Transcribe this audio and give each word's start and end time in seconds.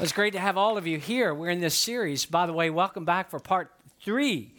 Well, 0.00 0.04
it's 0.04 0.14
great 0.14 0.32
to 0.32 0.38
have 0.38 0.56
all 0.56 0.78
of 0.78 0.86
you 0.86 0.96
here. 0.96 1.34
We're 1.34 1.50
in 1.50 1.60
this 1.60 1.74
series. 1.74 2.24
By 2.24 2.46
the 2.46 2.54
way, 2.54 2.70
welcome 2.70 3.04
back 3.04 3.28
for 3.28 3.38
part 3.38 3.70
three. 4.02 4.50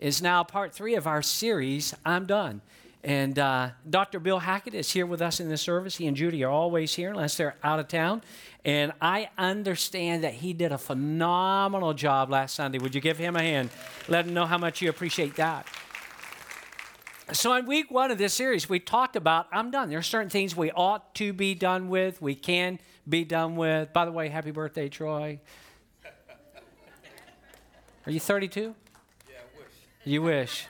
Is 0.00 0.20
now 0.20 0.42
part 0.42 0.74
three 0.74 0.96
of 0.96 1.06
our 1.06 1.22
series. 1.22 1.94
I'm 2.04 2.26
done. 2.26 2.62
And 3.04 3.38
uh, 3.38 3.70
Dr. 3.88 4.18
Bill 4.18 4.40
Hackett 4.40 4.74
is 4.74 4.90
here 4.90 5.06
with 5.06 5.22
us 5.22 5.38
in 5.38 5.48
this 5.48 5.62
service. 5.62 5.94
He 5.94 6.08
and 6.08 6.16
Judy 6.16 6.42
are 6.42 6.50
always 6.50 6.94
here 6.94 7.10
unless 7.10 7.36
they're 7.36 7.54
out 7.62 7.78
of 7.78 7.86
town. 7.86 8.22
And 8.64 8.90
I 9.00 9.30
understand 9.38 10.24
that 10.24 10.34
he 10.34 10.52
did 10.52 10.72
a 10.72 10.78
phenomenal 10.78 11.94
job 11.94 12.28
last 12.28 12.56
Sunday. 12.56 12.80
Would 12.80 12.96
you 12.96 13.00
give 13.00 13.18
him 13.18 13.36
a 13.36 13.40
hand? 13.40 13.70
Let 14.08 14.26
him 14.26 14.34
know 14.34 14.46
how 14.46 14.58
much 14.58 14.82
you 14.82 14.90
appreciate 14.90 15.36
that. 15.36 15.68
So, 17.30 17.52
in 17.52 17.66
week 17.66 17.90
one 17.90 18.10
of 18.10 18.16
this 18.16 18.32
series, 18.32 18.70
we 18.70 18.80
talked 18.80 19.14
about 19.14 19.48
I'm 19.52 19.70
done. 19.70 19.90
There 19.90 19.98
are 19.98 20.02
certain 20.02 20.30
things 20.30 20.56
we 20.56 20.70
ought 20.70 21.14
to 21.16 21.34
be 21.34 21.54
done 21.54 21.90
with, 21.90 22.22
we 22.22 22.34
can 22.34 22.78
be 23.06 23.24
done 23.24 23.56
with. 23.56 23.92
By 23.92 24.06
the 24.06 24.12
way, 24.12 24.30
happy 24.30 24.50
birthday, 24.50 24.88
Troy. 24.88 25.38
Are 28.06 28.10
you 28.10 28.18
32? 28.18 28.60
Yeah, 29.28 29.34
I 29.36 29.58
wish. 29.58 29.66
You 30.04 30.22
wish. 30.22 30.66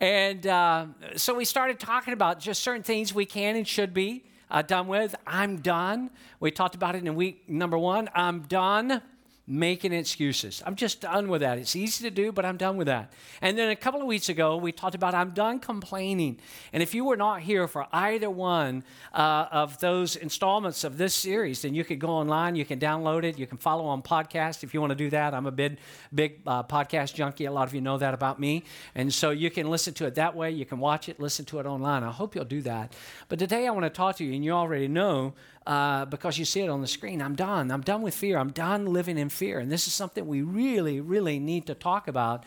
And 0.00 0.46
uh, 0.46 0.86
so 1.16 1.34
we 1.34 1.44
started 1.44 1.80
talking 1.80 2.12
about 2.12 2.38
just 2.38 2.62
certain 2.62 2.84
things 2.84 3.12
we 3.12 3.26
can 3.26 3.56
and 3.56 3.66
should 3.66 3.92
be 3.92 4.22
uh, 4.52 4.62
done 4.62 4.86
with. 4.86 5.16
I'm 5.26 5.56
done. 5.56 6.10
We 6.38 6.52
talked 6.52 6.76
about 6.76 6.94
it 6.94 7.04
in 7.04 7.12
week 7.16 7.48
number 7.48 7.76
one. 7.76 8.08
I'm 8.14 8.42
done 8.42 9.02
making 9.48 9.94
excuses. 9.94 10.62
I'm 10.66 10.74
just 10.74 11.00
done 11.00 11.28
with 11.28 11.40
that. 11.40 11.56
It's 11.56 11.74
easy 11.74 12.04
to 12.04 12.10
do, 12.10 12.32
but 12.32 12.44
I'm 12.44 12.58
done 12.58 12.76
with 12.76 12.86
that. 12.86 13.10
And 13.40 13.56
then 13.56 13.70
a 13.70 13.76
couple 13.76 14.00
of 14.00 14.06
weeks 14.06 14.28
ago, 14.28 14.58
we 14.58 14.72
talked 14.72 14.94
about 14.94 15.14
I'm 15.14 15.30
done 15.30 15.58
complaining. 15.58 16.38
And 16.70 16.82
if 16.82 16.94
you 16.94 17.06
were 17.06 17.16
not 17.16 17.40
here 17.40 17.66
for 17.66 17.86
either 17.90 18.28
one 18.28 18.84
uh, 19.14 19.46
of 19.50 19.80
those 19.80 20.16
installments 20.16 20.84
of 20.84 20.98
this 20.98 21.14
series, 21.14 21.62
then 21.62 21.74
you 21.74 21.82
could 21.82 21.98
go 21.98 22.08
online, 22.08 22.56
you 22.56 22.66
can 22.66 22.78
download 22.78 23.24
it, 23.24 23.38
you 23.38 23.46
can 23.46 23.56
follow 23.56 23.86
on 23.86 24.02
podcast 24.02 24.62
if 24.62 24.74
you 24.74 24.80
want 24.82 24.90
to 24.90 24.96
do 24.96 25.08
that. 25.08 25.32
I'm 25.32 25.46
a 25.46 25.50
big, 25.50 25.78
big 26.14 26.40
uh, 26.46 26.62
podcast 26.64 27.14
junkie. 27.14 27.46
A 27.46 27.52
lot 27.52 27.66
of 27.66 27.74
you 27.74 27.80
know 27.80 27.96
that 27.96 28.12
about 28.12 28.38
me. 28.38 28.64
And 28.94 29.12
so 29.12 29.30
you 29.30 29.50
can 29.50 29.70
listen 29.70 29.94
to 29.94 30.04
it 30.04 30.14
that 30.16 30.36
way. 30.36 30.50
You 30.50 30.66
can 30.66 30.78
watch 30.78 31.08
it, 31.08 31.18
listen 31.18 31.46
to 31.46 31.58
it 31.58 31.64
online. 31.64 32.04
I 32.04 32.10
hope 32.10 32.34
you'll 32.34 32.44
do 32.44 32.60
that. 32.62 32.92
But 33.30 33.38
today 33.38 33.66
I 33.66 33.70
want 33.70 33.84
to 33.84 33.90
talk 33.90 34.16
to 34.16 34.24
you, 34.24 34.34
and 34.34 34.44
you 34.44 34.52
already 34.52 34.88
know 34.88 35.32
uh, 35.68 36.06
because 36.06 36.38
you 36.38 36.46
see 36.46 36.62
it 36.62 36.70
on 36.70 36.80
the 36.80 36.86
screen. 36.86 37.20
I'm 37.20 37.36
done. 37.36 37.70
I'm 37.70 37.82
done 37.82 38.00
with 38.00 38.14
fear. 38.14 38.38
I'm 38.38 38.52
done 38.52 38.86
living 38.86 39.18
in 39.18 39.28
fear. 39.28 39.58
And 39.58 39.70
this 39.70 39.86
is 39.86 39.92
something 39.92 40.26
we 40.26 40.40
really, 40.40 40.98
really 40.98 41.38
need 41.38 41.66
to 41.66 41.74
talk 41.74 42.08
about. 42.08 42.44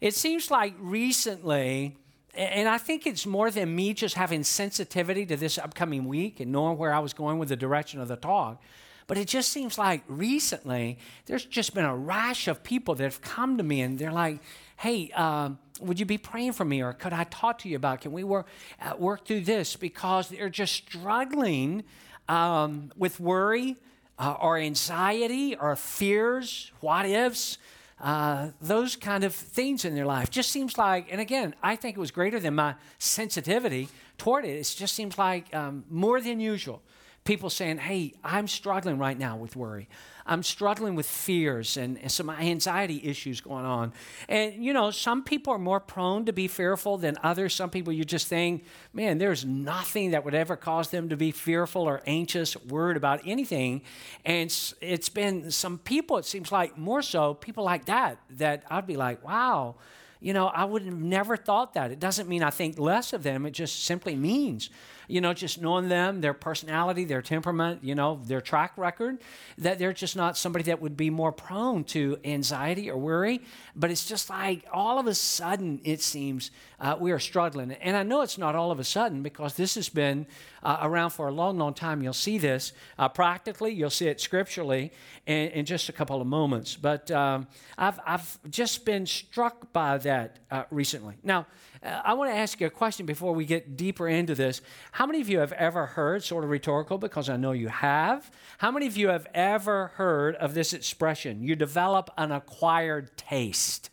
It 0.00 0.14
seems 0.14 0.50
like 0.50 0.72
recently, 0.80 1.98
and 2.34 2.66
I 2.66 2.78
think 2.78 3.06
it's 3.06 3.26
more 3.26 3.50
than 3.50 3.76
me 3.76 3.92
just 3.92 4.14
having 4.14 4.42
sensitivity 4.42 5.26
to 5.26 5.36
this 5.36 5.58
upcoming 5.58 6.06
week 6.06 6.40
and 6.40 6.50
knowing 6.50 6.78
where 6.78 6.94
I 6.94 7.00
was 7.00 7.12
going 7.12 7.38
with 7.38 7.50
the 7.50 7.56
direction 7.56 8.00
of 8.00 8.08
the 8.08 8.16
talk. 8.16 8.62
But 9.06 9.18
it 9.18 9.28
just 9.28 9.52
seems 9.52 9.76
like 9.76 10.02
recently 10.08 10.98
there's 11.26 11.44
just 11.44 11.74
been 11.74 11.84
a 11.84 11.94
rash 11.94 12.48
of 12.48 12.64
people 12.64 12.94
that 12.94 13.04
have 13.04 13.20
come 13.20 13.58
to 13.58 13.62
me 13.62 13.82
and 13.82 13.98
they're 13.98 14.12
like, 14.12 14.40
hey, 14.78 15.10
um, 15.10 15.58
would 15.82 16.00
you 16.00 16.06
be 16.06 16.16
praying 16.16 16.52
for 16.52 16.64
me 16.64 16.82
or 16.82 16.94
could 16.94 17.12
I 17.12 17.24
talk 17.24 17.58
to 17.58 17.68
you 17.68 17.76
about? 17.76 18.00
Can 18.00 18.12
we 18.12 18.24
work, 18.24 18.46
uh, 18.80 18.94
work 18.96 19.26
through 19.26 19.42
this? 19.42 19.76
Because 19.76 20.30
they're 20.30 20.48
just 20.48 20.72
struggling 20.72 21.84
um, 22.28 22.92
with 22.96 23.20
worry 23.20 23.76
uh, 24.18 24.36
or 24.40 24.58
anxiety 24.58 25.56
or 25.56 25.74
fears, 25.76 26.70
what 26.80 27.06
ifs, 27.06 27.58
uh, 28.00 28.48
those 28.60 28.96
kind 28.96 29.24
of 29.24 29.34
things 29.34 29.84
in 29.84 29.94
their 29.94 30.06
life. 30.06 30.30
Just 30.30 30.50
seems 30.50 30.76
like, 30.76 31.06
and 31.10 31.20
again, 31.20 31.54
I 31.62 31.76
think 31.76 31.96
it 31.96 32.00
was 32.00 32.10
greater 32.10 32.40
than 32.40 32.54
my 32.54 32.74
sensitivity 32.98 33.88
toward 34.18 34.44
it. 34.44 34.50
It 34.50 34.74
just 34.76 34.94
seems 34.94 35.18
like 35.18 35.54
um, 35.54 35.84
more 35.88 36.20
than 36.20 36.40
usual. 36.40 36.82
People 37.24 37.50
saying, 37.50 37.78
hey, 37.78 38.14
I'm 38.24 38.48
struggling 38.48 38.98
right 38.98 39.16
now 39.16 39.36
with 39.36 39.54
worry. 39.54 39.88
I'm 40.26 40.42
struggling 40.42 40.94
with 40.94 41.06
fears 41.06 41.76
and, 41.76 41.98
and, 41.98 42.10
some 42.10 42.30
anxiety 42.30 43.00
issues 43.04 43.40
going 43.40 43.64
on. 43.64 43.92
And, 44.28 44.64
you 44.64 44.72
know, 44.72 44.90
some 44.90 45.22
people 45.22 45.52
are 45.52 45.58
more 45.58 45.80
prone 45.80 46.24
to 46.26 46.32
be 46.32 46.48
fearful 46.48 46.98
than 46.98 47.16
others. 47.22 47.54
Some 47.54 47.70
people 47.70 47.92
you 47.92 48.04
just 48.04 48.28
think, 48.28 48.64
man, 48.92 49.18
there's 49.18 49.44
nothing 49.44 50.12
that 50.12 50.24
would 50.24 50.34
ever 50.34 50.56
cause 50.56 50.90
them 50.90 51.08
to 51.08 51.16
be 51.16 51.30
fearful 51.30 51.82
or 51.82 52.02
anxious, 52.06 52.56
worried 52.66 52.96
about 52.96 53.20
anything. 53.24 53.82
And 54.24 54.52
it's 54.80 55.08
been 55.08 55.50
some 55.50 55.78
people, 55.78 56.18
it 56.18 56.24
seems 56.24 56.52
like 56.52 56.78
more 56.78 57.02
so, 57.02 57.34
people 57.34 57.64
like 57.64 57.86
that, 57.86 58.18
that 58.30 58.64
I'd 58.70 58.86
be 58.86 58.96
like, 58.96 59.24
wow 59.24 59.76
you 60.22 60.32
know, 60.32 60.46
I 60.46 60.64
would 60.64 60.82
have 60.82 60.94
never 60.94 61.36
thought 61.36 61.74
that. 61.74 61.90
It 61.90 61.98
doesn't 61.98 62.28
mean 62.28 62.44
I 62.44 62.50
think 62.50 62.78
less 62.78 63.12
of 63.12 63.24
them. 63.24 63.44
It 63.44 63.50
just 63.50 63.84
simply 63.84 64.14
means 64.14 64.70
you 65.08 65.20
know, 65.20 65.32
just 65.32 65.60
knowing 65.60 65.88
them, 65.88 66.20
their 66.20 66.34
personality, 66.34 67.04
their 67.04 67.22
temperament, 67.22 67.82
you 67.82 67.94
know, 67.94 68.20
their 68.24 68.40
track 68.40 68.72
record, 68.76 69.18
that 69.58 69.78
they're 69.78 69.92
just 69.92 70.16
not 70.16 70.36
somebody 70.36 70.64
that 70.64 70.80
would 70.80 70.96
be 70.96 71.10
more 71.10 71.32
prone 71.32 71.84
to 71.84 72.18
anxiety 72.24 72.90
or 72.90 72.96
worry. 72.96 73.40
But 73.74 73.90
it's 73.90 74.06
just 74.06 74.30
like 74.30 74.64
all 74.72 74.98
of 74.98 75.06
a 75.06 75.14
sudden, 75.14 75.80
it 75.84 76.00
seems 76.00 76.50
uh, 76.80 76.96
we 76.98 77.12
are 77.12 77.18
struggling. 77.18 77.72
And 77.72 77.96
I 77.96 78.02
know 78.02 78.22
it's 78.22 78.38
not 78.38 78.54
all 78.54 78.70
of 78.70 78.80
a 78.80 78.84
sudden 78.84 79.22
because 79.22 79.54
this 79.54 79.74
has 79.76 79.88
been 79.88 80.26
uh, 80.62 80.78
around 80.82 81.10
for 81.10 81.28
a 81.28 81.32
long, 81.32 81.58
long 81.58 81.74
time. 81.74 82.02
You'll 82.02 82.12
see 82.12 82.38
this 82.38 82.72
uh, 82.98 83.08
practically, 83.08 83.72
you'll 83.72 83.90
see 83.90 84.08
it 84.08 84.20
scripturally 84.20 84.92
in, 85.26 85.48
in 85.48 85.64
just 85.64 85.88
a 85.88 85.92
couple 85.92 86.20
of 86.20 86.26
moments. 86.26 86.76
But 86.76 87.10
um, 87.10 87.46
I've, 87.78 88.00
I've 88.06 88.50
just 88.50 88.84
been 88.84 89.06
struck 89.06 89.72
by 89.72 89.98
that 89.98 90.38
uh, 90.50 90.64
recently. 90.70 91.14
Now, 91.22 91.46
I 91.84 92.14
want 92.14 92.30
to 92.30 92.36
ask 92.36 92.60
you 92.60 92.66
a 92.68 92.70
question 92.70 93.06
before 93.06 93.34
we 93.34 93.44
get 93.44 93.76
deeper 93.76 94.06
into 94.06 94.34
this. 94.36 94.60
How 94.92 95.04
many 95.04 95.20
of 95.20 95.28
you 95.28 95.40
have 95.40 95.52
ever 95.52 95.86
heard, 95.86 96.22
sort 96.22 96.44
of 96.44 96.50
rhetorical, 96.50 96.96
because 96.96 97.28
I 97.28 97.36
know 97.36 97.52
you 97.52 97.68
have, 97.68 98.30
how 98.58 98.70
many 98.70 98.86
of 98.86 98.96
you 98.96 99.08
have 99.08 99.26
ever 99.34 99.88
heard 99.96 100.36
of 100.36 100.54
this 100.54 100.72
expression? 100.72 101.42
You 101.42 101.56
develop 101.56 102.10
an 102.16 102.30
acquired 102.30 103.16
taste. 103.16 103.90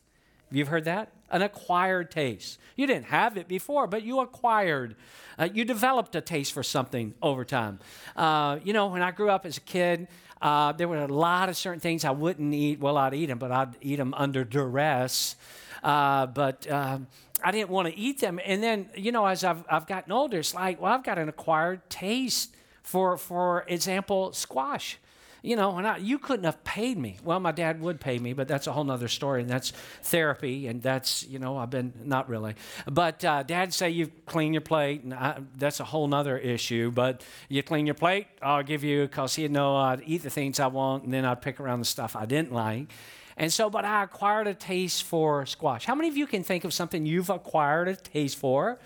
You've 0.51 0.67
heard 0.67 0.85
that? 0.85 1.11
An 1.31 1.41
acquired 1.41 2.11
taste. 2.11 2.59
You 2.75 2.85
didn't 2.85 3.05
have 3.05 3.37
it 3.37 3.47
before, 3.47 3.87
but 3.87 4.03
you 4.03 4.19
acquired. 4.19 4.95
Uh, 5.37 5.49
you 5.51 5.65
developed 5.65 6.15
a 6.15 6.21
taste 6.21 6.53
for 6.53 6.63
something 6.63 7.15
over 7.21 7.43
time. 7.43 7.79
Uh, 8.15 8.59
you 8.63 8.73
know, 8.73 8.87
when 8.87 9.01
I 9.01 9.11
grew 9.11 9.29
up 9.29 9.45
as 9.45 9.57
a 9.57 9.61
kid, 9.61 10.07
uh, 10.41 10.71
there 10.73 10.87
were 10.87 10.97
a 10.97 11.07
lot 11.07 11.49
of 11.49 11.57
certain 11.57 11.79
things 11.79 12.05
I 12.05 12.11
wouldn't 12.11 12.53
eat. 12.53 12.79
Well, 12.79 12.97
I'd 12.97 13.13
eat 13.13 13.27
them, 13.27 13.39
but 13.39 13.51
I'd 13.51 13.75
eat 13.81 13.97
them 13.97 14.13
under 14.15 14.43
duress. 14.43 15.35
Uh, 15.83 16.25
but 16.27 16.69
um, 16.69 17.07
I 17.43 17.51
didn't 17.51 17.69
want 17.69 17.87
to 17.87 17.97
eat 17.97 18.19
them. 18.19 18.39
And 18.43 18.61
then, 18.61 18.89
you 18.95 19.11
know, 19.11 19.25
as 19.25 19.43
I've, 19.43 19.63
I've 19.69 19.87
gotten 19.87 20.11
older, 20.11 20.39
it's 20.39 20.53
like, 20.53 20.81
well, 20.81 20.93
I've 20.93 21.03
got 21.03 21.17
an 21.17 21.29
acquired 21.29 21.89
taste 21.89 22.55
for, 22.83 23.17
for 23.17 23.65
example, 23.67 24.33
squash. 24.33 24.97
You 25.41 25.55
know, 25.55 25.77
and 25.77 25.87
I, 25.87 25.95
you 25.97 26.19
couldn't 26.19 26.43
have 26.43 26.61
paid 26.65 26.97
me. 26.97 27.17
Well, 27.23 27.39
my 27.39 27.53
dad 27.53 27.79
would 27.79 28.01
pay 28.01 28.19
me, 28.19 28.33
but 28.33 28.49
that's 28.49 28.67
a 28.67 28.73
whole 28.73 28.83
nother 28.83 29.07
story, 29.07 29.39
and 29.39 29.49
that's 29.49 29.71
therapy, 30.03 30.67
and 30.67 30.81
that's, 30.81 31.25
you 31.27 31.39
know, 31.39 31.55
I've 31.55 31.69
been, 31.69 31.93
not 32.03 32.27
really. 32.27 32.55
But 32.85 33.23
uh, 33.23 33.43
dad 33.43 33.73
say 33.73 33.89
you 33.89 34.11
clean 34.25 34.51
your 34.51 34.61
plate, 34.61 35.03
and 35.03 35.13
I, 35.13 35.39
that's 35.55 35.79
a 35.79 35.85
whole 35.85 36.09
nother 36.09 36.37
issue, 36.37 36.91
but 36.91 37.23
you 37.47 37.63
clean 37.63 37.85
your 37.85 37.95
plate, 37.95 38.27
I'll 38.41 38.63
give 38.63 38.83
you, 38.83 39.03
because 39.03 39.35
he'd 39.35 39.51
know 39.51 39.77
I'd 39.77 40.01
eat 40.05 40.23
the 40.23 40.29
things 40.29 40.59
I 40.59 40.67
want, 40.67 41.05
and 41.05 41.13
then 41.13 41.23
I'd 41.23 41.41
pick 41.41 41.61
around 41.61 41.79
the 41.79 41.85
stuff 41.85 42.17
I 42.17 42.25
didn't 42.25 42.51
like. 42.51 42.91
And 43.39 43.53
so, 43.53 43.69
but 43.69 43.85
I 43.85 44.03
acquired 44.03 44.47
a 44.47 44.53
taste 44.53 45.05
for 45.05 45.45
squash. 45.45 45.85
How 45.85 45.95
many 45.95 46.09
of 46.09 46.17
you 46.17 46.27
can 46.27 46.43
think 46.43 46.65
of 46.65 46.73
something 46.73 47.05
you've 47.05 47.29
acquired 47.29 47.87
a 47.87 47.95
taste 47.95 48.37
for 48.37 48.79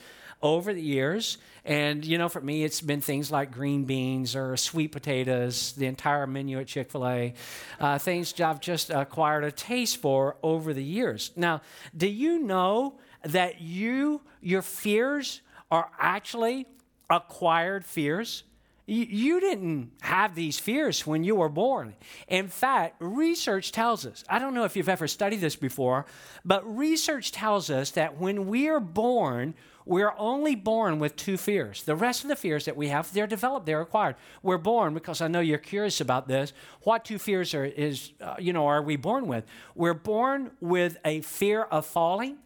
over 0.43 0.73
the 0.73 0.81
years? 0.81 1.39
And, 1.65 2.05
you 2.05 2.19
know, 2.19 2.29
for 2.29 2.39
me, 2.39 2.63
it's 2.63 2.79
been 2.79 3.01
things 3.01 3.31
like 3.31 3.51
green 3.51 3.85
beans 3.85 4.35
or 4.35 4.55
sweet 4.55 4.91
potatoes, 4.91 5.73
the 5.73 5.87
entire 5.87 6.27
menu 6.27 6.59
at 6.59 6.67
Chick 6.67 6.91
fil 6.91 7.07
A, 7.07 7.33
uh, 7.79 7.97
things 7.97 8.39
I've 8.39 8.59
just 8.59 8.91
acquired 8.91 9.43
a 9.43 9.51
taste 9.51 9.97
for 9.97 10.37
over 10.43 10.71
the 10.71 10.83
years. 10.83 11.31
Now, 11.35 11.61
do 11.97 12.07
you 12.07 12.37
know 12.37 12.99
that 13.23 13.59
you, 13.59 14.21
your 14.39 14.61
fears 14.61 15.41
are 15.71 15.89
actually 15.97 16.67
acquired 17.09 17.85
fears? 17.85 18.43
You 18.85 19.39
didn't 19.39 19.91
have 20.01 20.35
these 20.35 20.59
fears 20.59 21.07
when 21.07 21.23
you 21.23 21.35
were 21.35 21.47
born. 21.47 21.95
In 22.27 22.49
fact, 22.49 22.97
research 22.99 23.71
tells 23.71 24.05
us, 24.05 24.25
I 24.27 24.39
don't 24.39 24.53
know 24.53 24.65
if 24.65 24.75
you've 24.75 24.89
ever 24.89 25.07
studied 25.07 25.39
this 25.39 25.55
before, 25.55 26.05
but 26.43 26.65
research 26.65 27.31
tells 27.31 27.69
us 27.69 27.91
that 27.91 28.19
when 28.19 28.47
we 28.47 28.67
are 28.67 28.81
born, 28.81 29.53
we're 29.85 30.13
only 30.17 30.55
born 30.55 30.99
with 30.99 31.15
two 31.15 31.37
fears. 31.37 31.83
The 31.83 31.95
rest 31.95 32.23
of 32.23 32.27
the 32.27 32.35
fears 32.35 32.65
that 32.65 32.75
we 32.75 32.89
have, 32.89 33.11
they're 33.13 33.25
developed, 33.27 33.65
they're 33.65 33.81
acquired. 33.81 34.17
We're 34.41 34.57
born 34.57 34.93
because 34.93 35.21
I 35.21 35.29
know 35.29 35.39
you're 35.39 35.57
curious 35.57 36.01
about 36.01 36.27
this. 36.27 36.51
What 36.81 37.05
two 37.05 37.19
fears 37.19 37.53
are 37.53 37.65
is 37.65 38.11
uh, 38.19 38.35
you 38.37 38.51
know 38.51 38.67
are 38.67 38.81
we 38.81 38.97
born 38.97 39.27
with? 39.27 39.45
We're 39.75 39.93
born 39.93 40.51
with 40.59 40.97
a 41.05 41.21
fear 41.21 41.63
of 41.63 41.85
falling, 41.85 42.37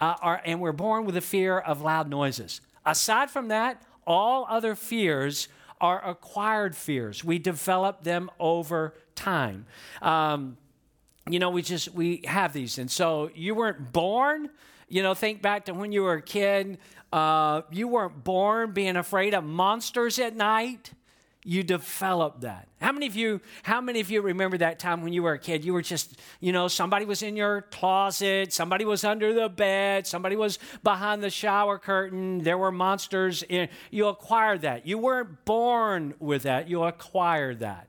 uh, 0.00 0.38
and 0.44 0.60
we're 0.60 0.72
born 0.72 1.04
with 1.04 1.16
a 1.18 1.22
fear 1.22 1.58
of 1.58 1.82
loud 1.82 2.08
noises. 2.08 2.60
Aside 2.84 3.30
from 3.30 3.48
that, 3.48 3.82
all 4.06 4.46
other 4.48 4.74
fears 4.74 5.48
are 5.80 6.04
acquired 6.08 6.76
fears. 6.76 7.24
We 7.24 7.38
develop 7.38 8.02
them 8.02 8.30
over 8.38 8.94
time. 9.14 9.66
Um, 10.02 10.56
you 11.28 11.38
know, 11.38 11.50
we 11.50 11.62
just 11.62 11.92
we 11.92 12.22
have 12.26 12.52
these, 12.52 12.78
and 12.78 12.90
so 12.90 13.30
you 13.34 13.54
weren't 13.54 13.92
born. 13.92 14.50
You 14.88 15.02
know, 15.02 15.14
think 15.14 15.42
back 15.42 15.64
to 15.64 15.74
when 15.74 15.90
you 15.92 16.02
were 16.02 16.14
a 16.14 16.22
kid. 16.22 16.78
Uh, 17.12 17.62
you 17.70 17.88
weren't 17.88 18.24
born 18.24 18.72
being 18.72 18.96
afraid 18.96 19.34
of 19.34 19.44
monsters 19.44 20.18
at 20.18 20.36
night. 20.36 20.92
You 21.46 21.62
develop 21.62 22.40
that. 22.40 22.66
How 22.80 22.90
many 22.90 23.06
of 23.06 23.14
you 23.14 23.40
how 23.62 23.80
many 23.80 24.00
of 24.00 24.10
you 24.10 24.20
remember 24.20 24.58
that 24.58 24.80
time 24.80 25.02
when 25.02 25.12
you 25.12 25.22
were 25.22 25.34
a 25.34 25.38
kid 25.38 25.64
you 25.64 25.72
were 25.72 25.80
just, 25.80 26.18
you 26.40 26.52
know, 26.52 26.66
somebody 26.66 27.04
was 27.04 27.22
in 27.22 27.36
your 27.36 27.62
closet, 27.62 28.52
somebody 28.52 28.84
was 28.84 29.04
under 29.04 29.32
the 29.32 29.48
bed, 29.48 30.08
somebody 30.08 30.34
was 30.34 30.58
behind 30.82 31.22
the 31.22 31.30
shower 31.30 31.78
curtain, 31.78 32.42
there 32.42 32.58
were 32.58 32.72
monsters 32.72 33.44
in 33.44 33.68
you 33.92 34.08
acquired 34.08 34.62
that. 34.62 34.86
You 34.86 34.98
weren't 34.98 35.44
born 35.44 36.14
with 36.18 36.42
that, 36.42 36.68
you 36.68 36.82
acquired 36.82 37.60
that. 37.60 37.86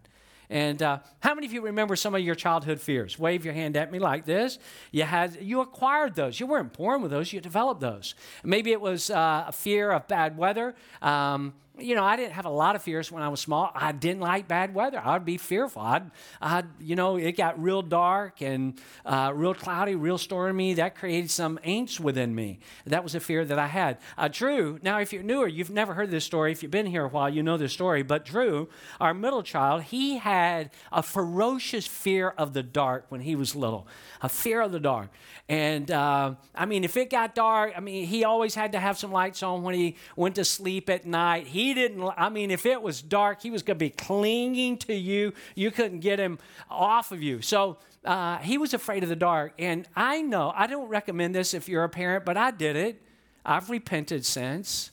And 0.49 0.81
uh, 0.81 0.99
how 1.19 1.35
many 1.35 1.45
of 1.47 1.51
you 1.51 1.61
remember 1.61 1.95
some 1.95 2.15
of 2.15 2.21
your 2.21 2.35
childhood 2.35 2.79
fears? 2.79 3.19
Wave 3.19 3.43
your 3.43 3.53
hand 3.53 3.75
at 3.75 3.91
me 3.91 3.99
like 3.99 4.25
this. 4.25 4.59
You 4.91 5.03
had, 5.03 5.41
you 5.41 5.59
acquired 5.59 6.15
those. 6.15 6.39
You 6.39 6.47
weren't 6.47 6.71
born 6.71 7.01
with 7.01 7.11
those. 7.11 7.33
You 7.33 7.41
developed 7.41 7.81
those. 7.81 8.15
Maybe 8.45 8.71
it 8.71 8.79
was 8.79 9.09
uh, 9.09 9.45
a 9.47 9.51
fear 9.51 9.91
of 9.91 10.07
bad 10.07 10.37
weather. 10.37 10.75
Um, 11.01 11.53
you 11.79 11.95
know, 11.95 12.03
I 12.03 12.15
didn't 12.15 12.33
have 12.33 12.45
a 12.45 12.49
lot 12.49 12.75
of 12.75 12.81
fears 12.81 13.11
when 13.11 13.23
I 13.23 13.29
was 13.29 13.39
small. 13.39 13.71
I 13.75 13.91
didn't 13.91 14.21
like 14.21 14.47
bad 14.47 14.73
weather. 14.73 15.01
I'd 15.03 15.25
be 15.25 15.37
fearful. 15.37 15.81
I'd, 15.81 16.11
I'd 16.41 16.65
you 16.79 16.95
know, 16.95 17.17
it 17.17 17.33
got 17.33 17.61
real 17.61 17.81
dark 17.81 18.41
and 18.41 18.79
uh, 19.05 19.31
real 19.33 19.53
cloudy, 19.53 19.95
real 19.95 20.17
stormy. 20.17 20.73
That 20.75 20.95
created 20.95 21.31
some 21.31 21.59
angst 21.65 21.99
within 21.99 22.33
me. 22.33 22.59
That 22.85 23.03
was 23.03 23.15
a 23.15 23.19
fear 23.19 23.45
that 23.45 23.59
I 23.59 23.67
had. 23.67 23.97
Uh, 24.17 24.27
Drew, 24.27 24.79
now 24.81 24.99
if 24.99 25.13
you're 25.13 25.23
newer, 25.23 25.47
you've 25.47 25.69
never 25.69 25.93
heard 25.93 26.11
this 26.11 26.25
story. 26.25 26.51
If 26.51 26.63
you've 26.63 26.71
been 26.71 26.85
here 26.85 27.05
a 27.05 27.09
while, 27.09 27.29
you 27.29 27.43
know 27.43 27.57
this 27.57 27.73
story. 27.73 28.03
But 28.03 28.25
Drew, 28.25 28.69
our 28.99 29.13
middle 29.13 29.43
child, 29.43 29.83
he 29.83 30.17
had 30.17 30.71
a 30.91 31.03
ferocious 31.03 31.87
fear 31.87 32.29
of 32.29 32.53
the 32.53 32.63
dark 32.63 33.05
when 33.09 33.21
he 33.21 33.35
was 33.35 33.55
little, 33.55 33.87
a 34.21 34.29
fear 34.29 34.61
of 34.61 34.71
the 34.71 34.79
dark. 34.79 35.09
And 35.49 35.89
uh, 35.91 36.35
I 36.53 36.65
mean, 36.65 36.83
if 36.83 36.97
it 36.97 37.09
got 37.09 37.33
dark, 37.33 37.73
I 37.75 37.79
mean, 37.79 38.05
he 38.05 38.23
always 38.23 38.55
had 38.55 38.73
to 38.73 38.79
have 38.79 38.97
some 38.97 39.11
lights 39.11 39.41
on 39.43 39.63
when 39.63 39.75
he 39.75 39.95
went 40.15 40.35
to 40.35 40.43
sleep 40.43 40.89
at 40.89 41.05
night. 41.05 41.47
He 41.47 41.66
didn't, 41.73 42.03
I 42.17 42.29
mean, 42.29 42.51
if 42.51 42.65
it 42.65 42.81
was 42.81 43.01
dark, 43.01 43.41
he 43.41 43.51
was 43.51 43.63
going 43.63 43.77
to 43.77 43.85
be 43.85 43.89
clinging 43.89 44.77
to 44.79 44.93
you. 44.93 45.33
You 45.55 45.71
couldn't 45.71 45.99
get 45.99 46.19
him 46.19 46.39
off 46.69 47.11
of 47.11 47.21
you. 47.21 47.41
So 47.41 47.77
uh, 48.05 48.37
he 48.37 48.57
was 48.57 48.73
afraid 48.73 49.03
of 49.03 49.09
the 49.09 49.15
dark. 49.15 49.53
And 49.59 49.87
I 49.95 50.21
know, 50.21 50.53
I 50.55 50.67
don't 50.67 50.87
recommend 50.87 51.35
this 51.35 51.53
if 51.53 51.67
you're 51.67 51.83
a 51.83 51.89
parent, 51.89 52.25
but 52.25 52.37
I 52.37 52.51
did 52.51 52.75
it. 52.75 53.01
I've 53.45 53.69
repented 53.69 54.25
since, 54.25 54.91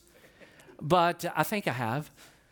but 0.81 1.25
I 1.35 1.43
think 1.43 1.67
I 1.67 1.73
have. 1.73 2.09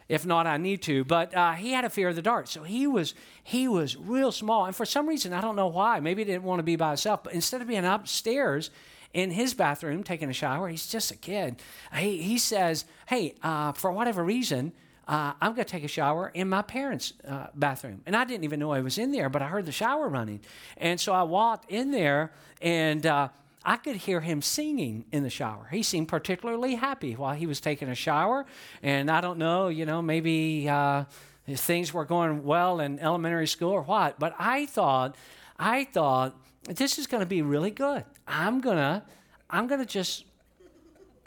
If 0.09 0.25
not, 0.25 0.45
I 0.45 0.57
need 0.57 0.81
to. 0.83 1.05
But 1.05 1.33
uh, 1.33 1.53
he 1.53 1.71
had 1.71 1.85
a 1.85 1.89
fear 1.89 2.09
of 2.09 2.15
the 2.15 2.21
dark, 2.21 2.47
so 2.47 2.63
he 2.63 2.85
was 2.87 3.15
he 3.41 3.67
was 3.67 3.95
real 3.95 4.31
small, 4.31 4.65
and 4.65 4.75
for 4.75 4.85
some 4.85 5.07
reason 5.07 5.31
I 5.31 5.39
don't 5.39 5.55
know 5.55 5.67
why. 5.67 6.01
Maybe 6.01 6.23
he 6.23 6.25
didn't 6.25 6.43
want 6.43 6.59
to 6.59 6.63
be 6.63 6.75
by 6.75 6.89
himself. 6.89 7.23
But 7.23 7.33
instead 7.33 7.61
of 7.61 7.67
being 7.67 7.85
upstairs 7.85 8.69
in 9.13 9.31
his 9.31 9.53
bathroom 9.53 10.03
taking 10.03 10.29
a 10.29 10.33
shower, 10.33 10.67
he's 10.67 10.87
just 10.87 11.11
a 11.11 11.15
kid. 11.15 11.61
He 11.95 12.21
he 12.21 12.37
says, 12.37 12.85
"Hey, 13.07 13.35
uh, 13.43 13.71
for 13.73 13.91
whatever 13.91 14.23
reason." 14.23 14.73
Uh, 15.05 15.33
I'm 15.41 15.53
going 15.53 15.65
to 15.65 15.69
take 15.69 15.83
a 15.83 15.89
shower 15.89 16.31
in 16.33 16.47
my 16.47 16.61
parents' 16.61 17.11
uh, 17.27 17.47
bathroom. 17.53 18.01
And 18.05 18.15
I 18.15 18.23
didn't 18.23 18.45
even 18.45 18.61
know 18.61 18.71
I 18.71 18.79
was 18.79 18.97
in 18.97 19.11
there, 19.11 19.27
but 19.27 19.41
I 19.41 19.47
heard 19.47 19.65
the 19.65 19.73
shower 19.73 20.07
running. 20.07 20.39
And 20.77 20.97
so 20.97 21.11
I 21.11 21.23
walked 21.23 21.69
in 21.69 21.91
there, 21.91 22.31
and 22.61 23.05
uh, 23.05 23.27
I 23.65 23.77
could 23.77 23.95
hear 23.97 24.21
him 24.21 24.41
singing 24.41 25.05
in 25.11 25.23
the 25.23 25.29
shower. 25.29 25.67
He 25.71 25.83
seemed 25.83 26.07
particularly 26.07 26.75
happy 26.75 27.15
while 27.15 27.33
he 27.33 27.47
was 27.47 27.59
taking 27.59 27.89
a 27.89 27.95
shower. 27.95 28.45
And 28.81 29.11
I 29.11 29.19
don't 29.19 29.37
know, 29.37 29.67
you 29.67 29.85
know, 29.85 30.01
maybe 30.01 30.67
uh, 30.69 31.03
things 31.47 31.93
were 31.93 32.05
going 32.05 32.43
well 32.43 32.79
in 32.79 32.99
elementary 32.99 33.47
school 33.47 33.71
or 33.71 33.81
what. 33.81 34.19
But 34.19 34.35
I 34.37 34.65
thought, 34.65 35.15
I 35.57 35.85
thought, 35.85 36.35
this 36.65 36.97
is 36.97 37.07
going 37.07 37.21
to 37.21 37.27
be 37.27 37.41
really 37.41 37.71
good. 37.71 38.05
I'm 38.27 38.61
going 38.61 38.77
to, 38.77 39.03
I'm 39.49 39.67
going 39.67 39.81
to 39.81 39.85
just 39.85 40.25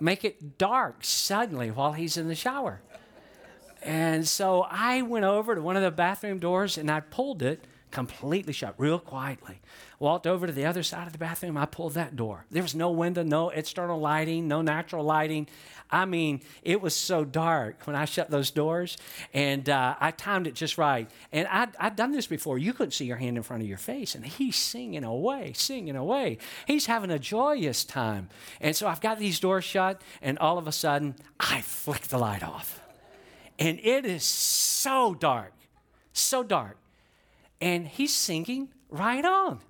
make 0.00 0.24
it 0.24 0.58
dark 0.58 1.04
suddenly 1.04 1.70
while 1.70 1.92
he's 1.92 2.16
in 2.16 2.28
the 2.28 2.34
shower. 2.34 2.80
And 3.82 4.26
so 4.26 4.66
I 4.68 5.02
went 5.02 5.24
over 5.24 5.54
to 5.54 5.62
one 5.62 5.76
of 5.76 5.82
the 5.82 5.90
bathroom 5.90 6.38
doors 6.38 6.76
and 6.76 6.90
I 6.90 7.00
pulled 7.00 7.42
it 7.42 7.64
completely 7.90 8.52
shut, 8.52 8.74
real 8.78 8.98
quietly. 8.98 9.60
Walked 9.98 10.26
over 10.26 10.46
to 10.46 10.52
the 10.52 10.66
other 10.66 10.82
side 10.82 11.06
of 11.06 11.12
the 11.12 11.18
bathroom. 11.18 11.56
I 11.56 11.66
pulled 11.66 11.94
that 11.94 12.16
door. 12.16 12.44
There 12.50 12.62
was 12.62 12.74
no 12.74 12.90
window, 12.90 13.22
no 13.22 13.48
external 13.50 13.98
lighting, 13.98 14.48
no 14.48 14.60
natural 14.60 15.04
lighting. 15.04 15.48
I 15.90 16.04
mean, 16.04 16.40
it 16.62 16.80
was 16.82 16.94
so 16.94 17.24
dark 17.24 17.86
when 17.86 17.94
I 17.96 18.04
shut 18.04 18.28
those 18.28 18.50
doors, 18.50 18.98
and 19.32 19.68
uh, 19.70 19.94
I 20.00 20.10
timed 20.10 20.46
it 20.46 20.54
just 20.54 20.78
right. 20.78 21.08
And 21.32 21.46
I'd, 21.48 21.70
I'd 21.78 21.96
done 21.96 22.12
this 22.12 22.26
before. 22.26 22.58
You 22.58 22.72
couldn't 22.72 22.92
see 22.92 23.06
your 23.06 23.16
hand 23.16 23.36
in 23.36 23.42
front 23.42 23.62
of 23.62 23.68
your 23.68 23.78
face, 23.78 24.14
and 24.14 24.26
he's 24.26 24.56
singing 24.56 25.04
away, 25.04 25.52
singing 25.54 25.96
away. 25.96 26.38
He's 26.66 26.86
having 26.86 27.10
a 27.10 27.18
joyous 27.18 27.84
time. 27.84 28.28
And 28.60 28.74
so 28.74 28.88
I've 28.88 29.00
got 29.00 29.18
these 29.18 29.40
doors 29.40 29.64
shut, 29.64 30.02
and 30.20 30.38
all 30.38 30.58
of 30.58 30.66
a 30.66 30.72
sudden, 30.72 31.14
I 31.38 31.60
flick 31.60 32.02
the 32.02 32.18
light 32.18 32.42
off. 32.42 32.80
And 33.58 33.78
it 33.82 34.04
is 34.04 34.24
so 34.24 35.14
dark, 35.14 35.52
so 36.12 36.42
dark 36.42 36.76
and 37.60 37.86
he's 37.86 38.14
singing 38.14 38.68
right 38.90 39.24
on. 39.24 39.60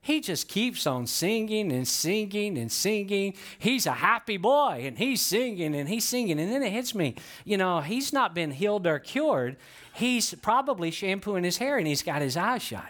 He 0.00 0.20
just 0.20 0.48
keeps 0.48 0.86
on 0.86 1.06
singing 1.06 1.72
and 1.72 1.88
singing 1.88 2.58
and 2.58 2.70
singing. 2.70 3.32
He's 3.58 3.86
a 3.86 3.92
happy 3.92 4.36
boy 4.36 4.82
and 4.84 4.98
he's 4.98 5.22
singing 5.22 5.74
and 5.74 5.88
he's 5.88 6.04
singing. 6.04 6.38
And 6.38 6.52
then 6.52 6.62
it 6.62 6.72
hits 6.72 6.94
me, 6.94 7.14
you 7.44 7.56
know, 7.56 7.80
he's 7.80 8.12
not 8.12 8.34
been 8.34 8.50
healed 8.50 8.86
or 8.86 8.98
cured. 8.98 9.56
He's 9.94 10.34
probably 10.34 10.90
shampooing 10.90 11.42
his 11.42 11.56
hair 11.56 11.78
and 11.78 11.86
he's 11.86 12.02
got 12.02 12.20
his 12.20 12.36
eyes 12.36 12.60
shut. 12.60 12.84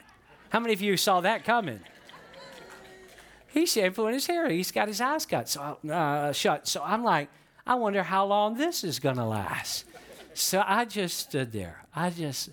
How 0.48 0.58
many 0.58 0.72
of 0.72 0.82
you 0.82 0.96
saw 0.96 1.20
that 1.20 1.44
coming? 1.44 1.80
He's 3.46 3.72
shampooing 3.72 4.14
his 4.14 4.26
hair. 4.26 4.48
He's 4.50 4.72
got 4.72 4.88
his 4.88 5.00
eyes 5.00 5.24
cut, 5.24 5.48
so, 5.48 5.78
uh, 5.88 6.32
shut. 6.32 6.66
So 6.66 6.82
I'm 6.82 7.04
like, 7.04 7.28
I 7.64 7.76
wonder 7.76 8.02
how 8.02 8.26
long 8.26 8.56
this 8.56 8.82
is 8.82 8.98
going 8.98 9.16
to 9.16 9.24
last. 9.24 9.84
So 10.34 10.64
I 10.66 10.84
just 10.84 11.18
stood 11.18 11.52
there. 11.52 11.84
I 11.94 12.10
just, 12.10 12.50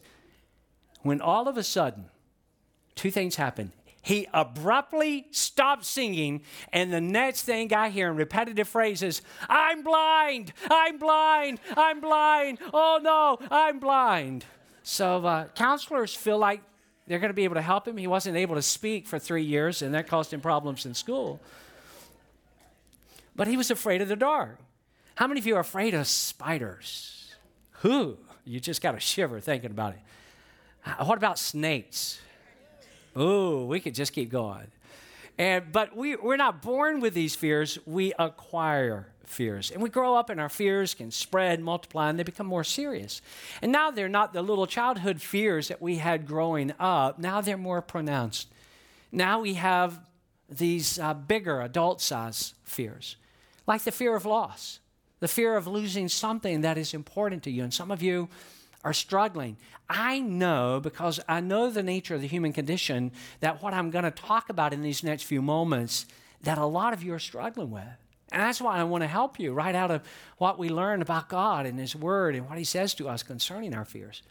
when 1.03 1.21
all 1.21 1.47
of 1.47 1.57
a 1.57 1.63
sudden, 1.63 2.05
two 2.95 3.11
things 3.11 3.35
happened. 3.35 3.71
He 4.03 4.27
abruptly 4.33 5.27
stopped 5.29 5.85
singing, 5.85 6.41
and 6.73 6.91
the 6.91 7.01
next 7.01 7.43
thing 7.43 7.71
I 7.71 7.89
hear 7.89 8.09
in 8.09 8.15
repetitive 8.15 8.67
phrases, 8.67 9.21
I'm 9.47 9.83
blind, 9.83 10.53
I'm 10.71 10.97
blind, 10.97 11.59
I'm 11.77 12.01
blind, 12.01 12.57
oh 12.73 12.99
no, 13.01 13.37
I'm 13.51 13.79
blind. 13.79 14.45
So 14.81 15.23
uh, 15.25 15.47
counselors 15.49 16.15
feel 16.15 16.39
like 16.39 16.63
they're 17.05 17.19
going 17.19 17.29
to 17.29 17.35
be 17.35 17.43
able 17.43 17.55
to 17.55 17.61
help 17.61 17.87
him. 17.87 17.97
He 17.97 18.07
wasn't 18.07 18.37
able 18.37 18.55
to 18.55 18.61
speak 18.61 19.07
for 19.07 19.19
three 19.19 19.43
years, 19.43 19.83
and 19.83 19.93
that 19.93 20.07
caused 20.07 20.33
him 20.33 20.41
problems 20.41 20.85
in 20.85 20.95
school. 20.95 21.39
But 23.35 23.47
he 23.47 23.57
was 23.57 23.69
afraid 23.69 24.01
of 24.01 24.07
the 24.07 24.15
dark. 24.15 24.57
How 25.15 25.27
many 25.27 25.39
of 25.39 25.45
you 25.45 25.55
are 25.57 25.61
afraid 25.61 25.93
of 25.93 26.07
spiders? 26.07 27.35
Who? 27.81 28.17
You 28.45 28.59
just 28.59 28.81
got 28.81 28.95
a 28.95 28.99
shiver 28.99 29.39
thinking 29.39 29.71
about 29.71 29.93
it. 29.93 29.99
What 31.03 31.17
about 31.17 31.37
snakes? 31.39 32.19
Oh, 33.15 33.65
we 33.65 33.79
could 33.79 33.95
just 33.95 34.13
keep 34.13 34.29
going. 34.29 34.67
And, 35.37 35.71
but 35.71 35.95
we, 35.95 36.15
we're 36.15 36.37
not 36.37 36.61
born 36.61 36.99
with 36.99 37.13
these 37.13 37.35
fears, 37.35 37.79
we 37.85 38.13
acquire 38.19 39.07
fears. 39.25 39.71
And 39.71 39.81
we 39.81 39.89
grow 39.89 40.15
up, 40.15 40.29
and 40.29 40.39
our 40.39 40.49
fears 40.49 40.93
can 40.93 41.09
spread, 41.09 41.59
multiply, 41.61 42.09
and 42.09 42.19
they 42.19 42.23
become 42.23 42.47
more 42.47 42.63
serious. 42.63 43.21
And 43.61 43.71
now 43.71 43.91
they're 43.91 44.09
not 44.09 44.33
the 44.33 44.41
little 44.41 44.67
childhood 44.67 45.21
fears 45.21 45.69
that 45.69 45.81
we 45.81 45.97
had 45.97 46.27
growing 46.27 46.73
up, 46.79 47.17
now 47.17 47.41
they're 47.41 47.57
more 47.57 47.81
pronounced. 47.81 48.49
Now 49.11 49.41
we 49.41 49.55
have 49.55 49.99
these 50.49 50.99
uh, 50.99 51.13
bigger 51.13 51.61
adult 51.61 52.01
size 52.01 52.53
fears, 52.63 53.15
like 53.67 53.83
the 53.83 53.91
fear 53.91 54.15
of 54.15 54.25
loss, 54.25 54.79
the 55.19 55.27
fear 55.27 55.55
of 55.55 55.67
losing 55.67 56.07
something 56.07 56.61
that 56.61 56.77
is 56.77 56.93
important 56.93 57.43
to 57.43 57.51
you. 57.51 57.63
And 57.63 57.73
some 57.73 57.91
of 57.91 58.01
you, 58.01 58.29
are 58.83 58.93
struggling. 58.93 59.57
I 59.89 60.19
know 60.19 60.79
because 60.81 61.19
I 61.27 61.41
know 61.41 61.69
the 61.69 61.83
nature 61.83 62.15
of 62.15 62.21
the 62.21 62.27
human 62.27 62.53
condition 62.53 63.11
that 63.39 63.61
what 63.61 63.73
I'm 63.73 63.91
going 63.91 64.05
to 64.05 64.11
talk 64.11 64.49
about 64.49 64.73
in 64.73 64.81
these 64.81 65.03
next 65.03 65.23
few 65.23 65.41
moments 65.41 66.05
that 66.41 66.57
a 66.57 66.65
lot 66.65 66.93
of 66.93 67.03
you 67.03 67.13
are 67.13 67.19
struggling 67.19 67.71
with. 67.71 67.83
And 68.31 68.41
that's 68.41 68.61
why 68.61 68.77
I 68.77 68.83
want 68.83 69.03
to 69.03 69.07
help 69.07 69.39
you 69.39 69.53
right 69.53 69.75
out 69.75 69.91
of 69.91 70.01
what 70.37 70.57
we 70.57 70.69
learn 70.69 71.01
about 71.01 71.27
God 71.27 71.65
and 71.65 71.77
His 71.77 71.95
Word 71.95 72.35
and 72.35 72.47
what 72.47 72.57
He 72.57 72.63
says 72.63 72.93
to 72.95 73.09
us 73.09 73.23
concerning 73.23 73.73
our 73.73 73.85
fears. 73.85 74.23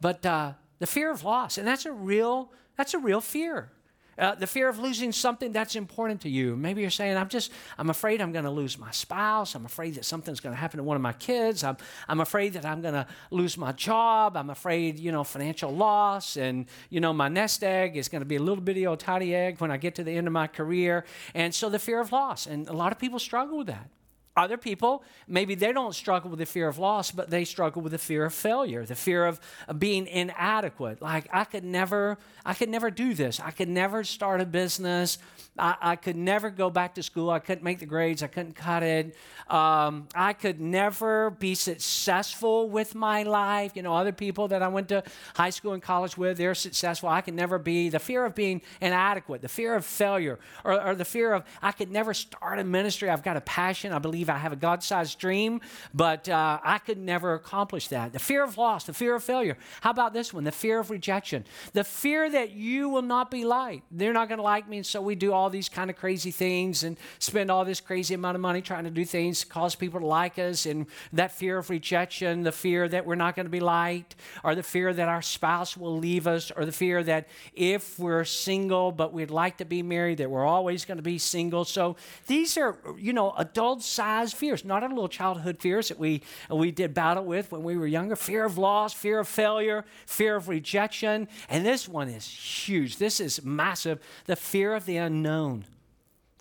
But 0.00 0.24
uh, 0.24 0.52
the 0.78 0.86
fear 0.86 1.10
of 1.10 1.24
loss, 1.24 1.58
and 1.58 1.66
that's 1.66 1.84
a 1.84 1.92
real, 1.92 2.50
that's 2.76 2.94
a 2.94 2.98
real 2.98 3.20
fear. 3.20 3.70
Uh, 4.18 4.34
the 4.34 4.46
fear 4.46 4.68
of 4.68 4.78
losing 4.78 5.12
something 5.12 5.52
that's 5.52 5.76
important 5.76 6.20
to 6.22 6.28
you. 6.28 6.56
Maybe 6.56 6.80
you're 6.80 6.90
saying, 6.90 7.16
I'm 7.16 7.28
just, 7.28 7.52
I'm 7.78 7.88
afraid 7.88 8.20
I'm 8.20 8.32
going 8.32 8.44
to 8.44 8.50
lose 8.50 8.78
my 8.78 8.90
spouse. 8.90 9.54
I'm 9.54 9.64
afraid 9.64 9.94
that 9.94 10.04
something's 10.04 10.40
going 10.40 10.54
to 10.54 10.60
happen 10.60 10.78
to 10.78 10.84
one 10.84 10.96
of 10.96 11.02
my 11.02 11.12
kids. 11.12 11.62
I'm, 11.62 11.76
I'm 12.08 12.20
afraid 12.20 12.54
that 12.54 12.64
I'm 12.64 12.82
going 12.82 12.94
to 12.94 13.06
lose 13.30 13.56
my 13.56 13.72
job. 13.72 14.36
I'm 14.36 14.50
afraid, 14.50 14.98
you 14.98 15.12
know, 15.12 15.22
financial 15.22 15.70
loss. 15.70 16.36
And, 16.36 16.66
you 16.90 17.00
know, 17.00 17.12
my 17.12 17.28
nest 17.28 17.62
egg 17.62 17.96
is 17.96 18.08
going 18.08 18.22
to 18.22 18.26
be 18.26 18.36
a 18.36 18.42
little 18.42 18.62
bitty 18.62 18.86
old 18.86 19.00
tiny 19.00 19.34
egg 19.34 19.60
when 19.60 19.70
I 19.70 19.76
get 19.76 19.94
to 19.96 20.04
the 20.04 20.12
end 20.12 20.26
of 20.26 20.32
my 20.32 20.48
career. 20.48 21.04
And 21.34 21.54
so 21.54 21.68
the 21.68 21.78
fear 21.78 22.00
of 22.00 22.10
loss. 22.10 22.46
And 22.46 22.68
a 22.68 22.72
lot 22.72 22.90
of 22.90 22.98
people 22.98 23.18
struggle 23.18 23.58
with 23.58 23.68
that. 23.68 23.88
Other 24.38 24.56
people, 24.56 25.02
maybe 25.26 25.56
they 25.56 25.72
don't 25.72 25.94
struggle 25.94 26.30
with 26.30 26.38
the 26.38 26.46
fear 26.46 26.68
of 26.68 26.78
loss, 26.78 27.10
but 27.10 27.28
they 27.28 27.44
struggle 27.44 27.82
with 27.82 27.90
the 27.90 27.98
fear 27.98 28.24
of 28.24 28.32
failure, 28.32 28.86
the 28.86 28.94
fear 28.94 29.26
of 29.26 29.40
being 29.78 30.06
inadequate. 30.06 31.02
Like, 31.02 31.28
I 31.32 31.42
could 31.42 31.64
never, 31.64 32.18
I 32.46 32.54
could 32.54 32.68
never 32.68 32.88
do 32.90 33.14
this. 33.14 33.40
I 33.40 33.50
could 33.50 33.68
never 33.68 34.04
start 34.04 34.40
a 34.40 34.46
business. 34.46 35.18
I, 35.58 35.74
I 35.80 35.96
could 35.96 36.14
never 36.14 36.50
go 36.50 36.70
back 36.70 36.94
to 36.94 37.02
school. 37.02 37.30
I 37.30 37.40
couldn't 37.40 37.64
make 37.64 37.80
the 37.80 37.86
grades. 37.86 38.22
I 38.22 38.28
couldn't 38.28 38.54
cut 38.54 38.84
it. 38.84 39.16
Um, 39.48 40.06
I 40.14 40.34
could 40.34 40.60
never 40.60 41.30
be 41.30 41.56
successful 41.56 42.70
with 42.70 42.94
my 42.94 43.24
life. 43.24 43.72
You 43.74 43.82
know, 43.82 43.94
other 43.94 44.12
people 44.12 44.46
that 44.48 44.62
I 44.62 44.68
went 44.68 44.88
to 44.90 45.02
high 45.34 45.50
school 45.50 45.72
and 45.72 45.82
college 45.82 46.16
with, 46.16 46.38
they're 46.38 46.54
successful. 46.54 47.08
I 47.08 47.22
could 47.22 47.34
never 47.34 47.58
be. 47.58 47.88
The 47.88 47.98
fear 47.98 48.24
of 48.24 48.36
being 48.36 48.62
inadequate, 48.80 49.42
the 49.42 49.48
fear 49.48 49.74
of 49.74 49.84
failure, 49.84 50.38
or, 50.64 50.80
or 50.80 50.94
the 50.94 51.04
fear 51.04 51.32
of 51.32 51.44
I 51.60 51.72
could 51.72 51.90
never 51.90 52.14
start 52.14 52.60
a 52.60 52.64
ministry. 52.64 53.10
I've 53.10 53.24
got 53.24 53.36
a 53.36 53.40
passion. 53.40 53.92
I 53.92 53.98
believe 53.98 54.27
believe 54.28 54.36
I 54.36 54.42
have 54.42 54.52
a 54.52 54.56
God 54.56 54.82
sized 54.82 55.18
dream, 55.18 55.60
but 55.94 56.28
uh, 56.28 56.58
I 56.62 56.78
could 56.78 56.98
never 56.98 57.34
accomplish 57.34 57.88
that. 57.88 58.12
The 58.12 58.18
fear 58.18 58.44
of 58.44 58.56
loss, 58.58 58.84
the 58.84 58.92
fear 58.92 59.14
of 59.14 59.24
failure. 59.24 59.56
How 59.80 59.90
about 59.90 60.12
this 60.12 60.32
one? 60.32 60.44
The 60.44 60.52
fear 60.52 60.78
of 60.78 60.90
rejection. 60.90 61.44
The 61.72 61.84
fear 61.84 62.30
that 62.30 62.52
you 62.52 62.88
will 62.88 63.02
not 63.02 63.30
be 63.30 63.44
liked. 63.44 63.84
They're 63.90 64.12
not 64.12 64.28
going 64.28 64.38
to 64.38 64.42
like 64.42 64.68
me, 64.68 64.78
and 64.78 64.86
so 64.86 65.00
we 65.00 65.14
do 65.14 65.32
all 65.32 65.50
these 65.50 65.68
kind 65.68 65.90
of 65.90 65.96
crazy 65.96 66.30
things 66.30 66.84
and 66.84 66.96
spend 67.18 67.50
all 67.50 67.64
this 67.64 67.80
crazy 67.80 68.14
amount 68.14 68.34
of 68.34 68.40
money 68.40 68.60
trying 68.62 68.84
to 68.84 68.90
do 68.90 69.04
things 69.04 69.40
to 69.40 69.46
cause 69.46 69.74
people 69.74 70.00
to 70.00 70.06
like 70.06 70.38
us. 70.38 70.66
And 70.66 70.86
that 71.12 71.32
fear 71.32 71.58
of 71.58 71.70
rejection, 71.70 72.42
the 72.42 72.52
fear 72.52 72.88
that 72.88 73.06
we're 73.06 73.14
not 73.14 73.34
going 73.34 73.46
to 73.46 73.50
be 73.50 73.60
liked, 73.60 74.16
or 74.44 74.54
the 74.54 74.62
fear 74.62 74.92
that 74.92 75.08
our 75.08 75.22
spouse 75.22 75.76
will 75.76 75.96
leave 75.96 76.26
us, 76.26 76.50
or 76.50 76.64
the 76.64 76.72
fear 76.72 77.02
that 77.02 77.28
if 77.54 77.98
we're 77.98 78.24
single 78.24 78.92
but 78.92 79.12
we'd 79.12 79.30
like 79.30 79.58
to 79.58 79.64
be 79.64 79.82
married, 79.82 80.18
that 80.18 80.30
we're 80.30 80.46
always 80.46 80.84
going 80.84 80.98
to 80.98 81.02
be 81.02 81.18
single. 81.18 81.64
So 81.64 81.96
these 82.26 82.56
are, 82.58 82.76
you 82.98 83.12
know, 83.12 83.32
adult 83.36 83.82
sized 83.82 84.17
fears, 84.26 84.64
not 84.64 84.82
our 84.82 84.88
little 84.88 85.08
childhood 85.08 85.58
fears 85.60 85.88
that 85.88 85.98
we, 85.98 86.22
we 86.50 86.70
did 86.70 86.94
battle 86.94 87.24
with 87.24 87.52
when 87.52 87.62
we 87.62 87.76
were 87.76 87.86
younger 87.86 88.16
fear 88.16 88.44
of 88.44 88.58
loss, 88.58 88.92
fear 88.92 89.20
of 89.20 89.28
failure, 89.28 89.84
fear 90.06 90.36
of 90.36 90.48
rejection. 90.48 91.28
And 91.48 91.64
this 91.64 91.88
one 91.88 92.08
is 92.08 92.26
huge. 92.26 92.98
This 92.98 93.20
is 93.20 93.44
massive 93.44 94.00
the 94.26 94.36
fear 94.36 94.74
of 94.74 94.86
the 94.86 94.96
unknown. 94.96 95.64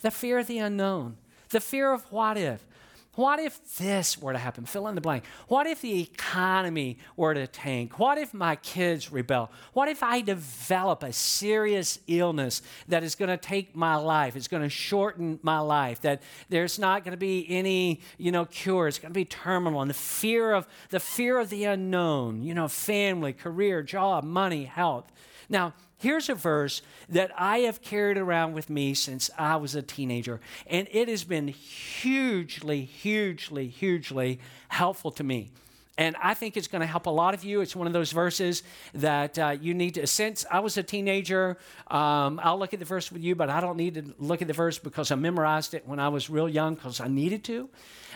The 0.02 0.12
fear 0.12 0.40
of 0.40 0.48
the 0.48 0.60
unknown. 0.60 1.18
The 1.50 1.62
fear 1.62 1.94
of 1.94 2.12
what 2.12 2.38
if. 2.38 2.67
What 3.18 3.40
if 3.40 3.78
this 3.78 4.16
were 4.16 4.32
to 4.32 4.38
happen? 4.38 4.66
Fill 4.66 4.88
in 4.88 4.94
the 4.94 5.02
blank. 5.02 5.24
What 5.48 5.66
if 5.66 5.82
the 5.82 6.02
economy 6.02 7.00
were 7.16 7.34
to 7.34 7.48
tank? 7.48 7.98
What 7.98 8.20
if 8.20 8.32
my 8.32 8.58
kids 8.58 9.12
rebel? 9.12 9.50
What 9.74 9.90
if 9.90 10.04
I 10.04 10.22
develop 10.22 11.02
a 11.02 11.12
serious 11.12 11.98
illness 12.06 12.62
that 12.88 13.02
is 13.02 13.16
going 13.16 13.30
to 13.30 13.38
take 13.38 13.76
my 13.76 13.96
life? 13.96 14.36
It's 14.36 14.48
going 14.48 14.62
to 14.62 14.70
shorten 14.70 15.40
my 15.42 15.58
life. 15.58 16.02
That 16.02 16.22
there's 16.50 16.78
not 16.78 17.04
going 17.04 17.14
to 17.14 17.18
be 17.18 17.44
any, 17.50 18.02
you 18.20 18.32
know, 18.32 18.46
cure. 18.46 18.88
It's 18.88 19.00
going 19.00 19.14
to 19.14 19.18
be 19.18 19.26
terminal. 19.26 19.82
And 19.82 19.90
the 19.90 19.96
fear 19.96 20.54
of 20.54 20.68
the 20.92 21.00
fear 21.00 21.40
of 21.40 21.50
the 21.50 21.64
unknown. 21.64 22.44
You 22.44 22.54
know, 22.54 22.68
family, 22.68 23.34
career, 23.34 23.82
job, 23.82 24.26
money, 24.26 24.66
health. 24.66 25.12
Now, 25.50 25.74
Here's 26.00 26.30
a 26.30 26.36
verse 26.36 26.84
that 27.10 27.32
I 27.36 27.60
have 27.60 27.82
carried 27.82 28.18
around 28.18 28.54
with 28.54 28.70
me 28.70 28.94
since 28.94 29.32
I 29.36 29.56
was 29.56 29.74
a 29.74 29.82
teenager, 29.82 30.40
and 30.68 30.88
it 30.92 31.08
has 31.08 31.24
been 31.24 31.48
hugely, 31.48 32.86
hugely, 32.86 33.68
hugely 33.68 34.40
helpful 34.70 35.10
to 35.12 35.24
me. 35.24 35.50
And 35.98 36.16
I 36.22 36.34
think 36.34 36.58
it's 36.58 36.68
going 36.68 36.82
to 36.82 36.88
help 36.88 37.08
a 37.08 37.12
lot 37.12 37.34
of 37.34 37.44
you. 37.44 37.62
It's 37.62 37.76
one 37.76 37.88
of 37.88 37.94
those 37.94 38.12
verses 38.12 38.64
that 38.94 39.40
uh, 39.40 39.56
you 39.60 39.74
need 39.74 39.96
to, 39.96 40.06
since 40.06 40.46
I 40.52 40.60
was 40.60 40.78
a 40.78 40.84
teenager, 40.84 41.58
um, 41.88 42.40
I'll 42.44 42.60
look 42.60 42.74
at 42.74 42.80
the 42.80 42.86
verse 42.86 43.12
with 43.12 43.24
you, 43.24 43.36
but 43.36 43.50
I 43.50 43.62
don't 43.62 43.78
need 43.78 43.96
to 43.96 44.14
look 44.20 44.42
at 44.42 44.48
the 44.48 44.54
verse 44.54 44.78
because 44.78 45.12
I 45.12 45.16
memorized 45.16 45.74
it 45.74 45.88
when 45.88 46.00
I 46.00 46.10
was 46.10 46.30
real 46.30 46.48
young 46.48 46.76
because 46.76 47.00
I 47.00 47.08
needed 47.08 47.44
to. 47.46 47.70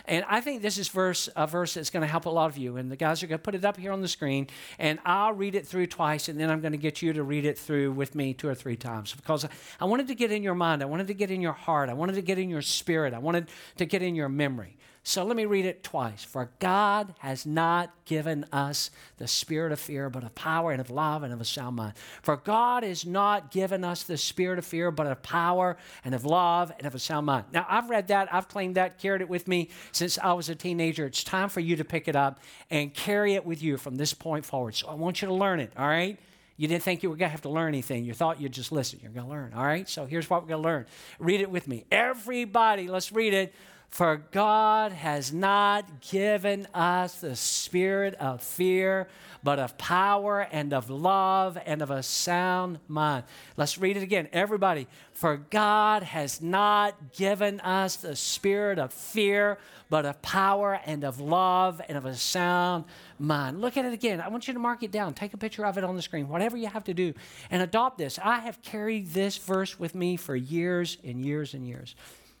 And 0.04 0.24
I 0.28 0.40
think 0.40 0.62
this 0.62 0.78
is 0.78 0.88
verse, 0.88 1.28
a 1.36 1.46
verse 1.46 1.74
that's 1.74 1.90
going 1.90 2.00
to 2.00 2.08
help 2.08 2.26
a 2.26 2.30
lot 2.30 2.50
of 2.50 2.56
you. 2.56 2.76
And 2.76 2.90
the 2.90 2.96
guys 2.96 3.22
are 3.22 3.26
going 3.26 3.38
to 3.38 3.42
put 3.42 3.54
it 3.54 3.64
up 3.64 3.76
here 3.76 3.92
on 3.92 4.00
the 4.00 4.08
screen, 4.08 4.48
and 4.78 4.98
I'll 5.04 5.32
read 5.32 5.54
it 5.54 5.66
through 5.66 5.86
twice, 5.88 6.28
and 6.28 6.38
then 6.38 6.50
I'm 6.50 6.60
going 6.60 6.72
to 6.72 6.78
get 6.78 7.02
you 7.02 7.12
to 7.12 7.22
read 7.22 7.44
it 7.44 7.58
through 7.58 7.92
with 7.92 8.14
me 8.14 8.34
two 8.34 8.48
or 8.48 8.54
three 8.54 8.76
times 8.76 9.14
because 9.14 9.46
I 9.80 9.84
wanted 9.84 10.08
to 10.08 10.14
get 10.14 10.32
in 10.32 10.42
your 10.42 10.54
mind, 10.54 10.82
I 10.82 10.86
wanted 10.86 11.06
to 11.08 11.14
get 11.14 11.30
in 11.30 11.40
your 11.40 11.52
heart, 11.52 11.88
I 11.88 11.94
wanted 11.94 12.14
to 12.16 12.22
get 12.22 12.38
in 12.38 12.48
your 12.48 12.62
spirit, 12.62 13.14
I 13.14 13.18
wanted 13.18 13.48
to 13.76 13.86
get 13.86 14.02
in 14.02 14.14
your 14.14 14.28
memory. 14.28 14.76
So 15.04 15.24
let 15.24 15.36
me 15.36 15.46
read 15.46 15.66
it 15.66 15.82
twice. 15.82 16.22
For 16.22 16.50
God 16.60 17.14
has 17.18 17.44
not 17.44 17.92
given 18.04 18.46
us 18.52 18.90
the 19.18 19.26
spirit 19.26 19.72
of 19.72 19.80
fear, 19.80 20.08
but 20.08 20.22
of 20.22 20.32
power 20.36 20.70
and 20.70 20.80
of 20.80 20.90
love 20.90 21.24
and 21.24 21.32
of 21.32 21.40
a 21.40 21.44
sound 21.44 21.74
mind. 21.74 21.94
For 22.22 22.36
God 22.36 22.84
has 22.84 23.04
not 23.04 23.50
given 23.50 23.82
us 23.82 24.04
the 24.04 24.16
spirit 24.16 24.60
of 24.60 24.64
fear, 24.64 24.92
but 24.92 25.08
of 25.08 25.20
power 25.22 25.76
and 26.04 26.14
of 26.14 26.24
love 26.24 26.70
and 26.78 26.86
of 26.86 26.94
a 26.94 27.00
sound 27.00 27.26
mind. 27.26 27.46
Now, 27.52 27.66
I've 27.68 27.90
read 27.90 28.08
that, 28.08 28.32
I've 28.32 28.46
claimed 28.46 28.76
that, 28.76 28.98
carried 28.98 29.22
it 29.22 29.28
with 29.28 29.48
me 29.48 29.70
since 29.90 30.18
I 30.18 30.34
was 30.34 30.48
a 30.48 30.54
teenager. 30.54 31.06
It's 31.06 31.24
time 31.24 31.48
for 31.48 31.60
you 31.60 31.74
to 31.76 31.84
pick 31.84 32.06
it 32.06 32.14
up 32.14 32.40
and 32.70 32.94
carry 32.94 33.34
it 33.34 33.44
with 33.44 33.60
you 33.60 33.78
from 33.78 33.96
this 33.96 34.14
point 34.14 34.44
forward. 34.44 34.76
So 34.76 34.86
I 34.86 34.94
want 34.94 35.20
you 35.20 35.26
to 35.26 35.34
learn 35.34 35.58
it, 35.58 35.72
all 35.76 35.88
right? 35.88 36.16
You 36.56 36.68
didn't 36.68 36.84
think 36.84 37.02
you 37.02 37.10
were 37.10 37.16
going 37.16 37.28
to 37.28 37.32
have 37.32 37.42
to 37.42 37.48
learn 37.48 37.68
anything. 37.68 38.04
You 38.04 38.14
thought 38.14 38.40
you'd 38.40 38.52
just 38.52 38.70
listen. 38.70 39.00
You're 39.02 39.10
going 39.10 39.26
to 39.26 39.30
learn. 39.30 39.52
All 39.52 39.64
right? 39.64 39.88
So 39.88 40.06
here's 40.06 40.30
what 40.30 40.42
we're 40.42 40.50
going 40.50 40.62
to 40.62 40.68
learn. 40.68 40.86
Read 41.18 41.40
it 41.40 41.50
with 41.50 41.66
me. 41.66 41.86
Everybody, 41.90 42.86
let's 42.86 43.10
read 43.10 43.34
it. 43.34 43.52
For 43.92 44.16
God 44.16 44.92
has 44.92 45.34
not 45.34 46.00
given 46.00 46.66
us 46.72 47.20
the 47.20 47.36
spirit 47.36 48.14
of 48.14 48.42
fear, 48.42 49.06
but 49.42 49.58
of 49.58 49.76
power 49.76 50.48
and 50.50 50.72
of 50.72 50.88
love 50.88 51.58
and 51.66 51.82
of 51.82 51.90
a 51.90 52.02
sound 52.02 52.78
mind. 52.88 53.24
Let's 53.58 53.76
read 53.76 53.98
it 53.98 54.02
again. 54.02 54.30
Everybody, 54.32 54.86
for 55.12 55.36
God 55.36 56.04
has 56.04 56.40
not 56.40 57.12
given 57.12 57.60
us 57.60 57.96
the 57.96 58.16
spirit 58.16 58.78
of 58.78 58.94
fear, 58.94 59.58
but 59.90 60.06
of 60.06 60.22
power 60.22 60.80
and 60.86 61.04
of 61.04 61.20
love 61.20 61.82
and 61.86 61.98
of 61.98 62.06
a 62.06 62.14
sound 62.14 62.86
mind. 63.18 63.60
Look 63.60 63.76
at 63.76 63.84
it 63.84 63.92
again. 63.92 64.22
I 64.22 64.28
want 64.28 64.48
you 64.48 64.54
to 64.54 64.58
mark 64.58 64.82
it 64.82 64.90
down. 64.90 65.12
Take 65.12 65.34
a 65.34 65.36
picture 65.36 65.66
of 65.66 65.76
it 65.76 65.84
on 65.84 65.96
the 65.96 66.02
screen, 66.02 66.28
whatever 66.28 66.56
you 66.56 66.68
have 66.68 66.84
to 66.84 66.94
do, 66.94 67.12
and 67.50 67.60
adopt 67.60 67.98
this. 67.98 68.18
I 68.24 68.38
have 68.38 68.62
carried 68.62 69.08
this 69.08 69.36
verse 69.36 69.78
with 69.78 69.94
me 69.94 70.16
for 70.16 70.34
years 70.34 70.96
and 71.04 71.22
years 71.22 71.52
and 71.52 71.68
years. 71.68 71.94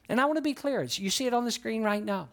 And 0.08 0.20
I 0.20 0.24
want 0.24 0.36
to 0.36 0.42
be 0.42 0.54
clear. 0.54 0.82
You 0.82 1.10
see 1.10 1.26
it 1.26 1.34
on 1.34 1.44
the 1.44 1.50
screen 1.50 1.82
right 1.82 2.04
now. 2.04 2.28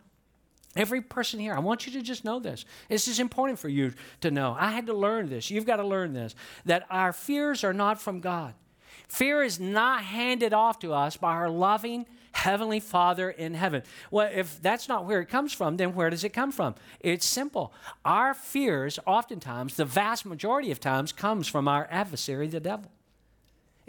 Every 0.75 1.01
person 1.01 1.39
here, 1.39 1.53
I 1.53 1.59
want 1.59 1.88
you 1.88 1.93
to 1.93 2.01
just 2.01 2.23
know 2.23 2.39
this. 2.39 2.63
This 2.89 3.07
is 3.07 3.19
important 3.19 3.57
for 3.57 3.69
you 3.69 3.93
to 4.21 4.29
know. 4.29 4.55
I 4.57 4.71
had 4.71 4.85
to 4.85 4.93
learn 4.93 5.29
this. 5.29 5.49
You've 5.49 5.65
got 5.65 5.77
to 5.77 5.85
learn 5.85 6.13
this 6.13 6.35
that 6.65 6.85
our 6.89 7.11
fears 7.11 7.63
are 7.63 7.73
not 7.73 7.99
from 7.99 8.19
God. 8.19 8.53
Fear 9.07 9.43
is 9.43 9.59
not 9.59 10.03
handed 10.03 10.53
off 10.53 10.79
to 10.79 10.93
us 10.93 11.17
by 11.17 11.31
our 11.31 11.49
loving 11.49 12.05
Heavenly 12.31 12.79
Father 12.79 13.31
in 13.31 13.55
heaven. 13.55 13.81
Well, 14.11 14.29
if 14.31 14.61
that's 14.61 14.88
not 14.88 15.05
where 15.05 15.19
it 15.19 15.29
comes 15.29 15.51
from, 15.51 15.77
then 15.77 15.95
where 15.95 16.11
does 16.11 16.23
it 16.23 16.29
come 16.29 16.51
from? 16.51 16.75
It's 16.99 17.25
simple. 17.25 17.73
Our 18.05 18.35
fears, 18.35 18.99
oftentimes, 19.07 19.75
the 19.75 19.85
vast 19.85 20.25
majority 20.27 20.69
of 20.69 20.79
times, 20.79 21.11
comes 21.11 21.47
from 21.47 21.67
our 21.67 21.88
adversary, 21.89 22.47
the 22.47 22.59
devil 22.59 22.91